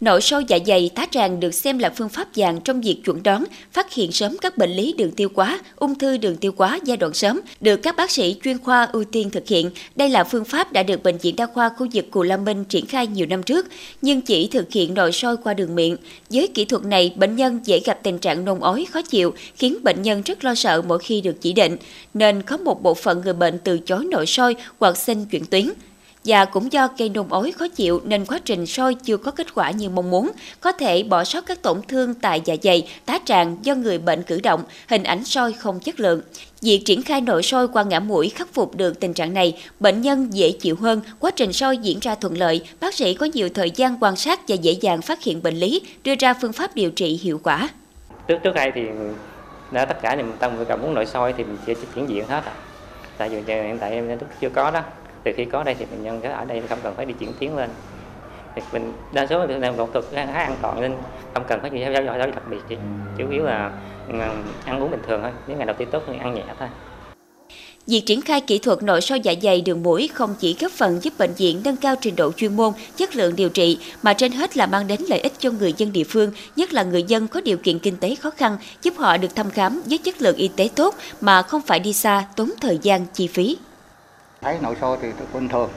Nội 0.00 0.20
soi 0.20 0.44
dạ 0.48 0.58
dày 0.66 0.90
tá 0.94 1.06
tràng 1.10 1.40
được 1.40 1.54
xem 1.54 1.78
là 1.78 1.90
phương 1.90 2.08
pháp 2.08 2.28
vàng 2.36 2.60
trong 2.60 2.80
việc 2.80 3.00
chuẩn 3.04 3.22
đoán, 3.22 3.44
phát 3.72 3.92
hiện 3.92 4.12
sớm 4.12 4.36
các 4.40 4.58
bệnh 4.58 4.70
lý 4.70 4.94
đường 4.98 5.10
tiêu 5.10 5.28
hóa, 5.34 5.60
ung 5.76 5.98
thư 5.98 6.16
đường 6.16 6.36
tiêu 6.36 6.52
hóa 6.56 6.78
giai 6.84 6.96
đoạn 6.96 7.14
sớm, 7.14 7.40
được 7.60 7.76
các 7.76 7.96
bác 7.96 8.10
sĩ 8.10 8.36
chuyên 8.44 8.58
khoa 8.58 8.88
ưu 8.92 9.04
tiên 9.04 9.30
thực 9.30 9.48
hiện. 9.48 9.70
Đây 9.96 10.08
là 10.08 10.24
phương 10.24 10.44
pháp 10.44 10.72
đã 10.72 10.82
được 10.82 11.02
Bệnh 11.02 11.18
viện 11.18 11.36
Đa 11.36 11.46
khoa 11.46 11.68
khu 11.68 11.86
vực 11.92 12.10
Cù 12.10 12.22
Lâm 12.22 12.44
Minh 12.44 12.64
triển 12.64 12.86
khai 12.86 13.06
nhiều 13.06 13.26
năm 13.26 13.42
trước, 13.42 13.66
nhưng 14.02 14.20
chỉ 14.20 14.48
thực 14.48 14.72
hiện 14.72 14.94
nội 14.94 15.12
soi 15.12 15.36
qua 15.36 15.54
đường 15.54 15.74
miệng. 15.74 15.96
Với 16.30 16.48
kỹ 16.54 16.64
thuật 16.64 16.84
này, 16.84 17.12
bệnh 17.16 17.36
nhân 17.36 17.60
dễ 17.64 17.80
gặp 17.80 17.98
tình 18.02 18.18
trạng 18.18 18.44
nôn 18.44 18.60
ói 18.60 18.86
khó 18.90 19.02
chịu, 19.02 19.34
khiến 19.56 19.76
bệnh 19.82 20.02
nhân 20.02 20.22
rất 20.22 20.44
lo 20.44 20.54
sợ 20.54 20.82
mỗi 20.88 20.98
khi 20.98 21.20
được 21.20 21.40
chỉ 21.40 21.52
định, 21.52 21.76
nên 22.14 22.42
có 22.42 22.56
một 22.56 22.82
bộ 22.82 22.94
phận 22.94 23.20
người 23.24 23.34
bệnh 23.34 23.58
từ 23.58 23.78
chối 23.78 24.04
nội 24.04 24.26
soi 24.26 24.54
hoặc 24.78 24.96
xin 24.96 25.24
chuyển 25.24 25.44
tuyến 25.44 25.68
và 26.24 26.44
cũng 26.44 26.72
do 26.72 26.88
gây 26.98 27.08
nôn 27.08 27.28
ói 27.28 27.52
khó 27.52 27.68
chịu 27.68 28.00
nên 28.04 28.24
quá 28.24 28.38
trình 28.44 28.66
soi 28.66 28.94
chưa 28.94 29.16
có 29.16 29.30
kết 29.30 29.54
quả 29.54 29.70
như 29.70 29.88
mong 29.88 30.10
muốn, 30.10 30.30
có 30.60 30.72
thể 30.72 31.02
bỏ 31.02 31.24
sót 31.24 31.46
các 31.46 31.62
tổn 31.62 31.82
thương 31.88 32.14
tại 32.14 32.40
dạ 32.44 32.54
dày, 32.62 32.88
tá 33.06 33.18
tràng 33.24 33.56
do 33.62 33.74
người 33.74 33.98
bệnh 33.98 34.22
cử 34.22 34.40
động, 34.40 34.64
hình 34.88 35.02
ảnh 35.02 35.24
soi 35.24 35.52
không 35.52 35.80
chất 35.80 36.00
lượng. 36.00 36.20
Việc 36.62 36.82
triển 36.84 37.02
khai 37.02 37.20
nội 37.20 37.42
soi 37.42 37.68
qua 37.68 37.82
ngã 37.82 38.00
mũi 38.00 38.28
khắc 38.28 38.54
phục 38.54 38.76
được 38.76 39.00
tình 39.00 39.14
trạng 39.14 39.34
này, 39.34 39.58
bệnh 39.80 40.00
nhân 40.00 40.28
dễ 40.32 40.52
chịu 40.52 40.76
hơn, 40.76 41.00
quá 41.18 41.30
trình 41.30 41.52
soi 41.52 41.78
diễn 41.78 41.98
ra 42.00 42.14
thuận 42.14 42.38
lợi, 42.38 42.66
bác 42.80 42.94
sĩ 42.94 43.14
có 43.14 43.26
nhiều 43.34 43.48
thời 43.54 43.70
gian 43.70 43.96
quan 44.00 44.16
sát 44.16 44.48
và 44.48 44.54
dễ 44.54 44.72
dàng 44.72 45.02
phát 45.02 45.22
hiện 45.22 45.42
bệnh 45.42 45.56
lý, 45.56 45.80
đưa 46.04 46.14
ra 46.18 46.34
phương 46.34 46.52
pháp 46.52 46.74
điều 46.74 46.90
trị 46.90 47.20
hiệu 47.22 47.40
quả. 47.42 47.68
Trước 48.28 48.38
trước 48.42 48.54
đây 48.54 48.72
thì 48.74 48.82
đã 49.70 49.84
tất 49.84 50.02
cả 50.02 50.14
những 50.14 50.32
tâm 50.38 50.56
người 50.56 50.64
cảm 50.64 50.82
muốn 50.82 50.94
nội 50.94 51.06
soi 51.06 51.32
thì 51.32 51.44
mình 51.44 51.56
chỉ 51.66 51.74
chuyển 51.94 52.08
diện 52.08 52.24
hết 52.28 52.44
à. 52.44 52.52
Tại 53.18 53.28
vì 53.28 53.36
hiện 53.46 53.78
tại 53.80 53.90
em 53.90 54.18
chưa 54.40 54.48
có 54.48 54.70
đó 54.70 54.80
từ 55.24 55.32
khi 55.36 55.44
có 55.44 55.64
đây 55.64 55.74
thì 55.78 55.84
bệnh 55.90 56.02
nhân 56.02 56.22
ở 56.22 56.44
đây 56.44 56.62
không 56.68 56.78
cần 56.82 56.94
phải 56.94 57.06
đi 57.06 57.14
chuyển 57.20 57.32
tuyến 57.40 57.56
lên. 57.56 57.70
Thì 58.56 58.62
mình 58.72 58.92
đa 59.12 59.26
số 59.26 59.46
là 59.46 59.72
phẫu 59.72 59.86
thuật 59.86 60.04
khá 60.12 60.22
an 60.22 60.56
toàn 60.62 60.80
nên 60.80 60.94
không 61.34 61.44
cần 61.48 61.60
phải 61.60 61.70
gì 61.70 61.80
giáo 61.80 62.04
giáo 62.04 62.18
đặc 62.18 62.48
biệt 62.50 62.58
chỉ 62.68 62.76
chủ 63.18 63.30
yếu 63.30 63.44
là 63.44 63.70
ừ, 64.08 64.14
ăn 64.64 64.80
uống 64.80 64.90
bình 64.90 65.02
thường 65.06 65.20
thôi 65.22 65.30
nếu 65.48 65.56
ngày 65.56 65.66
đầu 65.66 65.76
tiên 65.78 65.88
tốt 65.90 66.02
thì 66.06 66.18
ăn 66.18 66.34
nhẹ 66.34 66.42
thôi. 66.58 66.68
Việc 67.86 68.00
triển 68.06 68.20
khai 68.20 68.40
kỹ 68.40 68.58
thuật 68.58 68.82
nội 68.82 69.00
soi 69.00 69.20
dạ 69.20 69.34
dày 69.42 69.60
đường 69.60 69.82
mũi 69.82 70.08
không 70.14 70.34
chỉ 70.40 70.56
góp 70.60 70.72
phần 70.72 70.98
giúp 71.02 71.12
bệnh 71.18 71.32
viện 71.32 71.60
nâng 71.64 71.76
cao 71.76 71.94
trình 72.00 72.16
độ 72.16 72.32
chuyên 72.32 72.56
môn, 72.56 72.72
chất 72.96 73.16
lượng 73.16 73.36
điều 73.36 73.48
trị, 73.48 73.78
mà 74.02 74.14
trên 74.14 74.32
hết 74.32 74.56
là 74.56 74.66
mang 74.66 74.86
đến 74.86 75.00
lợi 75.08 75.20
ích 75.20 75.32
cho 75.38 75.50
người 75.50 75.74
dân 75.76 75.92
địa 75.92 76.04
phương, 76.04 76.32
nhất 76.56 76.72
là 76.72 76.82
người 76.82 77.02
dân 77.02 77.28
có 77.28 77.40
điều 77.40 77.56
kiện 77.56 77.78
kinh 77.78 77.96
tế 77.96 78.14
khó 78.14 78.30
khăn, 78.30 78.56
giúp 78.82 78.94
họ 78.96 79.16
được 79.16 79.36
thăm 79.36 79.50
khám 79.50 79.82
với 79.86 79.98
chất 79.98 80.22
lượng 80.22 80.36
y 80.36 80.48
tế 80.48 80.68
tốt 80.74 80.94
mà 81.20 81.42
không 81.42 81.62
phải 81.62 81.78
đi 81.78 81.92
xa, 81.92 82.24
tốn 82.36 82.50
thời 82.60 82.78
gian, 82.82 83.06
chi 83.14 83.26
phí 83.26 83.56
thấy 84.44 84.58
nội 84.60 84.76
soi 84.80 84.98
thì 85.02 85.12
bình 85.32 85.48
thường. 85.48 85.70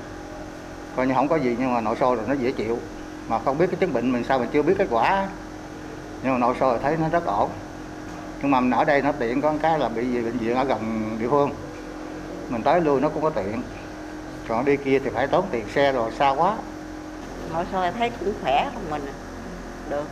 Coi 0.95 1.07
như 1.07 1.13
không 1.13 1.27
có 1.27 1.35
gì 1.35 1.55
nhưng 1.59 1.73
mà 1.73 1.81
nội 1.81 1.95
soi 1.99 2.15
rồi 2.15 2.25
nó 2.27 2.33
dễ 2.33 2.51
chịu. 2.51 2.79
Mà 3.27 3.39
không 3.39 3.57
biết 3.57 3.65
cái 3.71 3.75
chứng 3.79 3.93
bệnh 3.93 4.11
mình 4.11 4.23
sao 4.23 4.39
mình 4.39 4.49
chưa 4.53 4.61
biết 4.61 4.73
kết 4.77 4.87
quả. 4.89 5.27
Nhưng 6.23 6.33
mà 6.33 6.37
nội 6.37 6.55
soi 6.59 6.79
thấy 6.79 6.97
nó 6.97 7.09
rất 7.09 7.25
ổn. 7.25 7.49
Nhưng 8.41 8.51
mà 8.51 8.59
mình 8.59 8.71
ở 8.71 8.83
đây 8.83 9.01
nó 9.01 9.11
tiện 9.11 9.41
có 9.41 9.53
cái 9.61 9.79
là 9.79 9.89
bị 9.89 10.11
gì, 10.11 10.21
bệnh 10.21 10.37
viện 10.37 10.55
ở 10.55 10.63
gần 10.63 11.09
địa 11.19 11.27
phương. 11.29 11.51
Mình 12.49 12.61
tới 12.61 12.81
lui 12.81 13.01
nó 13.01 13.09
cũng 13.09 13.23
có 13.23 13.29
tiện. 13.29 13.61
Còn 14.47 14.65
đi 14.65 14.77
kia 14.77 14.99
thì 14.99 15.09
phải 15.09 15.27
tốn 15.27 15.45
tiền 15.51 15.65
xe 15.69 15.91
rồi, 15.91 16.11
xa 16.11 16.29
quá. 16.29 16.57
Nội 17.53 17.65
soi 17.71 17.91
thấy 17.91 18.11
cũng 18.19 18.33
khỏe 18.41 18.69
không 18.73 18.89
mình 18.89 19.05
à. 19.05 19.15
được. 19.89 20.05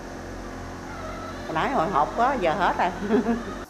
Hồi 1.45 1.53
nãy 1.53 1.71
hồi 1.71 1.87
hộp 1.87 2.13
quá, 2.17 2.35
giờ 2.41 2.53
hết 2.53 2.75
rồi. 2.77 3.21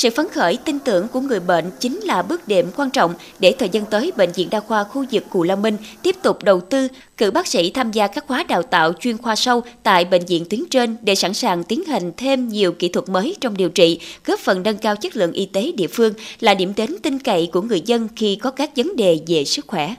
Sự 0.00 0.10
phấn 0.10 0.26
khởi, 0.28 0.58
tin 0.64 0.78
tưởng 0.78 1.08
của 1.08 1.20
người 1.20 1.40
bệnh 1.40 1.70
chính 1.80 2.00
là 2.00 2.22
bước 2.22 2.48
đệm 2.48 2.66
quan 2.76 2.90
trọng 2.90 3.14
để 3.38 3.54
thời 3.58 3.68
gian 3.68 3.84
tới 3.86 4.12
Bệnh 4.16 4.32
viện 4.32 4.48
Đa 4.50 4.60
khoa 4.60 4.84
khu 4.84 5.04
vực 5.12 5.24
Cù 5.30 5.42
Lao 5.42 5.56
Minh 5.56 5.76
tiếp 6.02 6.16
tục 6.22 6.42
đầu 6.42 6.60
tư, 6.60 6.88
cử 7.16 7.30
bác 7.30 7.46
sĩ 7.46 7.70
tham 7.70 7.92
gia 7.92 8.06
các 8.06 8.24
khóa 8.26 8.42
đào 8.48 8.62
tạo 8.62 8.92
chuyên 8.92 9.18
khoa 9.18 9.36
sâu 9.36 9.62
tại 9.82 10.04
bệnh 10.04 10.26
viện 10.26 10.44
tuyến 10.50 10.60
trên 10.70 10.96
để 11.02 11.14
sẵn 11.14 11.34
sàng 11.34 11.64
tiến 11.64 11.84
hành 11.84 12.12
thêm 12.16 12.48
nhiều 12.48 12.72
kỹ 12.72 12.88
thuật 12.88 13.08
mới 13.08 13.36
trong 13.40 13.56
điều 13.56 13.68
trị, 13.68 14.00
góp 14.24 14.40
phần 14.40 14.62
nâng 14.62 14.78
cao 14.78 14.96
chất 14.96 15.16
lượng 15.16 15.32
y 15.32 15.46
tế 15.46 15.72
địa 15.72 15.86
phương 15.86 16.12
là 16.40 16.54
điểm 16.54 16.72
đến 16.76 16.90
tin 17.02 17.18
cậy 17.18 17.48
của 17.52 17.62
người 17.62 17.80
dân 17.80 18.08
khi 18.16 18.36
có 18.36 18.50
các 18.50 18.76
vấn 18.76 18.96
đề 18.96 19.18
về 19.26 19.44
sức 19.44 19.66
khỏe. 19.68 19.94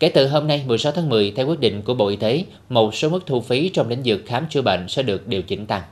Kể 0.00 0.08
từ 0.08 0.28
hôm 0.28 0.46
nay 0.46 0.64
16 0.66 0.92
tháng 0.92 1.08
10, 1.08 1.32
theo 1.36 1.46
quyết 1.48 1.60
định 1.60 1.82
của 1.82 1.94
Bộ 1.94 2.08
Y 2.08 2.16
tế, 2.16 2.44
một 2.68 2.94
số 2.94 3.08
mức 3.08 3.20
thu 3.26 3.40
phí 3.40 3.68
trong 3.68 3.88
lĩnh 3.88 4.02
vực 4.04 4.20
khám 4.26 4.46
chữa 4.50 4.62
bệnh 4.62 4.88
sẽ 4.88 5.02
được 5.02 5.28
điều 5.28 5.42
chỉnh 5.42 5.66
tăng. 5.66 5.82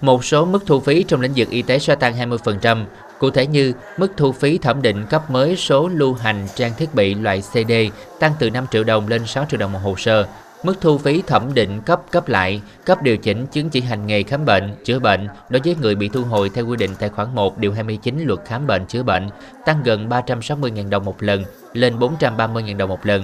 Một 0.00 0.24
số 0.24 0.44
mức 0.44 0.66
thu 0.66 0.80
phí 0.80 1.02
trong 1.02 1.20
lĩnh 1.20 1.32
vực 1.36 1.50
y 1.50 1.62
tế 1.62 1.78
sẽ 1.78 1.94
tăng 1.94 2.30
20%, 2.30 2.84
cụ 3.18 3.30
thể 3.30 3.46
như 3.46 3.72
mức 3.96 4.12
thu 4.16 4.32
phí 4.32 4.58
thẩm 4.58 4.82
định 4.82 5.06
cấp 5.10 5.30
mới 5.30 5.56
số 5.56 5.88
lưu 5.88 6.14
hành 6.14 6.46
trang 6.54 6.72
thiết 6.76 6.94
bị 6.94 7.14
loại 7.14 7.42
CD 7.52 7.72
tăng 8.20 8.32
từ 8.38 8.50
5 8.50 8.66
triệu 8.70 8.84
đồng 8.84 9.08
lên 9.08 9.26
6 9.26 9.44
triệu 9.50 9.60
đồng 9.60 9.72
một 9.72 9.78
hồ 9.82 9.94
sơ, 9.96 10.26
mức 10.62 10.74
thu 10.80 10.98
phí 10.98 11.22
thẩm 11.22 11.54
định 11.54 11.80
cấp 11.80 12.02
cấp 12.10 12.28
lại, 12.28 12.62
cấp 12.84 13.02
điều 13.02 13.16
chỉnh 13.16 13.46
chứng 13.46 13.70
chỉ 13.70 13.80
hành 13.80 14.06
nghề 14.06 14.22
khám 14.22 14.44
bệnh, 14.44 14.74
chữa 14.84 14.98
bệnh 14.98 15.28
đối 15.48 15.62
với 15.64 15.76
người 15.80 15.94
bị 15.94 16.08
thu 16.08 16.22
hồi 16.22 16.50
theo 16.54 16.66
quy 16.66 16.76
định 16.76 16.90
tại 16.98 17.08
khoản 17.08 17.34
1 17.34 17.58
điều 17.58 17.72
29 17.72 18.20
luật 18.20 18.40
khám 18.44 18.66
bệnh 18.66 18.86
chữa 18.86 19.02
bệnh 19.02 19.28
tăng 19.64 19.82
gần 19.82 20.08
360.000 20.08 20.88
đồng 20.88 21.04
một 21.04 21.22
lần 21.22 21.44
lên 21.72 21.98
430.000 21.98 22.76
đồng 22.76 22.88
một 22.88 23.06
lần. 23.06 23.22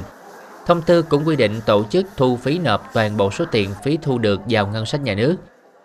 Thông 0.66 0.82
tư 0.82 1.02
cũng 1.02 1.26
quy 1.26 1.36
định 1.36 1.60
tổ 1.66 1.84
chức 1.90 2.06
thu 2.16 2.36
phí 2.36 2.58
nộp 2.58 2.90
toàn 2.94 3.16
bộ 3.16 3.30
số 3.30 3.44
tiền 3.44 3.70
phí 3.84 3.98
thu 4.02 4.18
được 4.18 4.40
vào 4.48 4.66
ngân 4.66 4.86
sách 4.86 5.00
nhà 5.00 5.14
nước. 5.14 5.36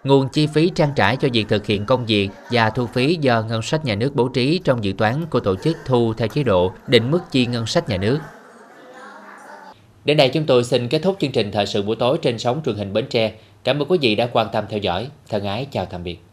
Nguồn 0.07 0.29
chi 0.29 0.47
phí 0.47 0.69
trang 0.69 0.91
trải 0.95 1.17
cho 1.17 1.27
việc 1.33 1.47
thực 1.49 1.65
hiện 1.65 1.85
công 1.85 2.05
việc 2.05 2.29
và 2.51 2.69
thu 2.69 2.85
phí 2.85 3.17
do 3.21 3.41
ngân 3.41 3.61
sách 3.61 3.85
nhà 3.85 3.95
nước 3.95 4.15
bố 4.15 4.27
trí 4.27 4.59
trong 4.63 4.83
dự 4.83 4.93
toán 4.97 5.25
của 5.25 5.39
tổ 5.39 5.55
chức 5.55 5.77
thu 5.85 6.13
theo 6.13 6.27
chế 6.27 6.43
độ 6.43 6.71
định 6.87 7.11
mức 7.11 7.19
chi 7.31 7.45
ngân 7.45 7.65
sách 7.65 7.89
nhà 7.89 7.97
nước. 7.97 8.19
Đến 10.05 10.17
đây 10.17 10.29
chúng 10.29 10.45
tôi 10.45 10.63
xin 10.63 10.87
kết 10.87 10.99
thúc 10.99 11.17
chương 11.19 11.31
trình 11.31 11.51
thời 11.51 11.65
sự 11.65 11.81
buổi 11.81 11.95
tối 11.95 12.17
trên 12.21 12.39
sóng 12.39 12.61
truyền 12.65 12.75
hình 12.75 12.93
Bến 12.93 13.05
Tre. 13.09 13.33
Cảm 13.63 13.79
ơn 13.79 13.91
quý 13.91 13.97
vị 14.01 14.15
đã 14.15 14.29
quan 14.33 14.47
tâm 14.53 14.65
theo 14.69 14.79
dõi. 14.79 15.07
Thân 15.29 15.45
ái, 15.45 15.67
chào 15.71 15.85
tạm 15.85 16.03
biệt. 16.03 16.26